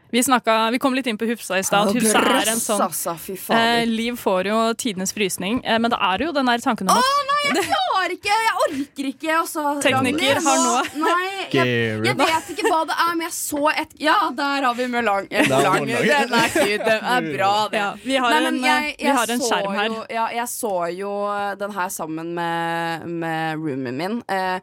[0.09, 1.91] Vi, snakka, vi kom litt inn på Hufsa i stad.
[1.95, 3.15] Hufsa er en sånn altså,
[3.51, 6.95] eh, Liv får jo tidenes frysning, eh, men det er jo den der tanken om
[6.95, 8.38] at Å nei, jeg klarer ikke!
[8.47, 9.34] Jeg orker ikke.
[9.41, 11.73] Også, Tekniker Ragnhild, har nå- Nei, jeg,
[12.07, 15.27] jeg vet ikke hva det er, men jeg så et Ja, der har vi Mølang.
[15.27, 16.77] Den er cute.
[16.88, 17.81] Den er bra, det.
[17.84, 19.89] Ja, vi har Nei, en, jeg, vi har en skjerm her.
[19.91, 21.11] Jo, ja, jeg så jo
[21.59, 24.17] den her sammen med, med roomien min.
[24.31, 24.59] Eh,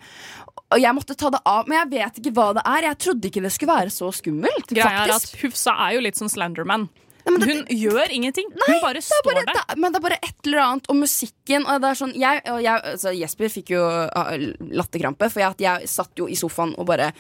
[0.73, 2.89] og jeg måtte ta det av, men jeg vet ikke hva det er.
[2.89, 4.73] Jeg trodde ikke det skulle være så skummelt.
[4.73, 5.33] Greia er at.
[5.43, 6.89] Hufsa er jo litt som Slenderman.
[7.25, 8.51] Hun gjør ingenting.
[8.53, 9.57] Hun bare står bare, der.
[9.57, 10.89] det, men det er bare et eller annet.
[10.93, 14.35] Og musikken og det er sånn jeg, og jeg, altså Jesper fikk jo uh,
[14.77, 17.11] latterkrampe, for jeg, jeg satt jo i sofaen og bare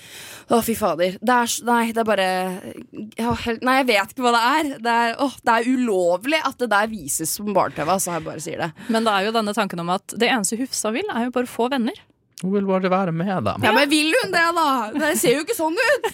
[0.53, 1.17] Å, fy fader.
[1.21, 2.29] Det er, nei, det er bare
[3.65, 4.73] Nei, jeg vet ikke hva det er.
[4.85, 8.45] Det er, å, det er ulovlig at det der vises på barne-TV, så jeg bare
[8.45, 8.73] sier det.
[8.93, 11.49] Men det er jo denne tanken om at det eneste Hufsa vil, er jo bare
[11.51, 11.97] få venner.
[12.45, 13.63] Hun vil bare være med dem.
[13.65, 14.69] Ja, Men vil hun det, da?
[14.93, 16.11] Det ser jo ikke sånn ut!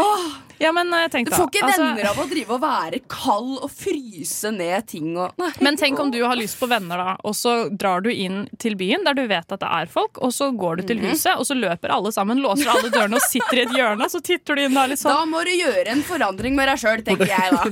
[0.00, 0.30] Åh,
[0.60, 3.62] Ja, men eh, tenk du får ikke altså- venner av å drive og være kald
[3.64, 5.48] og fryse ned ting og nei.
[5.64, 8.76] Men tenk om du har lyst på venner, da, og så drar du inn til
[8.76, 11.14] byen der du vet at det er folk, og så går du til Mhm.
[11.14, 14.10] huset, og så løper alle sammen, låser alle dørene og sitter i et hjørne, og
[14.12, 15.30] så titter du inn der litt Da sånn.
[15.32, 17.64] må du gjøre en forandring med deg sjøl, tenker jeg da.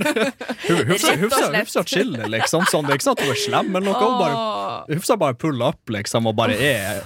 [1.60, 2.65] Hufsa, chiller, liksom.
[2.73, 4.01] Sånn, det er ikke sånn at hun er slem, men noe.
[4.01, 7.02] Hun bare, hufsa bare pull opp, liksom, og bare er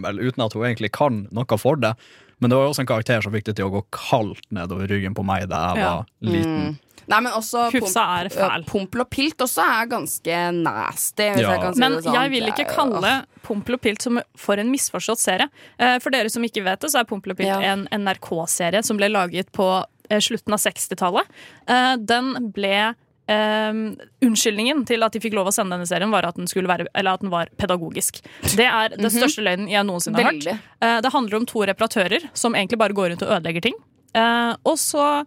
[0.00, 1.94] skummel uten at hun egentlig kan noe for det.
[2.40, 5.14] Men det var også en karakter som fikk det til å gå kaldt nedover ryggen
[5.14, 5.90] på meg da jeg Ja.
[5.96, 6.70] var liten.
[6.70, 6.78] Mm.
[7.10, 8.64] Nei, men også er fæl.
[8.66, 11.22] Pompel og pilt også er ganske nasty.
[11.34, 11.50] Hvis Ja.
[11.52, 12.14] jeg kan si Men det sånn.
[12.14, 15.48] jeg vil ikke kalle Pompel og Pilt som for en misforstått serie.
[15.78, 17.58] Eh, For dere som ikke vet det, så er Pompel og Pilt Ja.
[17.60, 21.24] en NRK-serie som ble laget på eh, slutten av 60-tallet.
[21.66, 22.94] Eh, Den ble
[23.30, 23.80] eh,
[24.26, 27.16] unnskyldningen til at de fikk lov å sende denne serien, var at den, være, eller
[27.16, 28.22] at den var pedagogisk.
[28.56, 29.18] Det er den Mhm.
[29.20, 30.42] største løgnen jeg noensinne har hørt.
[30.44, 30.58] Veldig.
[30.82, 33.78] Eh, det handler om to reparatører som egentlig bare går rundt og ødelegger ting.
[34.14, 35.24] Uh, og så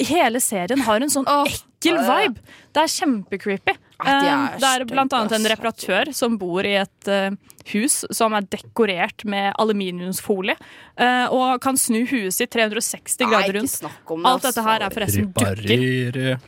[0.00, 2.40] Hele serien har en sånn ekkel vibe.
[2.72, 3.74] Det er kjempecreepy.
[4.04, 7.30] Ah, de er Eh, det er blant annet en reparatør som bor i et eh,
[7.72, 10.56] hus som er dekorert med aluminiumsfolie,
[10.96, 13.70] eh, og kan snu huet sitt 360 grader rundt.
[13.70, 15.62] snakk om det, Alt dette her er forresten dukker.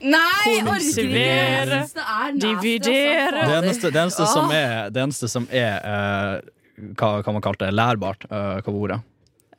[0.01, 0.63] Nei, orker!
[0.63, 3.43] Er nasty, dividere.
[3.43, 3.53] altså.
[3.53, 6.41] Det eneste, det eneste som er, det eneste som er eh,
[6.99, 7.73] hva kan man kalle det?
[7.77, 8.25] Lærbart?
[8.31, 9.01] Eh, hva var ordet?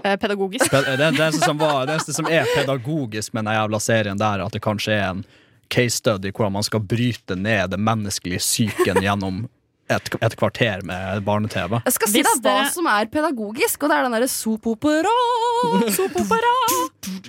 [0.04, 0.68] Eh, pedagogisk.
[0.72, 4.18] Pe- Det, det, eneste som var, det eneste som er pedagogisk med den jævla serien
[4.20, 5.24] der, er at det kanskje er en
[5.74, 9.44] case study hvordan man skal bryte ned det menneskelige psyken gjennom
[9.92, 11.80] et, et kvarter med barne-TV.
[11.84, 15.14] Jeg skal si deg hva som er pedagogisk, og det er den derre sopopera.
[15.96, 16.54] Sopopera.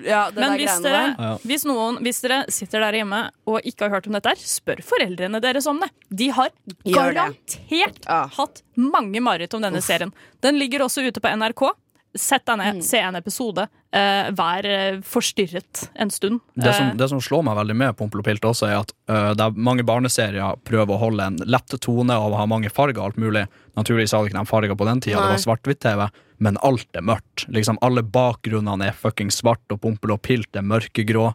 [0.04, 1.42] Ja, Men der hvis dere, der.
[1.42, 4.84] Hvis, noen, hvis dere sitter der hjemme og ikke har hørt om dette, her, spør
[4.86, 5.90] foreldrene deres om det.
[6.14, 6.52] De har
[6.86, 8.20] garantert ja.
[8.38, 10.14] hatt mange mareritt om denne serien.
[10.44, 11.66] Den ligger også ute på NRK.
[12.15, 12.77] Sett deg Mm.
[12.77, 13.65] ned, se en episode.
[13.95, 16.41] Uh, vær eh, forstyrret en stund.
[16.55, 18.93] Det som, Eh, det som slår meg veldig med Pompel og Pilt også, er at
[19.11, 22.99] uh, det er mange barneserier prøver å holde en lett tone og ha mange farger
[22.99, 23.47] og alt mulig.
[23.77, 26.09] Naturligvis hadde ikke de farger på den tida, det var svart-hvitt-TV,
[26.39, 27.47] men alt er mørkt.
[27.51, 31.32] Liksom Alle bakgrunnene er fucking svart, og Pompel og Pilt er mørkegrå.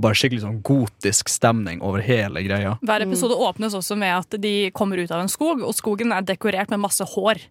[0.00, 2.78] Bare skikkelig sånn gotisk stemning over hele greia.
[2.80, 6.22] hver episode åpnes også med at de kommer ut av en skog, og skogen er
[6.22, 7.42] dekorert med masse hår.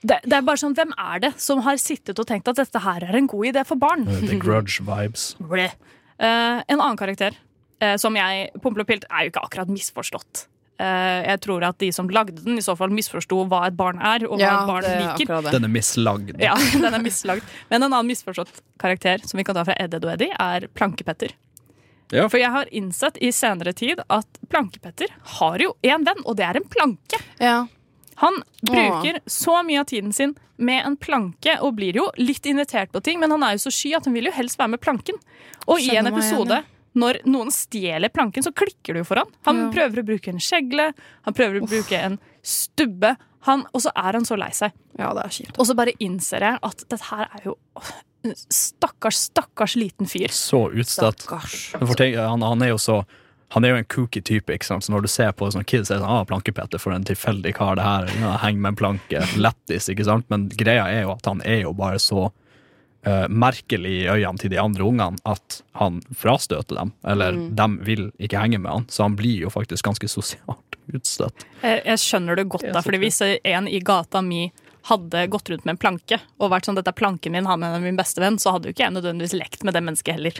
[0.00, 2.80] Det, det er bare sånn, Hvem er det som har sittet og tenkt at dette
[2.80, 4.06] her er en god idé for barn?
[4.08, 5.34] The Grudge vibes.
[6.20, 7.32] Eh, en annen karakter
[7.80, 10.42] uh, som jeg Pompel og Pilt er jo ikke akkurat misforstått.
[10.80, 14.00] Uh, jeg tror at de som lagde den, i så fall misforsto hva et barn
[14.04, 15.48] er, og hva Ja, et barn det er liker.
[15.48, 16.34] Den er mislagd.
[16.44, 17.56] Ja, den er mislagd.
[17.72, 20.68] Men en annen misforstått karakter som vi kan ta fra Ed, Ed og Eddie, er
[20.76, 21.32] Plankepetter.
[22.10, 22.24] Ja.
[22.26, 26.48] For jeg har innsett i senere tid at Plankepetter har jo én venn, og det
[26.48, 27.20] er en planke.
[27.40, 27.62] Ja.
[28.20, 32.92] Han bruker så mye av tiden sin med en planke og blir jo litt invitert
[32.92, 34.82] på ting, men han er jo så sky at han vil jo helst være med
[34.84, 35.16] planken.
[35.66, 36.58] Og i en episode,
[37.00, 39.32] når noen stjeler planken, så klikker det jo for han.
[39.48, 39.70] Han Ja.
[39.72, 40.90] prøver å bruke en skjegle,
[41.24, 43.16] han prøver å bruke en stubbe,
[43.48, 44.72] han, og så er han så lei seg.
[44.98, 45.56] Ja, det er kjipt.
[45.58, 47.56] Og så bare innser jeg at dette her er jo
[48.52, 50.28] Stakkars, stakkars liten fyr.
[50.28, 51.22] Så utstøtt.
[51.24, 51.72] Stakkars.
[51.80, 52.98] Han, han er jo så
[53.50, 54.84] han er jo en kooky type, ikke sant?
[54.86, 57.04] så når du ser på sånne kids, så er det sånn, ah, Plankepetter for en
[57.04, 60.28] tilfeldig kar, det her, ja, henger med en planke, lettis, ikke sant?
[60.30, 62.28] Men greia er jo at han er jo bare så
[63.06, 67.54] uh, merkelig i øynene til de andre ungene at han frastøter dem, eller Mm.
[67.56, 71.46] de vil ikke henge med han, så han blir jo faktisk ganske sosialt utstøtt.
[71.62, 74.52] Jeg, jeg skjønner det godt, Det da, fordi hvis en i gata mi
[74.88, 77.80] hadde gått rundt med en planke og vært sånn 'dette er planken min, han er
[77.82, 80.38] min beste venn', så hadde jo ikke jeg nødvendigvis lekt med det mennesket heller.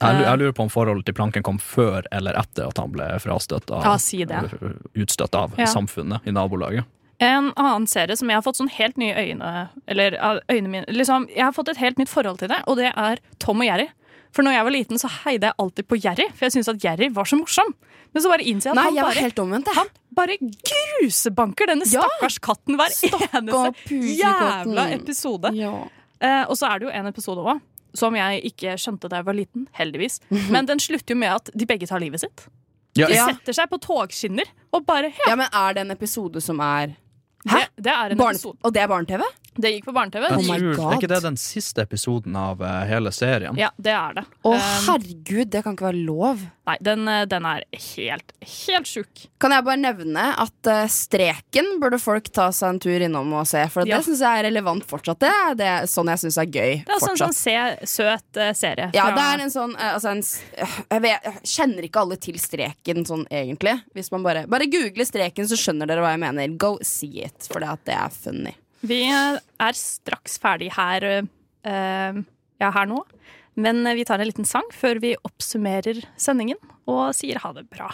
[0.00, 0.22] Jeg, Eh.
[0.24, 3.70] jeg lurer på om forholdet til planken kom før eller etter at han ble frastøtt
[3.70, 5.66] av, Ja, si utstøtt av Ja.
[5.66, 6.84] samfunnet i nabolaget.
[7.20, 10.84] En annen serie som jeg har fått sånn helt nye øyne Eller uh, øynene mine
[10.88, 13.66] liksom, Jeg har fått et helt nytt forhold til det, og det er Tom og
[13.66, 13.88] Jerry.
[14.32, 16.82] For når jeg var liten, så heide jeg alltid på Jerry, for jeg syntes at
[16.84, 17.74] Jerry var så morsom.
[18.14, 21.66] Men så bare innser jeg at Nei, han jeg bare, helt omvendt, han bare grusebanker
[21.66, 25.52] denne stakkars katten hver eneste jævla episode.
[26.20, 27.60] Eh, og så er det jo en episode òg
[27.96, 30.20] som jeg ikke skjønte da jeg var liten, heldigvis.
[30.54, 32.46] Men den slutter jo med at de begge tar livet sitt.
[32.98, 33.06] Ja.
[33.06, 36.96] De setter seg på togskinner og bare Ja, men er det en episode som er
[37.46, 37.60] Hæ?
[37.76, 38.58] Det, det er en Barn, episode.
[38.66, 39.22] Og det er barne-TV?
[39.56, 40.26] Det gikk på barne-TV.
[40.30, 43.56] Oh Det er ikke det den siste episoden av eh, hele serien?
[43.58, 44.22] Ja, det er det.
[44.46, 46.44] Å, oh, herregud, det kan ikke være lov.
[46.70, 47.64] Nei, den, eh, den er
[47.96, 49.24] helt, helt sjuk.
[49.42, 53.48] Kan jeg bare nevne at eh, Streken burde folk ta seg en tur innom og
[53.50, 53.98] se, for Ja.
[53.98, 55.18] det syns jeg er relevant fortsatt.
[55.26, 56.72] Det er det, sånn jeg syns er gøy.
[56.86, 57.34] Det er sånn, fortsatt.
[57.34, 58.88] sånn se, søt serie.
[58.94, 62.38] Ja, fra- det er en sånn altså en, jeg, vet, jeg kjenner ikke alle til
[62.38, 63.76] streken sånn egentlig.
[63.98, 66.56] Hvis man bare, bare googler streken, så skjønner dere hva jeg mener.
[66.60, 68.54] Go see it, for det er funny.
[68.80, 72.20] Vi er straks ferdig her, eh,
[72.60, 73.02] ja, her nå.
[73.60, 76.56] Men vi tar en liten sang før vi oppsummerer sendingen
[76.88, 77.90] og sier ha det bra.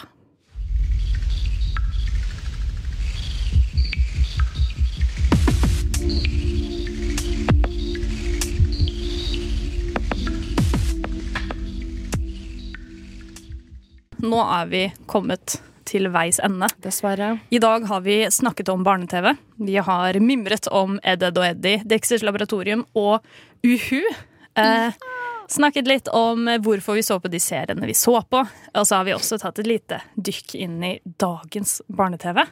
[14.27, 15.59] Nå er vi kommet
[15.89, 16.69] til veis ende.
[16.85, 17.37] Dessverre.
[17.51, 19.33] I dag har vi snakket om barne-TV.
[19.67, 23.25] Vi har mimret om Edded og Eddie, Dexters Laboratorium og
[23.67, 24.03] Uhu.
[24.57, 24.93] Eh,
[25.53, 28.43] snakket litt om hvorfor vi så på de seriene vi så på.
[28.75, 32.43] Og så har vi også tatt et lite dykk inn i dagens barne-TV.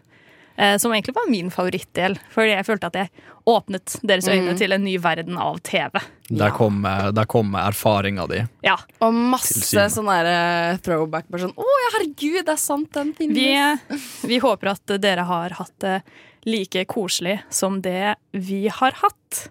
[0.57, 3.11] Eh, som egentlig var min favorittdel, fordi jeg følte at jeg
[3.51, 4.59] åpnet deres øyne Mm.
[4.59, 5.99] til en ny verden av TV.
[6.31, 8.45] Der kom, eh, der kom erfaringa di.
[8.63, 8.77] Ja.
[9.01, 11.27] Og masse sånne sånn throwback.
[11.29, 13.81] Bare sånn, Å ja, herregud, det er sant, den finnes.
[14.23, 16.03] Vi, vi håper at dere har hatt det
[16.47, 19.49] like koselig som det vi har hatt.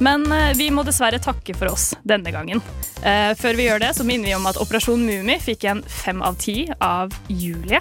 [0.00, 2.62] Men eh, vi må dessverre takke for oss denne gangen.
[3.02, 6.22] Eh, før vi gjør det, så minner vi om at Operasjon Mummi fikk en fem
[6.22, 7.80] av ti av Julie.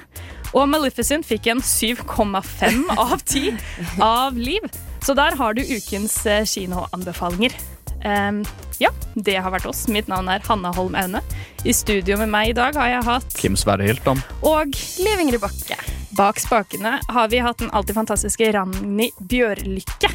[0.53, 3.57] Og Maleficent fikk en 7,5 av 10
[4.03, 4.65] av Liv.
[5.03, 7.55] Så der har du ukens eh, kinoanbefalinger.
[8.03, 8.41] Um,
[8.83, 9.85] ja, det har vært oss.
[9.91, 11.23] Mitt navn er Hanna Holm Aune.
[11.63, 14.21] I studio med meg i dag har jeg hatt Kim Sverre Hilton.
[14.43, 15.79] og Liv Ingrid Bakke.
[16.13, 20.11] Bak spakene har vi hatt den alltid fantastiske Ragnhild Bjørlykke.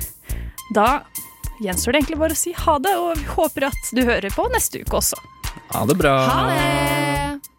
[0.76, 0.88] Da
[1.64, 4.46] gjenstår det egentlig bare å si ha det, og vi håper at du hører på
[4.52, 5.18] neste uke også.
[5.72, 6.14] Ha det bra.
[6.28, 7.57] Ha det!